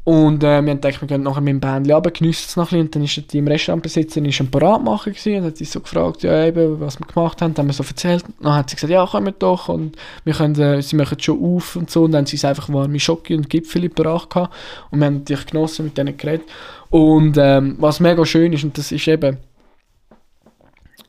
Und 0.05 0.43
äh, 0.43 0.61
wir 0.61 0.71
haben 0.71 0.81
gedacht, 0.81 0.99
wir 0.99 1.07
gehen 1.07 1.23
nachher 1.23 1.39
mit 1.39 1.53
dem 1.53 1.59
Bändchen 1.61 1.93
runter, 1.93 2.11
geniessen 2.11 2.45
es 2.47 2.55
noch 2.57 2.71
ein 2.73 2.77
bisschen. 2.77 2.85
Und 2.85 2.95
dann 2.95 3.03
ist 3.03 3.33
die 3.33 3.37
im 3.37 3.47
Restaurantbesitzer 3.47 4.21
ein 4.21 4.51
Paratmacher 4.51 5.11
gewesen 5.11 5.37
und 5.37 5.45
hat 5.45 5.57
sie 5.57 5.63
so 5.63 5.79
gefragt, 5.79 6.23
ja 6.23 6.45
eben, 6.45 6.81
was 6.81 6.99
wir 6.99 7.07
gemacht 7.07 7.41
haben. 7.41 7.53
Dann 7.53 7.63
haben 7.63 7.69
wir 7.69 7.73
so 7.73 7.83
erzählt. 7.83 8.25
Dann 8.41 8.53
hat 8.53 8.69
sie 8.69 8.75
gesagt, 8.75 8.91
ja, 8.91 9.05
kommen 9.05 9.33
doch. 9.39 9.69
Und 9.69 9.95
wir 10.25 10.33
können, 10.33 10.59
äh, 10.59 10.81
sie 10.81 10.97
machen 10.97 11.17
schon 11.21 11.41
auf 11.41 11.77
und 11.77 11.89
so. 11.89 12.03
Und 12.03 12.11
dann 12.11 12.19
haben 12.19 12.25
sie 12.25 12.35
es 12.35 12.43
einfach 12.43 12.67
warme 12.67 12.99
Schocke 12.99 13.33
und 13.33 13.49
Gipfel 13.49 13.87
parat 13.87 14.29
gehabt. 14.29 14.53
Und 14.91 14.99
wir 14.99 15.05
haben 15.05 15.19
natürlich 15.19 15.45
genossen, 15.45 15.85
mit 15.85 15.97
denen 15.97 16.17
geredet. 16.17 16.49
Und 16.89 17.37
ähm, 17.39 17.77
was 17.79 18.01
mega 18.01 18.25
schön 18.25 18.51
ist, 18.51 18.65
und 18.65 18.77
das 18.77 18.91
ist 18.91 19.07
eben, 19.07 19.37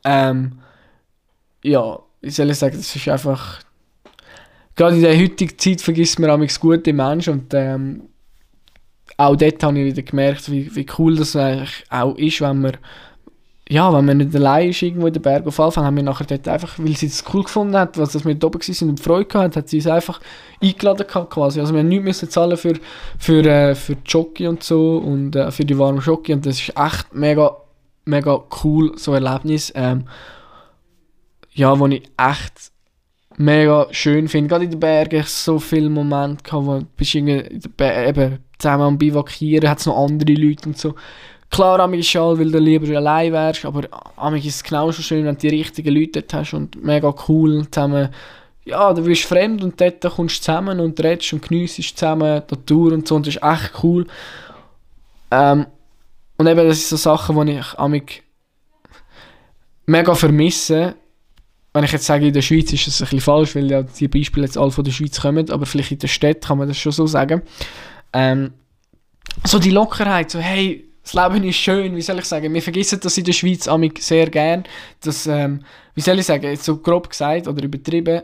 ähm, 0.05 0.59
ja, 1.63 1.99
wie 2.21 2.29
soll 2.29 2.49
ich 2.51 2.57
sagen, 2.57 2.77
das 2.77 2.95
ist 2.95 3.07
einfach, 3.09 3.59
gerade 4.75 4.95
in 4.95 5.01
der 5.01 5.17
heutigen 5.17 5.57
Zeit 5.57 5.81
vergisst 5.81 6.19
man 6.19 6.29
auch 6.29 6.59
gute 6.59 6.93
Menschen 6.93 7.33
und 7.33 7.53
ähm, 7.53 8.03
auch 9.17 9.35
dort 9.35 9.63
habe 9.63 9.79
ich 9.79 9.85
wieder 9.85 10.03
gemerkt, 10.03 10.51
wie, 10.51 10.73
wie 10.75 10.85
cool 10.97 11.15
das 11.15 11.35
eigentlich 11.35 11.85
auch 11.89 12.15
ist, 12.17 12.41
wenn 12.41 12.61
man 12.61 12.77
ja, 13.67 13.91
wenn 13.91 14.05
man 14.05 14.17
nicht 14.17 14.35
allein 14.35 14.69
ist 14.69 14.83
irgendwo 14.83 15.07
in 15.07 15.13
den 15.13 15.23
Bergen, 15.23 15.47
auf 15.47 15.55
Fall 15.55 15.83
haben 15.83 15.95
wir 15.95 16.03
nachher 16.03 16.25
dort 16.25 16.47
einfach, 16.47 16.77
weil 16.77 16.95
sie 16.95 17.07
das 17.07 17.23
cool 17.33 17.43
gefunden 17.43 17.75
hat, 17.75 17.97
was 17.97 18.11
das 18.11 18.23
mit 18.23 18.43
oben 18.43 18.59
waren 18.59 18.89
und 18.89 18.99
Freude 18.99 19.25
gehabt 19.25 19.55
hat, 19.55 19.69
sie 19.69 19.79
es 19.79 19.87
einfach 19.87 20.21
eingeladen 20.61 21.07
gehabt 21.07 21.31
quasi. 21.31 21.59
Also 21.59 21.73
wir 21.73 21.79
haben 21.79 21.87
nichts 21.87 22.05
müssen 22.05 22.29
zahlen 22.29 22.57
für, 22.57 22.75
für, 23.17 23.43
äh, 23.43 23.73
für 23.73 23.95
die 23.95 24.03
Jockey 24.05 24.47
und 24.47 24.61
so 24.61 24.97
und 24.97 25.35
äh, 25.35 25.49
für 25.49 25.65
die 25.65 25.77
warme 25.79 25.99
Jockey 25.99 26.33
und 26.33 26.45
das 26.45 26.59
ist 26.59 26.73
echt 26.77 27.15
mega, 27.15 27.57
mega 28.05 28.39
cool, 28.63 28.93
so 28.97 29.13
ein 29.13 29.25
Erlebnis. 29.25 29.71
Ähm, 29.75 30.05
ja, 31.53 31.77
wo 31.79 31.87
ich 31.87 32.03
echt 32.17 32.71
mega 33.37 33.87
schön 33.91 34.27
finde. 34.27 34.49
Gerade 34.49 34.65
in 34.65 34.71
den 34.71 34.79
Bergen 34.79 35.23
so 35.25 35.59
viele 35.59 35.89
Momente 35.89 36.43
gehabt, 36.43 36.65
wo 36.65 36.79
du 36.79 36.85
eben 37.79 38.39
zusammen 38.57 38.83
am 38.83 38.97
Bivakieren, 38.97 39.69
hat 39.69 39.79
es 39.79 39.85
noch 39.85 39.97
andere 39.97 40.33
Leute 40.33 40.69
und 40.69 40.77
so. 40.77 40.95
Klar, 41.49 41.79
am 41.79 41.93
ist 41.93 42.07
schade, 42.07 42.39
weil 42.39 42.51
du 42.51 42.59
lieber 42.59 42.97
allein 42.97 43.31
wärst, 43.31 43.65
aber 43.65 43.83
am 44.15 44.35
ist 44.35 44.45
es 44.45 44.63
genauso 44.63 45.01
schön, 45.01 45.25
wenn 45.25 45.35
du 45.35 45.41
die 45.41 45.49
richtigen 45.49 45.93
Leute 45.93 46.21
dort 46.21 46.33
hast 46.33 46.53
und 46.53 46.83
mega 46.83 47.13
cool 47.27 47.65
zusammen. 47.69 48.09
Ja, 48.65 48.91
du 48.93 49.03
bist 49.03 49.23
fremd 49.23 49.63
und 49.63 49.79
dort 49.79 50.01
kommst 50.01 50.39
du 50.39 50.41
zusammen 50.41 50.79
und 50.79 51.01
redest 51.01 51.33
und 51.33 51.47
geniessest 51.47 51.97
zusammen 51.97 52.41
die 52.49 52.55
Tour 52.65 52.93
und 52.93 53.07
so 53.07 53.15
und 53.15 53.27
das 53.27 53.35
ist 53.35 53.43
echt 53.43 53.83
cool. 53.83 54.07
Ähm, 55.29 55.67
und 56.37 56.47
eben, 56.47 56.67
das 56.67 56.79
sind 56.79 56.89
so 56.89 56.97
Sachen, 56.97 57.45
die 57.45 57.53
ich 57.53 57.79
amig 57.79 58.23
mega 59.85 60.15
vermisse. 60.15 60.95
Wenn 61.73 61.83
ich 61.83 61.91
jetzt 61.91 62.05
sage, 62.05 62.27
in 62.27 62.33
der 62.33 62.41
Schweiz 62.41 62.71
ist 62.71 62.87
das 62.87 63.01
ein 63.01 63.05
bisschen 63.05 63.21
falsch, 63.21 63.55
weil 63.55 63.69
ja 63.69 63.83
die 63.83 64.07
Beispiele 64.07 64.45
jetzt 64.45 64.57
alle 64.57 64.71
von 64.71 64.83
der 64.83 64.91
Schweiz 64.91 65.19
kommen, 65.19 65.49
aber 65.49 65.65
vielleicht 65.65 65.91
in 65.91 65.99
der 65.99 66.07
Stadt 66.07 66.45
kann 66.45 66.57
man 66.57 66.67
das 66.67 66.77
schon 66.77 66.91
so 66.91 67.05
sagen. 67.05 67.41
Ähm, 68.13 68.53
so 69.43 69.59
die 69.59 69.71
Lockerheit, 69.71 70.31
so 70.31 70.39
hey, 70.39 70.85
das 71.03 71.13
Leben 71.13 71.43
ist 71.43 71.57
schön, 71.57 71.95
wie 71.95 72.01
soll 72.01 72.17
ich 72.19 72.25
sagen, 72.25 72.53
wir 72.53 72.61
vergessen 72.61 72.99
das 73.01 73.17
in 73.17 73.25
der 73.25 73.33
Schweiz 73.33 73.67
amig 73.67 74.01
sehr 74.01 74.29
gern, 74.29 74.63
dass, 75.01 75.27
ähm, 75.27 75.63
wie 75.93 76.01
soll 76.01 76.17
ich 76.17 76.25
sagen, 76.25 76.45
jetzt 76.45 76.63
so 76.63 76.77
grob 76.77 77.09
gesagt 77.09 77.47
oder 77.47 77.63
übertrieben 77.63 78.23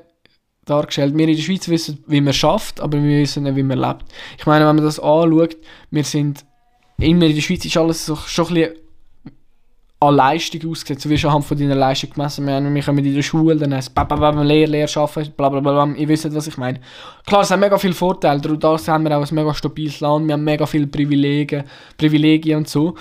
dargestellt, 0.65 1.15
wir 1.15 1.27
in 1.27 1.35
der 1.35 1.43
Schweiz 1.43 1.67
wissen, 1.67 2.03
wie 2.07 2.21
man 2.21 2.33
schafft, 2.33 2.79
aber 2.79 3.01
wir 3.01 3.19
wissen 3.19 3.43
nicht, 3.43 3.55
wie 3.55 3.63
man 3.63 3.79
lebt. 3.79 4.05
Ich 4.37 4.45
meine, 4.45 4.65
wenn 4.65 4.75
man 4.75 4.85
das 4.85 4.99
anschaut, 4.99 5.57
wir 5.89 6.03
sind 6.03 6.45
immer 7.01 7.25
in 7.25 7.35
der 7.35 7.41
Schweiz 7.41 7.65
ist 7.65 7.77
alles 7.77 8.05
so, 8.05 8.15
schon 8.15 8.47
ein 8.47 8.53
bisschen 8.53 8.75
an 10.01 10.15
Leistung 10.15 10.71
ausgesetzt. 10.71 11.05
Du 11.05 11.09
wirst 11.09 11.25
anhand 11.25 11.45
von 11.45 11.57
deiner 11.57 11.75
Leistung 11.75 12.09
gemessen. 12.09 12.47
Wir, 12.47 12.61
wir 12.61 12.83
kommen 12.83 13.05
in 13.05 13.13
der 13.13 13.21
Schule, 13.21 13.55
dann 13.55 13.73
heißt 13.73 13.91
es 13.95 14.43
Lehr, 14.43 14.67
Lehr, 14.67 14.89
arbeiten, 14.95 15.33
bla 15.37 15.49
bla 15.49 15.59
bla. 15.59 15.93
Ihr 15.95 16.07
wisst, 16.07 16.33
was 16.33 16.47
ich 16.47 16.57
meine. 16.57 16.79
Klar, 17.25 17.41
es 17.41 17.51
hat 17.51 17.59
mega 17.59 17.77
viele 17.77 17.93
Vorteile. 17.93 18.41
Dadurch 18.41 18.87
haben 18.87 19.03
wir 19.03 19.15
auch 19.15 19.29
ein 19.29 19.35
mega 19.35 19.53
stabiles 19.53 19.99
Land. 19.99 20.27
Wir 20.27 20.33
haben 20.33 20.43
mega 20.43 20.65
viele 20.65 20.87
Privilegien, 20.87 21.65
Privilegien 21.97 22.57
und 22.57 22.67
so. 22.67 22.95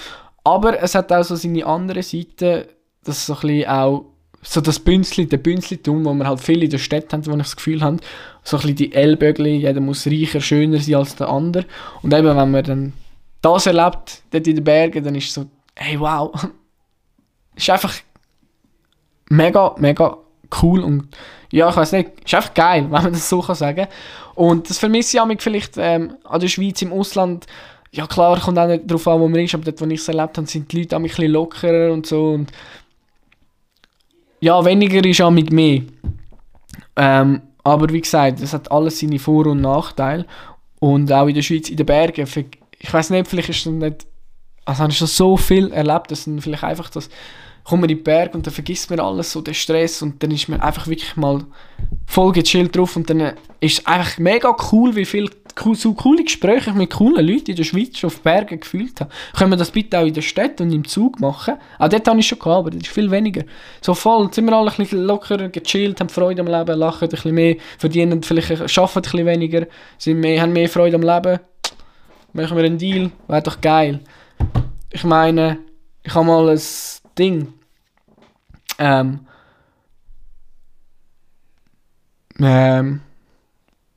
Aber 0.45 0.83
es 0.83 0.95
hat 0.95 1.11
auch 1.11 1.25
so 1.25 1.37
seine 1.37 1.65
andere 1.65 2.03
Seite, 2.03 2.69
dass 3.05 3.27
so 3.27 3.35
ein 3.35 3.41
bisschen 3.41 3.69
auch 3.69 4.05
so 4.43 4.61
das 4.61 4.79
Bünzli, 4.79 5.27
der 5.27 5.39
Bünzlitum, 5.39 6.05
wo 6.05 6.15
wir 6.15 6.27
halt 6.27 6.41
viele 6.41 6.65
in 6.65 6.71
der 6.71 6.79
Stadt 6.79 7.13
haben, 7.13 7.27
wo 7.27 7.33
ich 7.33 7.39
das 7.39 7.57
Gefühl 7.57 7.83
habe, 7.83 7.99
so 8.43 8.57
ein 8.57 8.61
bisschen 8.61 8.77
die 8.77 8.93
Ellbögli, 8.93 9.57
jeder 9.57 9.81
muss 9.81 10.07
reicher, 10.07 10.41
schöner 10.41 10.79
sein 10.81 10.95
als 10.97 11.17
der 11.17 11.29
andere. 11.29 11.67
Und 12.03 12.13
eben, 12.15 12.37
wenn 12.37 12.51
man 12.51 12.65
dann 12.65 12.93
das 13.43 13.67
erlebt, 13.67 14.23
dort 14.31 14.47
in 14.47 14.57
den 14.57 14.65
Bergen, 14.65 15.03
dann 15.03 15.15
ist 15.15 15.29
es 15.29 15.35
so, 15.35 15.47
hey 15.75 15.99
wow, 15.99 16.33
ist 17.57 17.71
einfach 17.71 17.95
mega, 19.29 19.75
mega 19.79 20.17
cool 20.63 20.81
und 20.81 21.09
ja, 21.53 21.69
ich 21.69 21.77
weiß 21.77 21.93
nicht, 21.93 22.11
ist 22.25 22.35
einfach 22.35 22.55
geil, 22.55 22.83
wenn 22.91 23.03
man 23.03 23.13
das 23.13 23.29
so 23.29 23.41
kann 23.41 23.57
sagen. 23.57 23.87
Und 24.35 24.71
das 24.71 24.79
vermisse 24.79 25.19
ich 25.19 25.25
mich 25.25 25.43
vielleicht 25.43 25.75
ähm, 25.77 26.17
an 26.25 26.41
der 26.41 26.49
Schweiz, 26.49 26.81
im 26.83 26.93
Ausland. 26.93 27.47
Ja 27.93 28.07
klar, 28.07 28.39
kommt 28.39 28.59
auch 28.59 28.69
nicht 28.69 28.89
darauf 28.89 29.09
an, 29.09 29.21
wo 29.21 29.29
man 29.29 29.41
ist, 29.41 29.55
aber 29.55 29.65
dort, 29.65 29.81
wo 29.81 29.87
ich 29.87 30.01
es 30.01 30.09
erlebt 30.09 30.39
habe, 30.39 30.47
sind 30.47 30.71
die 30.71 30.81
Leute 30.81 30.97
auch 30.97 31.01
ein 31.01 31.05
bisschen 31.05 31.33
lockerer 31.33 31.93
und 31.93 32.07
so. 32.07 32.31
Und 32.31 32.53
ja, 34.41 34.65
weniger 34.65 35.05
ist 35.05 35.21
auch 35.21 35.31
mit 35.31 35.53
mehr. 35.53 35.83
Ähm, 36.97 37.43
aber 37.65 37.93
wie 37.93 38.01
gesagt, 38.01 38.41
es 38.41 38.53
hat 38.53 38.71
alles 38.71 39.01
seine 39.01 39.19
Vor- 39.19 39.47
und 39.47 39.61
Nachteile. 39.61 40.25
Und 40.79 41.13
auch 41.13 41.27
in 41.27 41.35
der 41.35 41.43
Schweiz, 41.43 41.69
in 41.69 41.77
den 41.77 41.87
Bergen, 41.87 42.27
ich 42.81 42.93
weiß 42.93 43.11
nicht, 43.11 43.29
vielleicht 43.29 43.51
ist 43.51 43.67
es 43.67 43.67
nicht, 43.67 44.07
also 44.65 44.83
habe 44.83 44.93
ich 44.93 44.99
schon 44.99 45.07
so 45.07 45.37
viel 45.37 45.73
erlebt, 45.73 46.11
dass 46.11 46.25
dann 46.25 46.41
vielleicht 46.41 46.65
einfach 46.65 46.91
das 46.91 47.09
kommt 47.65 47.83
man 47.83 47.91
in 47.91 47.99
den 47.99 48.05
Berg 48.05 48.35
und 48.35 48.47
dann 48.47 48.55
vergisst 48.55 48.91
man 48.91 49.01
alles, 49.01 49.33
so 49.33 49.41
den 49.41 49.55
Stress 49.55 50.03
und 50.03 50.23
dann 50.23 50.31
ist 50.31 50.49
man 50.49 50.61
einfach 50.61 50.87
wirklich 50.87 51.17
mal 51.17 51.45
voll 52.07 52.33
gechillt 52.33 52.77
drauf 52.77 52.97
und 52.97 53.09
dann 53.11 53.35
ist 53.61 53.79
es 53.79 53.87
einfach 53.87 54.19
mega 54.19 54.55
cool, 54.73 54.97
wie 54.97 55.05
viel 55.05 55.31
so 55.75 55.95
coole 55.95 56.25
Gespräche 56.25 56.71
ich 56.71 56.77
mit 56.77 56.91
coolen 56.91 57.27
Leuten 57.27 57.51
in 57.51 57.57
der 57.57 57.65
Schweiz 57.65 57.99
schon 57.99 58.09
auf 58.09 58.23
Bergen 58.23 58.61
gefühlt 58.61 59.01
habe. 59.01 59.11
Können 59.37 59.51
wir 59.51 59.57
das 59.57 59.71
bitte 59.71 59.99
auch 59.99 60.07
in 60.07 60.15
der 60.15 60.23
Stadt 60.23 60.61
und 60.61 60.73
im 60.73 60.87
Zug 60.87 61.21
machen? 61.21 61.57
Auch 61.79 61.89
dort 61.89 62.09
habe 62.09 62.19
ich 62.19 62.27
schon 62.27 62.39
gehabt, 62.39 62.59
aber 62.59 62.71
das 62.71 62.83
ist 62.83 62.89
viel 62.89 63.11
weniger. 63.11 63.45
So 63.81 63.95
voll, 63.95 64.33
sind 64.33 64.47
wir 64.47 64.57
alle 64.57 64.71
ein 64.71 64.77
bisschen 64.77 65.05
lockerer, 65.05 65.49
gechillt, 65.49 66.01
haben 66.01 66.09
Freude 66.09 66.41
am 66.43 66.49
Leben, 66.49 66.79
lachen 66.79 67.05
ein 67.05 67.11
bisschen 67.11 67.35
mehr, 67.35 67.57
verdienen 67.79 68.23
vielleicht, 68.23 68.51
arbeiten 68.51 68.99
ein 68.99 69.03
bisschen 69.03 69.27
weniger, 69.27 69.67
sind 69.99 70.21
mehr, 70.21 70.41
haben 70.41 70.53
mehr 70.53 70.69
Freude 70.69 70.97
am 70.97 71.03
Leben. 71.03 71.41
Machen 72.33 72.57
wir 72.57 72.65
einen 72.65 72.79
Deal, 72.79 73.11
wäre 73.27 73.43
doch 73.43 73.61
geil. 73.61 74.01
Ich 74.91 75.05
meine, 75.05 75.59
ich 76.03 76.15
habe 76.15 76.27
mal 76.27 76.49
ein 76.49 76.61
Ding. 77.19 77.53
Ähm. 78.79 79.21
Ähm. 82.41 83.01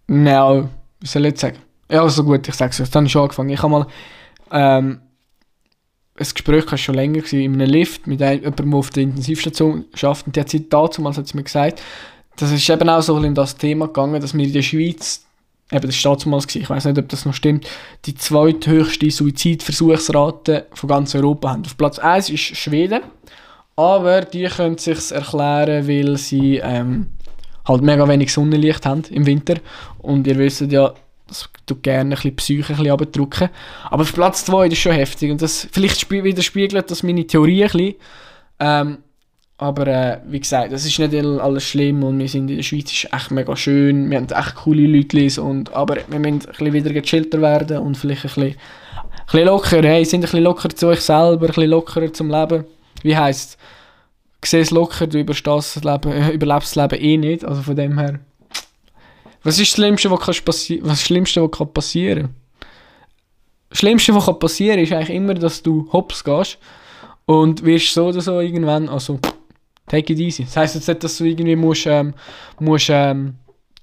No, 0.08 0.70
wie 1.00 1.08
soll 1.08 1.26
ich 1.26 1.40
sagen? 1.40 1.58
Ja, 1.90 2.02
also 2.02 2.24
gut, 2.24 2.48
ich 2.48 2.56
sag's 2.56 2.80
euch. 2.80 2.88
Jetzt 2.88 2.96
habe 2.96 3.06
ich 3.06 3.12
schon 3.12 3.24
angefangen. 3.24 3.50
Ich 3.50 3.62
habe 3.62 3.72
mal. 3.72 3.88
Ähm, 4.52 5.00
ein 6.16 6.28
Gespräch 6.32 6.70
war 6.70 6.78
schon 6.78 6.96
länger 6.96 7.20
gewesen, 7.20 7.40
in 7.40 7.54
einem 7.54 7.70
Lift 7.70 8.06
mit 8.06 8.20
jemandem, 8.20 8.70
der 8.70 8.78
auf 8.78 8.92
der 8.92 9.04
Intensivstation 9.04 9.86
arbeitet. 9.96 10.28
Und 10.28 10.36
die 10.36 10.40
hat 10.40 10.50
sie 10.50 10.70
dazu 10.70 11.02
mir 11.02 11.44
gesagt, 11.44 11.82
das 12.36 12.52
ist 12.52 12.70
eben 12.70 12.90
auch 12.90 13.02
so 13.02 13.16
um 13.16 13.36
das 13.36 13.58
Thema 13.58 13.88
gegangen, 13.88 14.22
dass 14.22 14.36
wir 14.36 14.46
in 14.46 14.54
der 14.54 14.62
Schweiz, 14.62 15.26
eben 15.74 15.88
das 15.88 16.06
war 16.06 16.16
damals, 16.18 16.56
ich 16.56 16.70
weiß 16.70 16.86
nicht, 16.86 17.00
ob 17.00 17.10
das 17.10 17.26
noch 17.26 17.34
stimmt, 17.34 17.68
die 18.06 18.16
zweithöchste 18.16 19.10
Suizidversuchsrate 19.10 20.68
von 20.74 20.90
ganz 20.90 21.16
Europa 21.16 21.52
haben. 21.52 21.66
Auf 21.66 21.76
Platz 21.76 22.00
1 22.00 22.30
ist 22.30 22.56
Schweden 22.56 23.02
aber 23.76 24.22
die 24.22 24.46
können 24.46 24.78
sich 24.78 25.12
erklären, 25.12 25.88
weil 25.88 26.18
sie 26.18 26.58
ähm, 26.58 27.08
halt 27.68 27.82
mega 27.82 28.08
wenig 28.08 28.32
Sonnenlicht 28.32 28.86
haben 28.86 29.04
im 29.10 29.26
Winter. 29.26 29.56
Und 30.00 30.28
ihr 30.28 30.38
wisst 30.38 30.62
ja, 30.62 30.94
das 31.28 31.50
tut 31.66 31.82
gerne 31.82 32.16
ein 32.16 32.16
bisschen 32.16 32.36
Psyche 32.36 32.74
ein 32.74 32.98
bisschen 32.98 33.28
Aber 33.90 34.04
auf 34.04 34.14
Platz 34.14 34.46
2 34.46 34.68
ist 34.68 34.78
schon 34.78 34.92
heftig. 34.92 35.32
Und 35.32 35.42
das 35.42 35.68
vielleicht 35.72 36.10
widerspiegelt 36.12 36.92
das 36.92 37.04
meine 37.04 37.26
Theorie 37.26 37.64
ein 37.64 37.72
bisschen. 37.72 37.96
Ähm, 38.60 38.98
aber 39.58 39.88
äh, 39.88 40.20
wie 40.28 40.40
gesagt, 40.40 40.72
das 40.72 40.86
ist 40.86 40.98
nicht 41.00 41.14
alles 41.14 41.64
schlimm 41.64 42.04
und 42.04 42.20
wir 42.20 42.28
sind 42.28 42.50
in 42.50 42.58
der 42.58 42.64
Schweiz 42.64 42.92
ist 42.92 43.14
echt 43.14 43.32
mega 43.32 43.56
schön. 43.56 44.10
Wir 44.10 44.18
haben 44.18 44.28
echt 44.28 44.56
coole 44.56 44.88
Leute 44.88 45.42
und 45.42 45.74
aber 45.74 45.98
wir 46.08 46.20
müssen 46.20 46.34
ein 46.34 46.40
bisschen 46.40 46.74
wieder 46.74 46.92
gechillter 46.92 47.42
werden 47.42 47.78
und 47.78 47.98
vielleicht 47.98 48.26
ein 48.26 48.30
bisschen, 48.30 48.44
ein 48.44 48.56
bisschen 49.26 49.46
lockerer. 49.46 49.88
Hey, 49.88 50.06
sind 50.06 50.20
ein 50.20 50.24
bisschen 50.24 50.44
lockerer 50.44 50.76
zu 50.76 50.88
euch 50.88 51.02
selber, 51.02 51.46
ein 51.46 51.48
bisschen 51.48 51.70
lockerer 51.70 52.12
zum 52.12 52.30
Leben 52.30 52.66
wie 53.04 53.16
heisst 53.16 53.58
es, 54.42 54.54
es 54.54 54.72
locker, 54.72 55.08
du 55.08 55.24
das 55.24 55.76
Leben, 55.76 56.12
äh, 56.12 56.32
überlebst 56.32 56.76
das 56.76 56.92
Leben 56.92 57.04
eh 57.04 57.18
nicht. 57.18 57.46
Also 57.46 57.62
von 57.62 57.76
dem 57.76 57.98
her. 58.00 58.20
Was 59.44 59.60
ist 59.60 59.72
das 59.72 59.76
Schlimmste, 59.76 60.10
was, 60.10 60.20
kannst 60.22 60.46
passi 60.46 60.80
was 60.84 61.02
Schlimmste, 61.02 61.44
was 61.44 61.52
kann 61.52 61.72
passieren 61.72 62.36
Das 63.70 63.80
Schlimmste, 63.80 64.16
was 64.16 64.26
kann 64.26 64.40
passieren 64.40 64.80
ist 64.80 64.92
eigentlich 64.92 65.16
immer, 65.16 65.34
dass 65.34 65.62
du 65.62 65.90
hops 65.92 66.24
gehst 66.24 66.58
und 67.26 67.64
wirst 67.64 67.94
so 67.94 68.08
oder 68.08 68.22
so 68.22 68.40
irgendwann, 68.40 68.90
also 68.90 69.20
Take 69.88 70.14
it 70.14 70.20
easy. 70.20 70.44
Das 70.44 70.58
heisst 70.58 70.76
jetzt 70.76 70.88
nicht, 70.88 71.04
dass 71.04 71.18
du 71.18 71.26
irgendwie 71.26 71.56
musst, 71.56 71.86
ähm, 71.86 72.14
musst 72.60 72.90
ähm, 72.90 73.36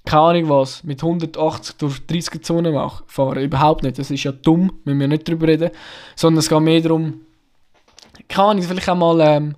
keine 0.05 0.21
Ahnung 0.21 0.49
was, 0.49 0.83
mit 0.83 1.03
180 1.03 1.75
durch 1.77 2.05
30 2.07 2.43
Zonen 2.43 2.75
fahren. 3.07 3.43
Überhaupt 3.43 3.83
nicht. 3.83 3.99
Das 3.99 4.09
ist 4.09 4.23
ja 4.23 4.31
dumm, 4.31 4.71
müssen 4.83 4.99
wir 4.99 5.07
nicht 5.07 5.27
drüber 5.27 5.47
reden. 5.47 5.71
Sondern 6.15 6.39
es 6.39 6.49
geht 6.49 6.59
mehr 6.59 6.81
darum, 6.81 7.21
keine 8.27 8.49
Ahnung, 8.49 8.63
vielleicht 8.63 8.89
auch 8.89 8.95
mal, 8.95 9.19
ähm, 9.21 9.55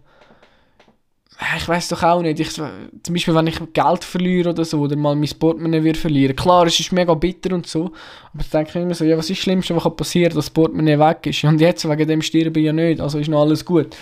ich 1.58 1.68
weiß 1.68 1.90
doch 1.90 2.04
auch 2.04 2.22
nicht, 2.22 2.40
ich, 2.40 2.52
zum 2.52 2.70
Beispiel 3.10 3.36
wenn 3.36 3.48
ich 3.48 3.60
Geld 3.74 4.04
verliere 4.04 4.52
oder 4.52 4.66
so, 4.66 4.80
oder 4.80 4.96
mal 4.96 5.16
mein 5.16 5.30
Portemonnaie 5.40 5.84
würde 5.84 6.00
verlieren. 6.00 6.36
Klar, 6.36 6.68
es 6.68 6.80
ist 6.80 6.92
mega 6.92 7.14
bitter 7.14 7.56
und 7.56 7.68
so, 7.68 7.92
aber 8.34 8.42
ich 8.42 8.50
denke 8.50 8.80
immer 8.80 8.94
so, 8.94 9.04
ja, 9.06 9.18
was 9.18 9.30
ist 9.30 9.40
das 9.40 9.44
Schlimmste, 9.44 9.76
was 9.76 9.96
passieren 9.96 10.30
kann, 10.30 10.38
dass 10.38 10.46
das 10.46 10.54
Portemonnaie 10.54 11.00
weg 11.00 11.26
ist? 11.26 11.44
Und 11.44 11.60
jetzt, 11.60 11.88
wegen 11.88 12.08
dem 12.08 12.22
sterbe 12.22 12.60
ich 12.60 12.66
ja 12.66 12.74
nicht, 12.74 13.02
also 13.02 13.20
ist 13.20 13.30
noch 13.30 13.42
alles 13.42 13.66
gut. 13.66 13.96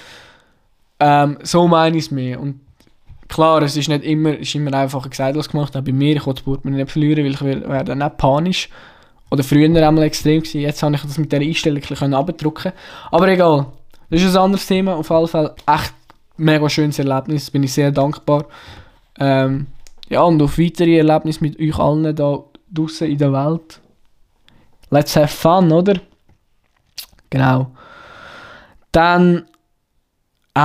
Ähm, 1.02 1.40
so 1.42 1.68
meine 1.68 1.98
ich 1.98 2.06
es 2.06 2.12
mir. 2.12 2.40
Und 2.40 2.62
klar, 3.28 3.64
es 3.64 3.76
ist 3.76 3.90
nicht 3.90 4.04
immer, 4.04 4.38
ist 4.38 4.54
immer 4.54 4.72
einfacher 4.74 5.10
gesagt 5.10 5.36
als 5.36 5.50
gemacht, 5.50 5.76
auch 5.76 5.82
bei 5.82 5.92
mir, 5.92 6.16
ich 6.16 6.26
will 6.28 6.34
das 6.36 6.44
Portemonnaie 6.44 6.84
nicht 6.84 6.92
verlieren, 6.92 7.26
weil 7.26 7.32
ich 7.32 7.42
werde 7.42 7.86
dann 7.86 7.98
nicht 7.98 8.18
panisch. 8.18 8.70
Oder 9.32 9.44
früher 9.44 9.66
einmal 9.66 10.04
extrem 10.04 10.42
gewesen, 10.42 10.62
jetzt 10.62 10.84
habe 10.84 10.94
ich 10.94 11.02
das 11.02 11.18
mit 11.18 11.32
dieser 11.32 11.42
Einstellung 11.42 11.82
ein 11.82 11.88
bisschen 11.88 12.14
abdrücken 12.14 12.74
Aber 13.10 13.28
egal, 13.30 13.66
das 14.12 14.22
ist 14.22 14.36
ein 14.36 14.42
anderes 14.44 14.68
Thema, 14.68 14.96
auf 14.96 15.10
jeden 15.10 15.28
Fall 15.28 15.56
echt 15.66 15.94
mega 16.38 16.70
schönes 16.70 17.00
Erlebnis, 17.00 17.50
bin 17.50 17.64
ich 17.64 17.74
sehr 17.74 17.92
dankbar. 17.92 18.46
Ähm, 19.20 19.68
ja, 20.10 20.22
und 20.22 20.42
auf 20.42 20.60
weitere 20.60 20.98
Erlebnisse 20.98 21.42
mit 21.42 21.60
euch 21.60 21.80
allen 21.80 22.16
da 22.16 22.44
draußen 22.72 23.10
in 23.10 23.18
der 23.18 23.34
Welt. 23.34 23.80
Let's 24.92 25.16
have 25.16 25.30
fun, 25.30 25.72
oder? 25.72 25.96
Genau. 27.30 27.72
Dann 28.92 29.46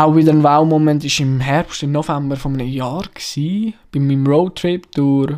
auch 0.05 0.14
wieder 0.14 0.32
ein 0.32 0.42
Wow-Moment 0.42 1.05
war 1.05 1.26
im 1.26 1.40
Herbst, 1.40 1.82
im 1.82 1.92
November 1.92 2.36
von 2.36 2.55
einem 2.55 2.68
Jahr. 2.68 3.05
Gewesen. 3.14 3.74
Bei 3.92 4.01
meinem 4.01 4.26
Roadtrip 4.26 4.90
durch 4.92 5.34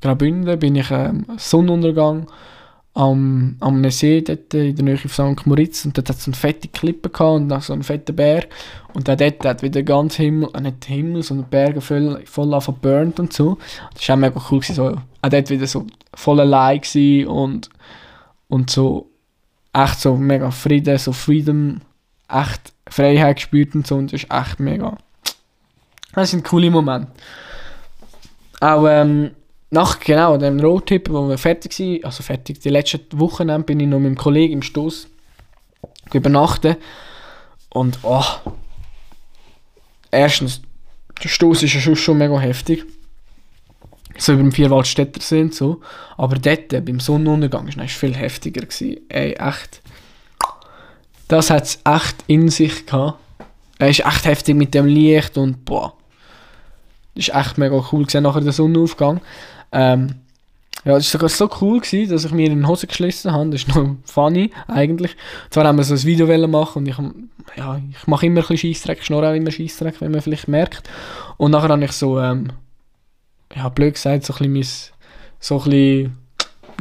Graubünden 0.00 0.58
bin 0.58 0.76
ich 0.76 0.90
ähm, 0.90 1.26
Sonnenuntergang 1.36 2.26
am, 2.94 3.56
am 3.60 3.90
See 3.90 4.20
dort 4.20 4.52
in 4.54 4.76
der 4.76 4.84
Nähe 4.84 4.98
von 4.98 5.36
St. 5.36 5.46
Moritz 5.46 5.84
und 5.84 5.96
dort 5.96 6.10
hat 6.10 6.16
es 6.16 6.26
eine 6.26 6.36
fette 6.36 6.68
Klippe 6.68 7.08
gehabt 7.08 7.36
und 7.36 7.48
dann 7.48 7.60
so 7.60 7.72
einen 7.72 7.82
fetten 7.82 8.14
Berg 8.14 8.48
und 8.94 9.08
dann 9.08 9.18
dort 9.18 9.44
hat 9.44 9.62
wieder 9.62 9.82
ganz 9.82 10.16
Himmel, 10.16 10.50
äh 10.54 10.60
nicht 10.60 10.84
Himmel, 10.84 11.22
sondern 11.22 11.48
Berge 11.48 11.80
voll, 11.80 12.20
voll 12.26 12.60
burnt 12.80 13.18
und 13.18 13.32
so. 13.32 13.58
Das 13.94 14.08
war 14.08 14.16
auch 14.16 14.20
mega 14.20 14.42
cool, 14.50 14.60
gewesen, 14.60 14.74
so, 14.74 14.96
auch 15.22 15.28
dort 15.28 15.50
wieder 15.50 15.66
so 15.66 15.86
voll 16.14 16.40
allein 16.40 16.80
und, 17.26 17.70
und 18.48 18.70
so 18.70 19.08
echt 19.72 20.00
so 20.00 20.16
mega 20.16 20.50
Frieden, 20.50 20.98
so 20.98 21.12
Freedom, 21.12 21.80
echt 22.28 22.71
Freiheit 22.92 23.36
gespürt 23.36 23.74
und 23.74 23.86
so 23.86 23.96
und 23.96 24.12
das 24.12 24.22
ist 24.22 24.32
echt 24.32 24.60
mega. 24.60 24.96
Das 26.14 26.30
sind 26.30 26.44
coole 26.44 26.70
Momente. 26.70 27.10
Auch 28.60 28.86
ähm, 28.86 29.32
nach 29.70 29.98
genau 29.98 30.36
dem 30.36 30.60
Roadtrip, 30.60 31.08
wo 31.10 31.28
wir 31.28 31.38
fertig 31.38 31.78
waren, 31.78 32.04
also 32.04 32.22
fertig, 32.22 32.60
die 32.60 32.68
letzten 32.68 33.18
Wochen 33.18 33.64
bin 33.64 33.80
ich 33.80 33.88
noch 33.88 33.98
mit 33.98 34.08
einem 34.08 34.16
Kollegen 34.16 34.54
im 34.54 34.62
Stoß 34.62 35.08
übernachten 36.12 36.76
und 37.70 37.98
oh, 38.02 38.24
erstens, 40.10 40.60
der 41.22 41.28
Stoß 41.28 41.62
ist 41.62 41.74
ja 41.74 41.96
schon, 41.96 42.18
mega 42.18 42.38
heftig, 42.38 42.84
so 44.18 44.34
über 44.34 44.42
dem 44.42 44.52
Vierwaldstätter 44.52 45.36
und 45.38 45.54
so, 45.54 45.80
aber 46.16 46.36
dort, 46.36 46.68
beim 46.68 47.00
Sonnenuntergang, 47.00 47.74
war 47.74 47.84
es 47.84 47.92
viel 47.92 48.14
heftiger. 48.14 48.60
Gewesen. 48.60 49.00
Ey, 49.08 49.32
echt, 49.32 49.81
das 51.32 51.48
hat 51.48 51.64
es 51.64 51.78
echt 51.84 52.24
in 52.26 52.48
sich 52.50 52.84
gehabt. 52.84 53.18
Er 53.78 53.88
ist 53.88 54.00
echt 54.00 54.26
heftig 54.26 54.54
mit 54.54 54.74
dem 54.74 54.86
Licht 54.86 55.38
und 55.38 55.64
boah, 55.64 55.94
das 57.14 57.28
ist 57.28 57.34
echt 57.34 57.56
mega 57.56 57.82
cool 57.90 58.02
gewesen, 58.02 58.22
nachher 58.22 58.42
der 58.42 58.52
Sonnenaufgang. 58.52 59.20
Ähm, 59.72 60.16
ja, 60.84 60.94
das 60.94 61.04
war 61.14 61.28
sogar 61.28 61.28
so 61.30 61.50
cool, 61.60 61.80
gewesen, 61.80 62.12
dass 62.12 62.26
ich 62.26 62.32
mir 62.32 62.50
in 62.50 62.60
die 62.60 62.66
Hose 62.66 62.86
geschlossen 62.86 63.32
habe. 63.32 63.48
Das 63.48 63.62
ist 63.62 63.74
noch 63.74 63.96
funny, 64.04 64.50
eigentlich. 64.68 65.12
Und 65.44 65.54
zwar 65.54 65.64
haben 65.64 65.78
wir 65.78 65.84
so 65.84 65.94
ein 65.94 66.02
Video 66.02 66.26
machen 66.48 66.80
und 66.80 66.88
ich, 66.88 66.96
ja, 67.56 67.80
ich 67.90 68.06
mache 68.06 68.26
immer 68.26 68.40
ein 68.40 68.46
bisschen 68.46 68.74
Scheissdreck, 68.74 68.98
ich 68.98 69.06
schnorre 69.06 69.30
auch 69.30 69.34
immer 69.34 69.50
Scheissdreck, 69.50 70.00
wenn 70.00 70.10
man 70.10 70.20
vielleicht 70.20 70.48
merkt. 70.48 70.90
Und 71.38 71.52
nachher 71.52 71.70
habe 71.70 71.84
ich 71.84 71.92
so, 71.92 72.20
ähm, 72.20 72.48
ja, 73.54 73.70
blöd 73.70 73.94
gesagt, 73.94 74.26
so 74.26 74.34
ein 74.34 74.52
bisschen 74.52 74.52
mein, 74.52 74.66
so 75.40 75.62
ein 75.62 75.70
bisschen 75.70 76.22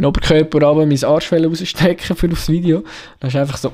Oberkörper 0.04 0.68
aber 0.68 0.86
mein 0.86 1.04
Arschfell 1.04 1.46
rausstecken 1.46 2.16
für 2.16 2.28
das 2.28 2.50
Video. 2.50 2.84
Dann 3.20 3.30
ist 3.30 3.36
einfach 3.36 3.58
so, 3.58 3.74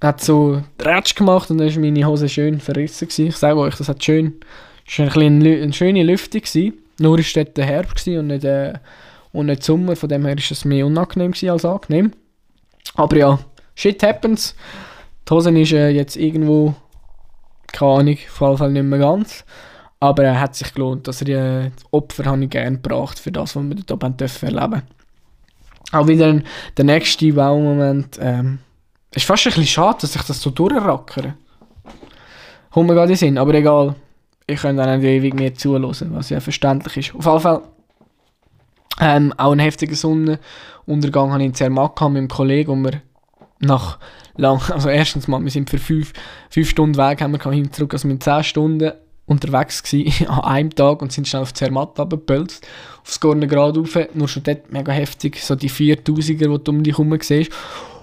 hat 0.00 0.20
so 0.20 0.62
Tratsch 0.78 1.14
gemacht 1.14 1.50
und 1.50 1.58
dann 1.58 1.74
war 1.74 1.80
meine 1.80 2.06
Hose 2.06 2.28
schön 2.28 2.60
verrissen. 2.60 3.08
Gewesen. 3.08 3.26
Ich 3.28 3.36
sage 3.36 3.58
euch, 3.58 3.74
das 3.76 3.88
hat 3.88 4.04
schön, 4.04 4.40
das 4.86 4.98
war 4.98 5.06
ein 5.06 5.12
bisschen 5.12 5.40
eine, 5.40 5.62
eine 5.62 5.72
schöne 5.72 6.02
Lüftung. 6.02 6.40
Gewesen. 6.40 6.74
Nur 7.00 7.18
war 7.18 7.24
dort 7.34 7.56
der 7.56 7.66
Herbst 7.66 8.06
und 8.08 8.28
nicht, 8.28 8.44
äh, 8.44 8.74
und 9.32 9.46
nicht 9.46 9.62
Sommer, 9.62 9.96
von 9.96 10.08
dem 10.08 10.24
her 10.24 10.36
war 10.36 10.42
es 10.50 10.64
mehr 10.64 10.86
unangenehm 10.86 11.32
als 11.48 11.64
angenehm. 11.64 12.12
Aber 12.94 13.16
ja, 13.16 13.38
shit 13.74 14.02
happens. 14.02 14.54
Die 15.28 15.34
Hose 15.34 15.50
ist 15.58 15.72
äh, 15.72 15.90
jetzt 15.90 16.16
irgendwo, 16.16 16.74
keine 17.72 17.92
Ahnung, 17.92 18.14
auf 18.14 18.40
jeden 18.40 18.58
Fall 18.58 18.72
nicht 18.72 18.82
mehr 18.82 18.98
ganz. 18.98 19.44
Aber 20.00 20.24
er 20.24 20.34
äh, 20.34 20.36
hat 20.38 20.54
sich 20.54 20.72
gelohnt. 20.74 21.06
Also 21.06 21.24
die, 21.24 21.32
äh, 21.32 21.70
die 21.70 21.84
Opfer 21.90 22.24
habe 22.24 22.42
ich 22.42 22.50
gerne 22.50 22.78
gebracht 22.78 23.18
für 23.18 23.32
das, 23.32 23.56
was 23.56 23.64
wir 23.64 23.74
dort 23.74 23.92
oben 23.92 24.16
dürfen 24.16 24.54
erleben 24.54 24.82
Auch 25.92 26.06
wieder 26.06 26.28
ein, 26.28 26.44
der 26.76 26.84
nächste 26.84 27.34
Wow-Moment. 27.34 28.18
Ähm, 28.20 28.60
ist 29.14 29.26
fast 29.26 29.46
ein 29.46 29.50
bisschen 29.50 29.66
schade, 29.66 29.98
dass 30.00 30.14
ich 30.14 30.22
das 30.22 30.40
so 30.40 30.50
durchrackere. 30.50 31.34
Kommt 32.70 32.88
mir 32.88 32.94
gerade 32.94 33.12
in 33.12 33.18
Sinn, 33.18 33.38
aber 33.38 33.54
egal 33.54 33.94
ich 34.46 34.60
kann 34.60 34.76
dann 34.76 34.98
nicht 34.98 35.08
ewig 35.08 35.34
mehr 35.34 35.54
zuhören, 35.54 35.94
was 36.14 36.30
ja 36.30 36.40
verständlich 36.40 36.96
ist. 36.96 37.14
Auf 37.14 37.26
jeden 37.26 37.40
Fall 37.40 37.62
ähm, 39.00 39.32
auch 39.36 39.52
ein 39.52 39.58
heftiger 39.58 39.94
Sonnenuntergang 39.94 41.32
hatte 41.32 41.42
ich 41.42 41.48
in 41.48 41.54
Zermatt 41.54 42.00
mit 42.00 42.16
einem 42.16 42.28
Kollegen, 42.28 42.70
und 42.72 42.84
wir 42.84 43.02
nach 43.60 43.98
lang, 44.36 44.60
also 44.72 44.88
erstens 44.88 45.28
mal, 45.28 45.42
wir 45.42 45.50
sind 45.50 45.70
für 45.70 45.78
fünf, 45.78 46.12
fünf 46.50 46.70
Stunden 46.70 46.96
Weg, 46.96 47.20
haben 47.20 47.32
wir 47.32 47.52
hin 47.52 47.72
zurück, 47.72 47.92
also 47.92 48.08
mit 48.08 48.22
zehn 48.22 48.42
Stunden 48.42 48.92
unterwegs 49.26 49.82
gewesen, 49.82 50.26
an 50.28 50.40
einem 50.40 50.74
Tag 50.74 51.02
und 51.02 51.12
sind 51.12 51.28
schnell 51.28 51.42
auf 51.42 51.54
Zermatt 51.54 51.98
runtergepölzt, 51.98 52.66
aufs 53.02 53.20
Gorne 53.20 53.46
gerade 53.46 53.78
rauf, 53.78 53.98
nur 54.14 54.28
schon 54.28 54.42
dort 54.44 54.72
mega 54.72 54.92
heftig, 54.92 55.42
so 55.42 55.54
die 55.54 55.70
4000er, 55.70 56.38
die 56.38 56.64
du 56.64 56.70
um 56.70 56.82
dich 56.82 56.96
herum 56.96 57.16
siehst. 57.20 57.52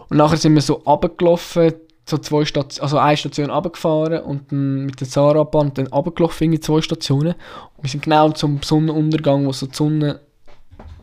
Und 0.10 0.18
nachher 0.18 0.38
sind 0.38 0.53
wir 0.53 0.62
so 0.62 0.76
runtergelaufen, 0.76 1.74
so 2.08 2.18
zwei 2.18 2.45
Stationen, 2.45 2.84
also 2.84 2.97
eine 2.97 3.18
Station 3.18 3.49
runtergefahren 3.49 4.22
und 4.22 4.51
dann 4.51 4.86
mit 4.86 4.99
der 4.99 5.08
Zarabahn 5.08 5.74
dann 5.74 5.88
runtergelaufen 5.88 6.53
in 6.53 6.62
zwei 6.62 6.82
Stationen. 6.82 7.34
Und 7.78 7.84
wir 7.84 7.89
sind 7.89 8.03
genau 8.03 8.30
zum 8.32 8.62
Sonnenuntergang, 8.62 9.45
wo 9.47 9.51
so 9.51 9.66
die 9.66 9.76
Sonne 9.76 10.20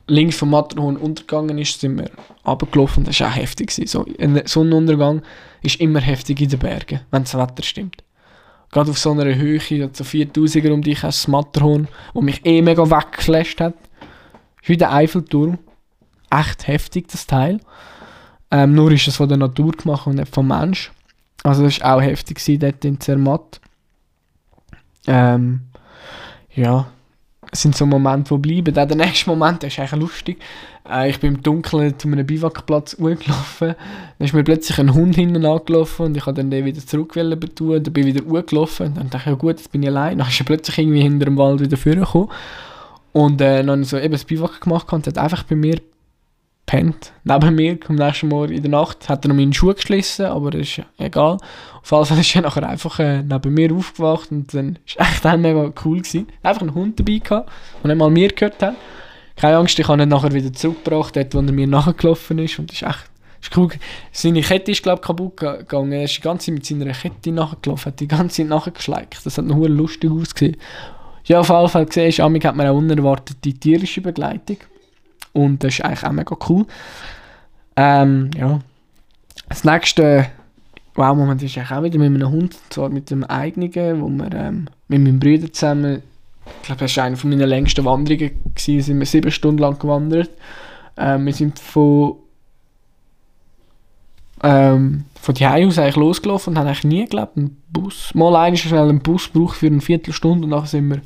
links 0.06 0.36
vom 0.36 0.50
Matterhorn 0.50 0.96
untergegangen 0.96 1.58
ist, 1.58 1.80
sind 1.80 1.98
wir 1.98 2.10
runtergelaufen 2.46 3.00
und 3.02 3.08
das 3.08 3.20
war 3.20 3.28
auch 3.28 3.36
heftig. 3.36 3.72
So, 3.72 4.04
ein 4.18 4.42
Sonnenuntergang 4.46 5.22
ist 5.62 5.80
immer 5.80 6.00
heftig 6.00 6.40
in 6.40 6.48
den 6.48 6.58
Bergen, 6.58 7.00
wenn 7.10 7.22
das 7.22 7.36
Wetter 7.36 7.62
stimmt. 7.62 8.04
Gerade 8.70 8.90
auf 8.90 8.98
so 8.98 9.10
einer 9.10 9.34
Höhe, 9.34 9.60
so 9.60 10.04
4000er 10.04 10.72
um 10.72 10.82
dich 10.82 11.02
hast 11.02 11.22
das 11.22 11.28
Matterhorn, 11.28 11.88
wo 12.14 12.22
mich 12.22 12.44
eh 12.46 12.62
mega 12.62 12.88
weggeflasht 12.90 13.60
hat. 13.60 13.74
Ist 14.62 14.68
wie 14.68 14.76
der 14.76 14.92
Eiffelturm. 14.92 15.58
Echt 16.30 16.66
heftig, 16.66 17.08
das 17.08 17.26
Teil. 17.26 17.60
Ähm, 18.52 18.74
nur 18.74 18.92
ist 18.92 19.08
es 19.08 19.16
von 19.16 19.28
der 19.28 19.38
Natur 19.38 19.72
gemacht 19.72 20.06
und 20.06 20.16
nicht 20.16 20.32
vom 20.32 20.46
Mensch. 20.46 20.92
Also 21.42 21.64
das 21.64 21.80
war 21.80 21.96
auch 21.96 22.02
heftig 22.02 22.36
gewesen, 22.36 22.60
dort 22.60 22.84
in 22.84 23.00
Zermatt. 23.00 23.60
Ähm, 25.06 25.62
ja, 26.54 26.86
es 27.50 27.62
sind 27.62 27.74
so 27.74 27.86
Momente, 27.86 28.34
die 28.34 28.40
bleiben. 28.60 28.78
Auch 28.78 28.86
der 28.86 28.96
nächste 28.96 29.30
Moment, 29.30 29.62
der 29.62 29.68
ist 29.68 29.78
eigentlich 29.78 30.00
lustig. 30.00 30.42
Äh, 30.88 31.08
ich 31.08 31.18
bin 31.18 31.36
im 31.36 31.42
Dunkeln 31.42 31.98
zu 31.98 32.08
einem 32.08 32.26
Biwakplatz 32.26 32.94
hochgelaufen. 33.00 33.74
Dann 34.18 34.26
ist 34.26 34.34
mir 34.34 34.44
plötzlich 34.44 34.78
ein 34.78 34.92
Hund 34.92 35.14
hinten 35.14 35.46
angelaufen 35.46 36.06
und 36.06 36.16
ich 36.16 36.26
habe 36.26 36.34
dann 36.34 36.50
den 36.50 36.66
wieder 36.66 36.86
zurück 36.86 37.14
tun. 37.14 37.30
Dann 37.82 37.92
bin 37.92 38.06
ich 38.06 38.14
wieder 38.14 38.26
hochgelaufen. 38.26 38.88
Und 38.88 38.96
dann 38.98 39.10
dachte 39.10 39.30
ich, 39.30 39.32
ja 39.32 39.34
gut, 39.34 39.58
jetzt 39.58 39.72
bin 39.72 39.82
ich 39.82 39.88
allein. 39.88 40.18
Dann 40.18 40.28
ist 40.28 40.38
er 40.38 40.44
plötzlich 40.44 40.78
irgendwie 40.78 41.00
hinter 41.00 41.24
dem 41.24 41.38
Wald 41.38 41.60
wieder 41.60 41.78
vorgekommen. 41.78 42.28
Und 43.12 43.40
äh, 43.40 43.58
dann 43.58 43.70
habe 43.70 43.80
ich 43.80 43.88
so 43.88 43.98
eben 43.98 44.12
das 44.12 44.24
Biwak 44.24 44.60
gemacht 44.60 44.92
und 44.92 45.06
hat 45.06 45.16
einfach 45.16 45.42
bei 45.44 45.56
mir 45.56 45.80
pennt 46.72 47.12
neben 47.24 47.54
mir 47.54 47.78
am 47.86 47.96
nächsten 47.96 48.28
Morgen 48.28 48.54
in 48.54 48.62
der 48.62 48.70
Nacht. 48.70 49.06
Hat 49.10 49.26
er 49.26 49.28
noch 49.28 49.36
meine 49.36 49.52
Schuhe 49.52 49.74
geschlossen, 49.74 50.24
aber 50.24 50.52
das 50.52 50.62
ist 50.62 50.82
egal. 50.96 51.36
Auf 51.82 51.90
jeden 51.90 52.06
Fall 52.06 52.18
ist 52.20 52.34
er 52.34 52.40
nachher 52.40 52.66
einfach 52.66 52.98
äh, 52.98 53.22
neben 53.22 53.52
mir 53.52 53.74
aufgewacht 53.74 54.30
und 54.30 54.54
dann 54.54 54.78
war 54.96 55.06
echt 55.06 55.22
dann 55.22 55.42
mega 55.42 55.70
cool. 55.84 55.98
Gewesen. 55.98 56.28
Einfach 56.42 56.62
einen 56.62 56.74
Hund 56.74 56.98
dabei 56.98 57.18
gehabt, 57.18 57.50
der 57.82 57.88
nicht 57.88 57.98
mal 57.98 58.08
mir 58.08 58.28
gehört 58.28 58.62
hat. 58.62 58.76
Keine 59.36 59.58
Angst, 59.58 59.78
ich 59.78 59.86
habe 59.86 60.02
ihn 60.02 60.08
nachher 60.08 60.32
wieder 60.32 60.50
zurückgebracht, 60.50 61.14
dort 61.14 61.34
wo 61.34 61.40
er 61.40 61.52
mir 61.52 61.66
nachgelaufen 61.78 62.38
ist 62.38 62.58
und 62.58 62.70
das 62.70 62.80
ist 62.80 62.88
echt 62.88 63.10
ist 63.42 63.56
cool. 63.56 63.68
Seine 64.10 64.40
Kette 64.40 64.70
ist 64.70 64.82
glaube 64.82 65.00
ich 65.02 65.06
kaputt 65.06 65.36
gegangen. 65.36 65.92
Er 65.92 66.04
ist 66.04 66.16
die 66.16 66.22
ganze 66.22 66.46
Zeit 66.46 66.54
mit 66.54 66.64
seiner 66.64 66.92
Kette 66.92 67.32
nachgelaufen, 67.32 67.92
hat 67.92 68.00
die 68.00 68.08
ganze 68.08 68.36
Zeit 68.36 68.46
nachgeschleicht. 68.46 69.26
Das 69.26 69.36
hat 69.36 69.44
noch 69.44 69.58
lustig 69.58 70.10
ausgesehen. 70.10 70.56
Ja, 71.24 71.40
auf 71.40 71.50
jeden 71.50 71.68
Fall 71.68 71.84
gesehen, 71.84 72.24
Amig 72.24 72.46
hat 72.46 72.56
man 72.56 72.66
auch 72.66 72.78
unerwartete 72.78 73.52
tierische 73.52 74.00
Begleitung. 74.00 74.56
Und 75.32 75.64
das 75.64 75.74
ist 75.74 75.84
eigentlich 75.84 76.04
auch 76.04 76.12
mega 76.12 76.36
cool. 76.48 76.66
Ähm, 77.76 78.30
ja. 78.36 78.60
Das 79.48 79.64
nächste 79.64 80.26
Wow-Moment 80.94 81.42
ist 81.42 81.56
eigentlich 81.56 81.70
auch 81.70 81.82
wieder 81.82 81.98
mit 81.98 82.14
einem 82.14 82.30
Hund, 82.30 82.54
und 82.54 82.72
zwar 82.72 82.88
mit 82.90 83.10
dem 83.10 83.24
eigenen, 83.24 84.00
wo 84.00 84.08
wir 84.08 84.32
ähm, 84.34 84.66
mit 84.88 85.02
meinem 85.02 85.20
Bruder 85.20 85.52
zusammen, 85.52 86.02
ich 86.60 86.66
glaube, 86.66 86.80
das 86.80 86.96
war 86.96 87.04
eine 87.04 87.16
meiner 87.22 87.46
längsten 87.46 87.84
Wanderungen, 87.84 88.32
gewesen, 88.54 88.82
sind 88.82 88.98
wir 88.98 89.06
sieben 89.06 89.30
Stunden 89.30 89.58
lang 89.58 89.78
gewandert. 89.78 90.30
Ähm, 90.96 91.24
wir 91.24 91.32
sind 91.32 91.58
von 91.58 92.16
ähm, 94.42 95.04
von 95.20 95.34
die 95.34 95.46
aus 95.46 95.78
eigentlich 95.78 95.96
losgelaufen 95.96 96.52
und 96.52 96.58
haben 96.58 96.66
eigentlich 96.66 96.84
nie 96.84 97.04
geglaubt, 97.04 97.36
einen 97.36 97.62
Bus, 97.70 98.12
mal 98.14 98.34
einen 98.34 98.56
schnell 98.56 98.88
einen 98.88 99.00
Bus 99.00 99.32
gebraucht 99.32 99.56
für 99.56 99.68
eine 99.68 99.80
Viertelstunde 99.80 100.44
und 100.44 100.50
nachher 100.50 100.66
sind 100.66 100.90
wir 100.90 101.00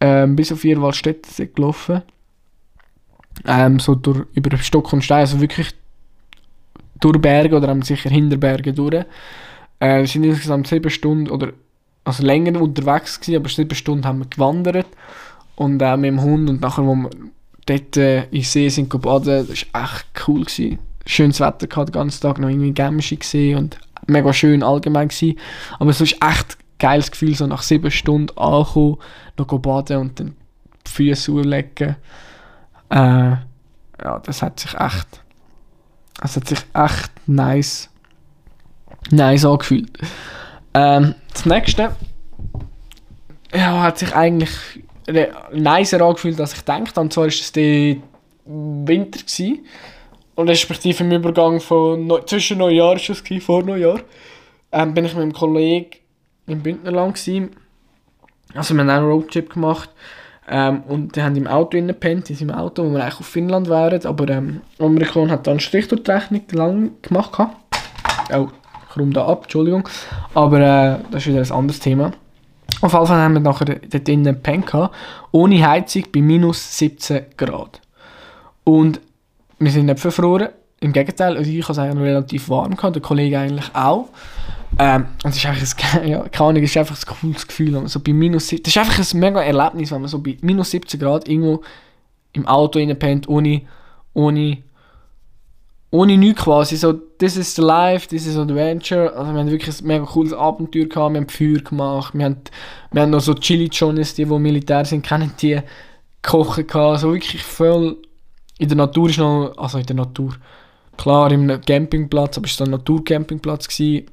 ähm, 0.00 0.36
bis 0.36 0.52
auf 0.52 0.60
Vierwaldstätten 0.60 1.52
gelaufen. 1.54 2.02
Ähm, 3.46 3.78
so 3.78 3.94
durch, 3.94 4.26
über 4.34 4.56
Stock 4.58 4.92
und 4.92 5.02
Stein, 5.02 5.20
also 5.20 5.40
wirklich 5.40 5.70
durch 7.00 7.20
Berge 7.20 7.56
oder 7.56 7.76
sicher 7.82 8.10
hinter 8.10 8.36
Berge 8.36 8.72
durch. 8.72 9.04
Äh, 9.80 10.00
wir 10.00 10.06
sind 10.06 10.24
insgesamt 10.24 10.66
sieben 10.66 10.90
Stunden 10.90 11.30
oder 11.30 11.52
also 12.04 12.22
länger 12.22 12.60
unterwegs 12.60 13.20
gewesen, 13.20 13.40
aber 13.40 13.48
sieben 13.48 13.74
Stunden 13.74 14.06
haben 14.06 14.20
wir 14.20 14.26
gewandert 14.26 14.86
und 15.56 15.80
äh, 15.82 15.96
mit 15.96 16.08
dem 16.08 16.22
Hund 16.22 16.48
und 16.48 16.60
nachher, 16.60 16.86
wo 16.86 16.94
wir 16.94 17.10
dort 17.66 17.96
äh, 17.96 18.24
in 18.24 18.42
See 18.42 18.68
sind 18.68 18.88
baden, 18.88 19.46
das 19.48 19.66
war 19.72 19.84
echt 19.84 20.06
cool 20.26 20.44
gewesen 20.44 20.78
schönes 21.06 21.40
Wetter 21.40 21.66
gehabt, 21.66 21.88
den 21.88 21.92
ganzen 21.92 22.20
Tag 22.20 22.38
noch 22.38 22.48
irgendwie 22.48 22.72
Gämschi 22.72 23.16
gesehen 23.16 23.58
und 23.58 23.78
mega 24.06 24.32
schön 24.32 24.62
allgemein 24.62 25.08
gewesen. 25.08 25.38
Aber 25.78 25.90
es 25.90 26.00
ist 26.00 26.14
echt 26.14 26.56
ein 26.56 26.78
geiles 26.78 27.10
Gefühl, 27.10 27.34
so 27.34 27.46
nach 27.46 27.62
sieben 27.62 27.90
Stunden 27.90 28.36
ankommen, 28.38 28.98
noch 29.36 29.46
baden 29.46 29.98
und 29.98 30.20
dann 30.20 30.36
die 30.86 30.90
Füße 30.90 31.32
anlegen. 31.32 31.96
Äh, 32.90 33.36
ja, 34.02 34.18
das 34.24 34.42
hat 34.42 34.60
sich 34.60 34.74
echt, 34.74 35.22
das 36.20 36.36
hat 36.36 36.48
sich 36.48 36.58
echt 36.74 37.10
nice, 37.26 37.90
nice 39.10 39.44
angefühlt. 39.44 39.90
Ähm, 40.74 41.14
das 41.32 41.46
nächste, 41.46 41.94
ja, 43.52 43.82
hat 43.82 43.98
sich 43.98 44.14
eigentlich 44.14 44.50
nicer 45.52 46.00
angefühlt, 46.00 46.40
als 46.40 46.54
ich 46.54 46.62
dachte. 46.62 47.00
Und 47.00 47.12
zwar 47.12 47.24
war 47.24 47.28
es 47.28 47.52
der 47.52 47.96
Winter 48.44 49.20
gewesen 49.20 49.64
und 50.34 50.48
respektive 50.48 51.04
im 51.04 51.12
Übergang 51.12 51.60
von 51.60 52.06
Neu 52.06 52.20
zwischen 52.20 52.58
Neujahr 52.58 52.96
ist 52.96 53.08
es 53.08 53.44
vor 53.44 53.62
Neujahr, 53.62 54.00
ähm, 54.72 54.94
bin 54.94 55.04
ich 55.04 55.14
mit 55.14 55.22
einem 55.22 55.32
Kollegen 55.32 55.90
im 56.46 56.62
Bündnerland 56.62 57.14
gewesen. 57.14 57.50
Also 58.54 58.74
wir 58.74 58.80
haben 58.80 58.90
einen 58.90 59.06
Roadtrip 59.06 59.52
gemacht 59.52 59.90
ähm, 60.48 60.82
und 60.88 61.16
die 61.16 61.22
haben 61.22 61.36
im 61.36 61.46
Auto 61.46 61.80
gepennt, 61.80 62.28
in 62.28 62.36
seinem 62.36 62.50
Auto, 62.50 62.84
wo 62.84 62.90
wir 62.90 63.02
eigentlich 63.02 63.20
auf 63.20 63.26
Finnland 63.26 63.68
wären, 63.68 64.04
aber 64.04 64.28
ähm, 64.28 64.60
Amerikaner 64.78 65.32
hat 65.32 65.46
dann 65.46 65.52
einen 65.52 65.60
Strich 65.60 65.88
durch 65.88 66.02
die 66.02 66.10
Rechnung 66.10 66.42
lang 66.52 66.90
gemacht. 67.00 67.32
Oh, 68.32 68.48
ich 68.90 68.96
rum 68.96 69.12
da 69.12 69.26
ab, 69.26 69.44
Entschuldigung. 69.44 69.88
Aber 70.34 70.58
äh, 70.60 70.98
das 71.10 71.22
ist 71.22 71.28
wieder 71.28 71.40
ein 71.40 71.50
anderes 71.50 71.80
Thema. 71.80 72.12
Auf 72.80 72.92
jeden 72.92 73.06
Fall 73.06 73.18
haben 73.18 73.34
wir 73.34 73.40
nachher 73.40 73.64
dort 73.64 74.06
drinnen 74.06 74.24
gepennt, 74.24 74.70
ohne 75.32 75.66
Heizung 75.66 76.04
bei 76.12 76.20
minus 76.20 76.78
17 76.78 77.24
Grad. 77.36 77.80
Und 78.64 79.00
wir 79.58 79.70
sind 79.70 79.86
nicht 79.86 80.00
verfroren. 80.00 80.48
Im 80.80 80.92
Gegenteil, 80.92 81.38
also 81.38 81.50
ich 81.50 81.62
hatte 81.62 81.72
es 81.72 81.78
eigentlich 81.78 82.08
relativ 82.08 82.50
warm, 82.50 82.76
gehabt, 82.76 82.96
der 82.96 83.02
Kollege 83.02 83.38
eigentlich 83.38 83.74
auch. 83.74 84.08
Ähm, 84.78 85.06
und 85.22 85.30
es 85.30 85.36
ist 85.36 85.46
einfach 85.46 85.94
ein, 85.94 86.08
ja, 86.08 86.28
keine 86.28 86.48
Ahnung, 86.48 86.62
ist 86.62 86.76
einfach 86.76 86.96
ein 86.96 87.16
cooles 87.20 87.46
Gefühl. 87.46 87.88
So 87.88 88.00
bei 88.00 88.12
minus, 88.12 88.48
das 88.48 88.60
ist 88.64 88.78
einfach 88.78 88.98
ein 88.98 89.20
mega 89.20 89.42
Erlebnis, 89.42 89.90
wenn 89.90 90.00
man 90.00 90.08
so 90.08 90.18
bei 90.18 90.36
minus 90.40 90.70
17 90.70 90.98
Grad 91.00 91.28
irgendwo 91.28 91.62
im 92.32 92.46
Auto 92.46 92.84
pennt, 92.94 93.28
ohne, 93.28 93.62
ohne, 94.12 94.58
ohne 95.90 96.18
nichts 96.18 96.42
quasi. 96.42 96.76
So, 96.76 96.92
this 96.92 97.36
is 97.36 97.54
the 97.54 97.62
life, 97.62 98.08
this 98.08 98.26
is 98.26 98.36
adventure. 98.36 99.14
Also 99.16 99.32
wir 99.32 99.40
haben 99.40 99.50
wirklich 99.50 99.80
ein 99.80 99.86
mega 99.86 100.04
cooles 100.04 100.32
Abenteuer 100.32 100.86
gehabt, 100.86 101.14
wir 101.14 101.20
haben 101.20 101.28
Feuer 101.28 101.60
gemacht, 101.60 102.14
wir 102.14 102.24
haben, 102.24 102.36
wir 102.90 103.02
haben 103.02 103.10
noch 103.10 103.20
so 103.20 103.34
Chili 103.34 103.68
Johnnies, 103.70 104.14
die, 104.14 104.24
die 104.24 104.38
Militär 104.38 104.84
sind, 104.84 105.06
kennen 105.06 105.32
die, 105.40 105.60
kochen 106.22 106.66
gehabt. 106.66 107.00
So 107.00 107.12
wirklich 107.12 107.42
voll 107.42 107.98
in 108.58 108.68
der 108.68 108.76
Natur 108.76 109.08
ist 109.08 109.18
noch, 109.18 109.54
also 109.56 109.78
in 109.78 109.86
der 109.86 109.96
Natur, 109.96 110.34
klar 110.96 111.30
im 111.30 111.60
Campingplatz, 111.60 112.38
aber 112.38 112.46
es 112.46 112.58
war 112.58 112.66
ein 112.66 112.70
Naturcampingplatz 112.70 113.68
gewesen, 113.68 114.06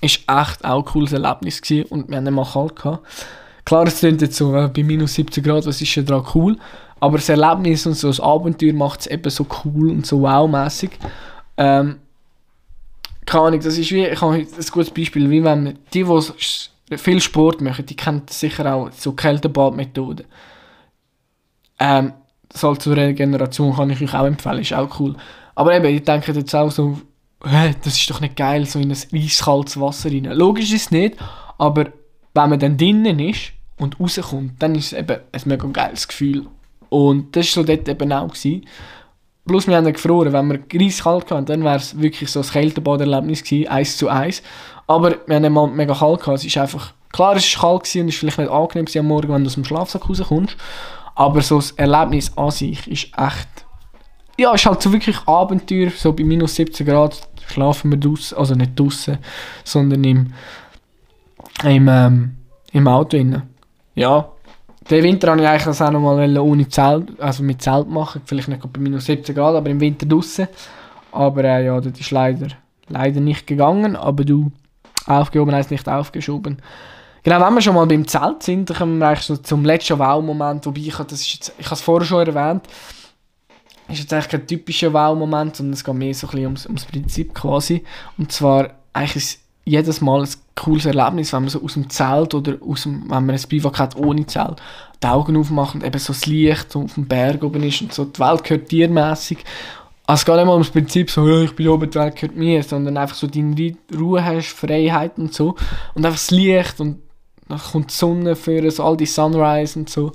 ist 0.00 0.20
echt 0.26 0.64
auch 0.64 0.78
ein 0.78 0.84
cooles 0.84 1.12
Erlebnis 1.12 1.60
gewesen 1.60 1.86
und 1.90 2.08
wir 2.08 2.16
haben 2.16 2.34
mal 2.34 2.46
kalt 2.46 2.76
gehabt. 2.76 3.06
Klar, 3.64 3.86
es 3.86 3.98
klingt 3.98 4.22
jetzt 4.22 4.36
so, 4.36 4.54
äh, 4.54 4.68
bei 4.68 4.82
minus 4.82 5.14
17 5.14 5.42
Grad, 5.44 5.66
was 5.66 5.80
ist 5.80 5.94
ja 5.94 6.02
daran 6.02 6.26
cool, 6.34 6.56
aber 6.98 7.18
das 7.18 7.28
Erlebnis 7.28 7.86
und 7.86 7.94
so 7.94 8.08
das 8.08 8.20
Abenteuer 8.20 8.72
macht 8.72 9.00
es 9.00 9.06
eben 9.06 9.30
so 9.30 9.46
cool 9.64 9.90
und 9.90 10.06
so 10.06 10.22
wow-mässig. 10.22 10.90
Ähm, 11.56 11.96
keine 13.26 13.44
Ahnung, 13.44 13.60
das 13.60 13.78
ist 13.78 13.92
wie, 13.92 14.06
ich 14.06 14.20
habe 14.20 14.34
ein 14.34 14.46
gutes 14.72 14.90
Beispiel, 14.90 15.30
wie 15.30 15.44
wenn 15.44 15.78
die, 15.94 16.04
die 16.04 16.98
viel 16.98 17.20
Sport 17.20 17.60
machen, 17.60 17.86
die 17.86 17.96
kennen 17.96 18.22
sicher 18.28 18.74
auch 18.74 18.90
so 18.92 19.12
Kältebadmethoden. 19.12 20.26
Ähm, 21.78 22.12
Salz 22.52 22.82
zur 22.82 22.96
Regeneration 22.96 23.74
kann 23.74 23.90
ich 23.90 24.02
euch 24.02 24.14
auch 24.14 24.26
empfehlen, 24.26 24.58
ist 24.58 24.72
auch 24.72 24.98
cool. 24.98 25.14
Aber 25.54 25.74
eben, 25.74 25.86
ich 25.86 26.02
denke 26.02 26.32
jetzt 26.32 26.54
auch 26.54 26.70
so, 26.70 27.00
das 27.40 27.96
ist 27.96 28.10
doch 28.10 28.20
nicht 28.20 28.36
geil, 28.36 28.66
so 28.66 28.78
in 28.78 28.90
ein 28.90 28.98
eiskaltes 29.12 29.80
Wasser 29.80 30.10
rein. 30.10 30.24
Logisch 30.24 30.72
ist 30.72 30.86
es 30.86 30.90
nicht, 30.90 31.16
aber 31.58 31.86
wenn 32.34 32.50
man 32.50 32.58
dann 32.58 32.76
drinnen 32.76 33.18
ist 33.18 33.52
und 33.78 33.98
rauskommt, 33.98 34.62
dann 34.62 34.74
ist 34.74 34.92
es 34.92 34.98
eben 34.98 35.18
ein 35.32 35.42
mega 35.46 35.66
geiles 35.68 36.06
Gefühl. 36.06 36.46
Und 36.90 37.34
das 37.34 37.46
war 37.56 37.62
so 37.62 37.66
dort 37.66 37.88
eben 37.88 38.12
auch. 38.12 38.28
Gewesen. 38.28 38.66
Plus 39.46 39.66
wir 39.66 39.76
haben 39.76 39.84
dann 39.84 39.94
gefroren, 39.94 40.32
wenn 40.32 40.48
wir 40.48 40.86
eiskalt 40.86 41.30
hatten, 41.30 41.46
dann 41.46 41.64
wäre 41.64 41.76
es 41.76 41.98
wirklich 41.98 42.30
so 42.30 42.40
ein 42.40 42.46
Kältebaderlebnis 42.46 43.42
gewesen, 43.42 43.68
eins 43.68 43.96
zu 43.96 44.08
eins. 44.08 44.42
Aber 44.86 45.16
wir 45.26 45.36
haben 45.36 45.52
mal 45.52 45.66
mega 45.66 45.94
kalt 45.94 46.20
gehabt, 46.20 46.38
es 46.38 46.44
ist 46.44 46.58
einfach, 46.58 46.92
klar 47.12 47.36
es 47.36 47.56
war 47.56 47.70
kalt 47.70 47.84
gewesen 47.84 48.02
und 48.02 48.08
es 48.08 48.14
ist 48.14 48.20
vielleicht 48.20 48.38
nicht 48.38 48.50
angenehm 48.50 48.86
am 48.98 49.06
Morgen, 49.06 49.32
wenn 49.32 49.44
du 49.44 49.48
aus 49.48 49.54
dem 49.54 49.64
Schlafsack 49.64 50.08
rauskommst, 50.08 50.56
aber 51.14 51.40
so 51.42 51.56
das 51.56 51.70
Erlebnis 51.72 52.36
an 52.36 52.50
sich 52.50 52.86
ist 52.86 53.08
echt. 53.16 53.48
Ja, 54.36 54.54
ist 54.54 54.66
halt 54.66 54.80
so 54.80 54.92
wirklich 54.92 55.18
Abenteuer. 55.26 55.90
So 55.90 56.12
bei 56.12 56.24
minus 56.24 56.54
17 56.54 56.86
Grad 56.86 57.28
schlafen 57.52 57.90
wir 57.90 57.98
draußen, 57.98 58.36
also 58.36 58.54
nicht 58.54 58.78
draußen, 58.78 59.18
sondern 59.64 60.04
im, 60.04 60.32
im, 61.64 61.88
ähm, 61.88 62.36
im 62.72 62.88
Auto 62.88 63.16
innen. 63.16 63.42
Ja, 63.94 64.30
den 64.90 65.04
Winter 65.04 65.30
habe 65.30 65.40
ich 65.40 65.46
eigentlich 65.46 65.64
das 65.64 65.82
auch 65.82 65.90
nochmal 65.90 66.38
ohne 66.38 66.68
Zelt, 66.68 67.20
also 67.20 67.42
mit 67.42 67.62
Zelt 67.62 67.88
machen. 67.88 68.22
Vielleicht 68.24 68.48
nicht 68.48 68.72
bei 68.72 68.80
minus 68.80 69.04
17 69.04 69.34
Grad, 69.34 69.54
aber 69.54 69.70
im 69.70 69.80
Winter 69.80 70.06
draußen. 70.06 70.48
Aber 71.12 71.44
äh, 71.44 71.66
ja, 71.66 71.80
das 71.80 71.98
ist 71.98 72.10
leider, 72.10 72.48
leider 72.88 73.20
nicht 73.20 73.46
gegangen. 73.46 73.94
Aber 73.94 74.24
du, 74.24 74.50
aufgehoben 75.06 75.54
heißt 75.54 75.70
nicht 75.70 75.88
aufgeschoben. 75.88 76.60
Genau, 77.22 77.44
wenn 77.44 77.54
wir 77.54 77.60
schon 77.60 77.74
mal 77.74 77.86
beim 77.86 78.06
Zelt 78.06 78.42
sind, 78.42 78.70
dann 78.70 78.78
kommen 78.78 78.98
wir 78.98 79.08
eigentlich 79.08 79.26
so 79.26 79.36
zum 79.36 79.64
letzten 79.64 79.98
Wow-Moment, 79.98 80.64
wobei 80.64 80.80
ich, 80.80 80.96
das 80.96 81.12
ist 81.12 81.34
jetzt, 81.34 81.54
ich 81.58 81.66
habe 81.66 81.74
es 81.74 81.82
vorher 81.82 82.06
schon 82.06 82.26
erwähnt, 82.26 82.62
ist 83.92 84.00
jetzt 84.00 84.12
eigentlich 84.12 84.28
kein 84.28 84.46
typischer 84.46 84.92
Wow-Moment, 84.92 85.56
sondern 85.56 85.74
es 85.74 85.84
geht 85.84 85.94
mehr 85.94 86.14
so 86.14 86.26
ein 86.26 86.30
bisschen 86.30 86.46
ums, 86.46 86.66
ums 86.66 86.84
Prinzip 86.84 87.34
quasi. 87.34 87.84
Und 88.18 88.32
zwar 88.32 88.70
eigentlich 88.92 89.16
ist 89.16 89.40
jedes 89.64 90.00
Mal 90.00 90.22
ein 90.22 90.28
cooles 90.56 90.86
Erlebnis, 90.86 91.32
wenn 91.32 91.42
man 91.42 91.50
so 91.50 91.62
aus 91.62 91.74
dem 91.74 91.88
Zelt 91.90 92.34
oder 92.34 92.56
aus 92.66 92.82
dem, 92.82 93.02
wenn 93.02 93.26
man 93.26 93.30
ein 93.30 93.42
Bivak 93.48 93.78
hat 93.78 93.96
ohne 93.96 94.26
Zelt, 94.26 94.60
die 95.02 95.06
Augen 95.06 95.36
aufmacht 95.36 95.74
und 95.74 95.84
eben 95.84 95.98
so 95.98 96.12
das 96.12 96.26
Licht 96.26 96.74
auf 96.74 96.94
dem 96.94 97.06
Berg 97.06 97.42
oben 97.42 97.62
ist 97.62 97.80
und 97.82 97.92
so, 97.92 98.04
die 98.04 98.20
Welt 98.20 98.44
gehört 98.44 98.68
tiermäßig. 98.68 99.38
Also 100.06 100.20
es 100.20 100.24
geht 100.26 100.34
nicht 100.36 100.46
mal 100.46 100.52
ums 100.54 100.70
Prinzip 100.70 101.10
so, 101.10 101.42
ich 101.42 101.54
bin 101.54 101.68
oben, 101.68 101.90
die 101.90 101.98
Welt 101.98 102.16
gehört 102.16 102.36
mir, 102.36 102.62
sondern 102.62 102.96
einfach 102.96 103.14
so 103.14 103.26
deine 103.26 103.76
Ruhe 103.96 104.24
hast, 104.24 104.48
Freiheit 104.48 105.18
und 105.18 105.32
so. 105.32 105.54
Und 105.94 106.04
einfach 106.04 106.18
das 106.18 106.30
Licht 106.30 106.80
und 106.80 106.98
dann 107.48 107.58
kommt 107.58 107.90
die 107.90 107.94
Sonne 107.94 108.36
für 108.36 108.68
so 108.70 108.84
all 108.84 108.96
die 108.96 109.06
Sunrise 109.06 109.78
und 109.78 109.88
so. 109.88 110.12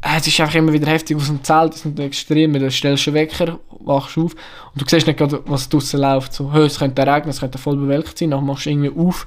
Äh, 0.00 0.18
es 0.18 0.26
ist 0.26 0.40
einfach 0.40 0.54
immer 0.54 0.72
wieder 0.72 0.86
heftig 0.86 1.16
aus 1.16 1.26
dem 1.26 1.42
Zelt, 1.42 1.72
das 1.72 1.84
ist 1.84 1.98
extrem, 1.98 2.52
du 2.52 2.70
stellst 2.70 3.08
einen 3.08 3.14
Wecker, 3.14 3.58
wachst 3.80 4.16
auf 4.18 4.34
und 4.72 4.80
du 4.80 4.84
siehst 4.86 5.06
nicht 5.06 5.18
gerade, 5.18 5.42
was 5.46 5.68
draußen 5.68 6.00
läuft. 6.00 6.32
So, 6.32 6.50
es 6.52 6.78
könnte 6.78 7.06
regnen, 7.06 7.30
es 7.30 7.40
könnte 7.40 7.58
voll 7.58 7.76
bewölkt 7.76 8.18
sein, 8.18 8.30
dann 8.30 8.46
machst 8.46 8.66
du 8.66 8.70
irgendwie 8.70 8.92
auf, 8.96 9.26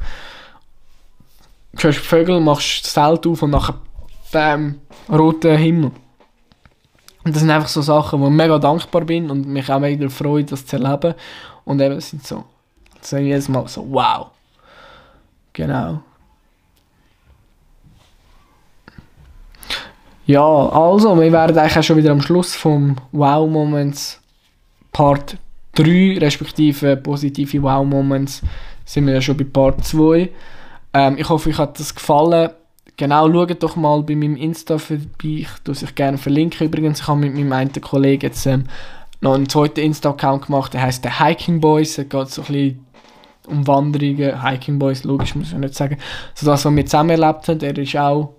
hörst 1.78 2.00
die 2.00 2.04
Vögel, 2.04 2.40
machst 2.40 2.86
das 2.86 2.94
Zelt 2.94 3.28
auf 3.28 3.42
und 3.42 3.52
nachher 3.52 3.76
bam, 4.32 4.80
roter 5.10 5.58
Himmel. 5.58 5.92
Und 7.24 7.36
das 7.36 7.42
sind 7.42 7.52
einfach 7.52 7.68
so 7.68 7.82
Sachen, 7.82 8.20
wo 8.20 8.28
ich 8.28 8.34
mega 8.34 8.58
dankbar 8.58 9.02
bin 9.02 9.30
und 9.30 9.48
mich 9.48 9.70
auch 9.72 9.82
wieder 9.82 10.10
freut, 10.10 10.52
das 10.52 10.66
zu 10.66 10.78
erleben. 10.78 11.14
Und 11.66 11.80
eben, 11.82 11.98
es 11.98 12.10
sind 12.10 12.26
so, 12.26 12.46
das 13.00 13.10
sind 13.10 13.26
jedes 13.26 13.48
Mal 13.48 13.68
so, 13.68 13.86
wow. 13.92 14.28
Genau. 15.54 16.02
Ja, 20.32 20.70
also, 20.70 21.20
wir 21.20 21.30
werden 21.30 21.58
eigentlich 21.58 21.78
auch 21.78 21.84
schon 21.84 21.98
wieder 21.98 22.12
am 22.12 22.22
Schluss 22.22 22.56
vom 22.56 22.96
Wow 23.12 23.50
Moments 23.50 24.22
Part 24.94 25.36
3, 25.76 26.20
respektive 26.22 26.96
positive 26.96 27.62
Wow 27.62 27.86
Moments, 27.86 28.42
sind 28.86 29.08
wir 29.08 29.16
ja 29.16 29.20
schon 29.20 29.36
bei 29.36 29.44
Part 29.44 29.84
2. 29.84 30.30
Ähm, 30.94 31.18
ich 31.18 31.28
hoffe, 31.28 31.50
euch 31.50 31.58
hat 31.58 31.78
das 31.78 31.94
gefallen. 31.94 32.52
Genau, 32.96 33.30
schaut 33.30 33.62
doch 33.62 33.76
mal 33.76 34.04
bei 34.04 34.16
meinem 34.16 34.38
Insta 34.38 34.78
vorbei. 34.78 35.04
Ich 35.22 35.50
tue 35.66 35.76
sich 35.76 35.96
gerne 35.96 36.18
verlinken. 36.18 36.66
Übrigens, 36.66 37.02
ich 37.02 37.08
habe 37.10 37.20
mit 37.20 37.34
meinem 37.34 37.52
einen 37.52 37.82
Kollegen 37.82 38.22
jetzt 38.22 38.46
ähm, 38.46 38.68
noch 39.20 39.34
einen 39.34 39.50
zweiten 39.50 39.82
Insta-Account 39.82 40.46
gemacht, 40.46 40.74
der 40.74 40.84
heißt 40.84 41.04
der 41.04 41.20
Hiking 41.20 41.60
Boys. 41.60 41.98
Da 41.98 42.04
geht 42.04 42.30
so 42.30 42.44
ein 42.44 42.48
bisschen 42.48 42.86
um 43.48 43.68
Wanderungen. 43.68 44.42
Hiking 44.42 44.80
Boys, 44.80 45.04
logisch, 45.04 45.36
muss 45.36 45.52
ich 45.52 45.58
nicht 45.58 45.76
sagen. 45.76 45.98
So 46.36 46.46
das, 46.46 46.64
was 46.64 46.74
wir 46.74 46.86
zusammen 46.86 47.10
erlebt 47.10 47.50
haben. 47.50 47.60
Er 47.60 47.78
ist 47.78 47.98
auch 47.98 48.34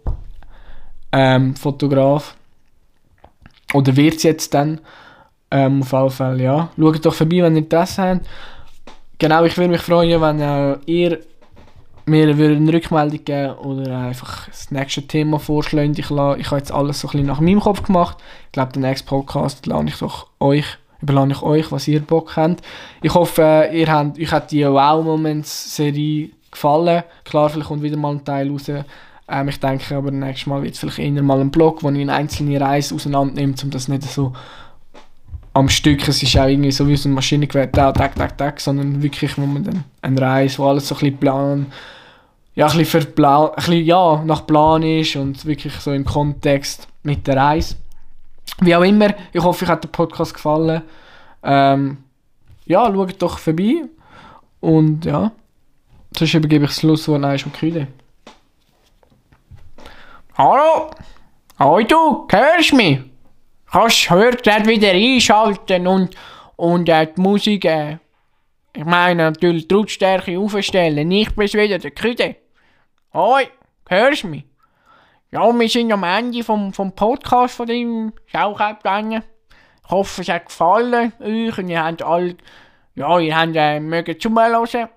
ähm, 1.13 1.55
Fotograf. 1.55 2.35
Oder 3.75 3.97
wird 3.97 4.17
es 4.17 4.23
jetzt 4.23 4.55
dann. 4.55 4.81
Ähm, 5.51 5.83
auf 5.83 5.95
alle 5.95 6.11
Fälle, 6.11 6.45
ja. 6.45 6.69
Schaut 6.79 7.05
doch 7.05 7.15
vorbei, 7.15 7.43
wenn 7.43 7.57
ihr 7.57 7.63
Interesse 7.63 8.03
habt. 8.03 8.27
Genau, 9.19 9.45
ich 9.45 9.57
würde 9.57 9.71
mich 9.71 9.83
freuen, 9.83 10.21
wenn 10.21 10.41
äh, 10.41 10.77
ihr 10.87 11.21
mir 12.07 12.29
eine 12.29 12.73
Rückmeldung 12.73 13.25
geben 13.25 13.55
oder 13.59 13.99
einfach 13.99 14.49
das 14.49 14.71
nächste 14.71 15.03
Thema 15.03 15.39
vorschlagen. 15.39 15.93
Ich, 15.93 16.11
ich 16.11 16.11
habe 16.11 16.57
jetzt 16.57 16.73
alles 16.73 17.01
so 17.01 17.09
ein 17.09 17.13
bisschen 17.13 17.27
nach 17.27 17.41
meinem 17.41 17.61
Kopf 17.61 17.83
gemacht. 17.83 18.19
Ich 18.47 18.53
glaube, 18.53 18.73
den 18.73 18.83
nächsten 18.83 19.07
Podcast 19.07 19.67
lade 19.67 19.89
ich 19.89 19.99
doch 19.99 20.27
euch, 20.41 20.65
überlasse 21.01 21.33
ich 21.33 21.43
euch, 21.43 21.73
was 21.73 21.87
ihr 21.87 22.01
Bock 22.01 22.37
habt. 22.37 22.63
Ich 23.03 23.15
hoffe, 23.15 23.69
ihr 23.73 23.93
habt, 23.93 24.19
euch 24.19 24.33
hat 24.33 24.51
die 24.51 24.67
Wow-Moments-Serie 24.67 26.31
gefallen. 26.51 27.05
Klar, 27.25 27.51
vielleicht 27.51 27.69
kommt 27.69 27.83
wieder 27.83 27.97
mal 27.97 28.13
ein 28.15 28.25
Teil 28.25 28.51
raus. 28.51 28.71
Ähm, 29.33 29.49
ich 29.49 29.59
denke 29.59 29.97
aber, 29.97 30.11
nächstes 30.11 30.47
Mal 30.47 30.63
wird 30.63 30.75
es 30.75 30.81
vielleicht 30.81 30.99
eher 30.99 31.23
mal 31.23 31.41
ein 31.41 31.51
Blog, 31.51 31.83
wo 31.83 31.91
ich 31.91 32.01
eine 32.01 32.13
einzelne 32.13 32.61
Reise 32.61 32.95
auseinandernehme, 32.95 33.55
um 33.63 33.71
das 33.71 33.89
nicht 33.89 34.03
so 34.03 34.35
am 35.55 35.69
Stück, 35.69 36.07
es 36.07 36.23
ist 36.23 36.37
auch 36.37 36.47
irgendwie 36.47 36.73
so 36.73 36.87
wie 36.87 36.97
so 36.97 37.09
ein 37.09 37.15
Maschinengewehr, 37.15 37.67
da, 37.67 37.93
tak, 37.93 38.15
tak, 38.15 38.37
tak, 38.37 38.61
sondern 38.61 39.03
wirklich, 39.03 39.37
wo 39.39 39.47
man 39.47 39.65
dann 39.65 39.85
eine 40.03 40.21
Reise, 40.21 40.59
wo 40.59 40.67
alles 40.67 40.89
so 40.89 40.95
ein 40.95 40.99
bisschen 40.99 41.19
Plan, 41.19 41.67
ja, 42.55 42.67
ein 42.67 42.77
bisschen, 42.77 43.01
ein 43.01 43.51
bisschen 43.57 43.85
ja, 43.85 44.23
nach 44.25 44.47
Plan 44.47 44.83
ist 44.83 45.17
und 45.17 45.45
wirklich 45.47 45.75
so 45.75 45.93
im 45.93 46.05
Kontext 46.05 46.89
mit 47.03 47.27
der 47.27 47.37
Reise. 47.37 47.77
Wie 48.61 48.77
auch 48.77 48.83
immer, 48.83 49.15
ich 49.33 49.43
hoffe, 49.43 49.65
euch 49.65 49.71
hat 49.71 49.85
der 49.85 49.89
Podcast 49.89 50.35
gefallen. 50.35 50.83
Ähm, 51.43 51.99
ja, 52.67 52.87
schaut 52.93 53.21
doch 53.21 53.39
vorbei 53.39 53.85
und 54.61 55.07
ja, 55.07 55.33
sonst 56.17 56.35
übergebe 56.35 56.65
ich 56.65 56.71
das 56.71 56.81
Schlusswort 56.81 57.25
an 57.25 57.39
Küde. 57.59 57.89
Hallo? 60.39 60.91
Hoi 61.59 61.85
du, 61.85 62.27
hörst 62.31 62.73
mich? 62.73 63.01
Kannst 63.71 64.09
hört 64.09 64.43
gleich 64.43 64.67
wieder 64.67 64.93
einschalten 64.93 65.87
und, 65.87 66.17
und 66.57 66.89
äh, 66.89 67.07
die 67.15 67.21
Musik, 67.21 67.67
äh, 67.67 67.99
ich 68.75 68.85
meine 68.87 69.25
natürlich 69.25 69.69
die 69.69 69.75
Lautstärke 69.75 70.39
aufstellen. 70.39 71.11
Ich 71.11 71.37
bin 71.37 71.53
wieder 71.53 71.79
der 71.79 71.91
Küde. 71.91 72.37
Hoi, 73.13 73.43
hörst 73.87 74.25
mich? 74.25 74.47
Ja, 75.33 75.53
wir 75.53 75.69
sind 75.69 75.93
am 75.93 76.03
Ende 76.03 76.43
vom, 76.43 76.73
vom 76.73 76.93
Podcast 76.93 77.57
von 77.57 77.67
dem 77.67 78.15
Schaukampf 78.25 78.81
Ich 78.87 79.91
hoffe, 79.91 80.23
es 80.23 80.29
hat 80.31 80.47
gefallen 80.47 81.13
euch 81.21 81.59
und 81.59 81.69
ihr 81.69 81.85
habt 81.85 82.03
alle, 82.03 82.37
ja, 82.95 83.19
ihr 83.19 83.37
habt 83.37 83.55
äh, 83.55 83.81
mögen 83.81 84.19
zuhören. 84.19 84.89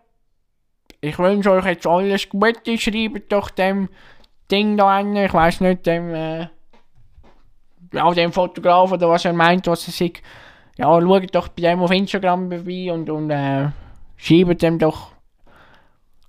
Ich 1.01 1.19
wünsche 1.19 1.51
euch 1.51 1.65
jetzt 1.65 1.85
alles 1.85 2.29
Gute. 2.29 2.77
Schreibt 2.77 3.33
doch 3.33 3.49
dem 3.49 3.89
Ding 4.51 4.77
da 4.77 4.97
an, 4.99 5.15
ich 5.15 5.33
weiß 5.33 5.61
nicht, 5.61 5.85
dem, 5.85 6.13
äh, 6.13 6.47
ja, 7.93 8.11
dem 8.11 8.31
Fotograf 8.31 8.91
oder 8.91 9.09
was 9.09 9.25
er 9.25 9.33
meint, 9.33 9.67
was 9.67 9.87
er 9.87 9.93
sich. 9.93 10.21
Ja, 10.77 10.99
schaut 11.01 11.33
doch 11.33 11.47
bei 11.47 11.61
dem 11.63 11.81
auf 11.81 11.91
Instagram 11.91 12.51
vorbei 12.51 12.91
und, 12.91 13.09
und 13.09 13.29
äh, 13.29 13.69
schreibt 14.17 14.61
dem 14.61 14.77
doch. 14.77 15.11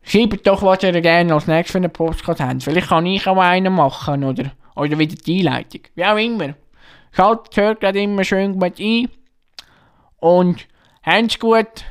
Schreibt 0.02 0.46
doch, 0.46 0.62
was 0.62 0.84
ihr 0.84 1.00
gerne 1.00 1.34
als 1.34 1.48
nächstes 1.48 1.72
für 1.72 1.78
einen 1.78 1.90
Podcast 1.90 2.40
habt. 2.40 2.62
Vielleicht 2.62 2.88
kann 2.88 3.06
ich 3.06 3.26
auch 3.26 3.38
einen 3.38 3.74
machen 3.74 4.22
oder, 4.22 4.52
oder 4.76 4.96
wieder 4.98 5.16
die 5.16 5.40
Einleitung. 5.40 5.80
Wie 5.96 6.04
auch 6.04 6.16
immer. 6.16 6.54
Schaltet, 7.10 7.56
hört 7.56 7.80
gerade 7.80 8.00
immer 8.00 8.22
schön 8.22 8.58
gut 8.58 8.78
ein. 8.78 9.08
Und 10.18 10.68
habt's 11.02 11.40
gut. 11.40 11.84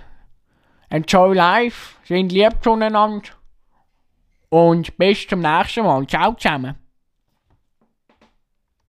Enjoy 0.89 1.35
life. 1.35 1.95
Sind 2.05 2.31
lieb 2.31 2.53
zueinander. 2.61 3.34
Und 4.49 4.97
bis 4.97 5.27
zum 5.27 5.39
nächsten 5.39 5.83
Mal. 5.83 6.05
Ciao 6.07 6.33
zusammen. 6.33 6.84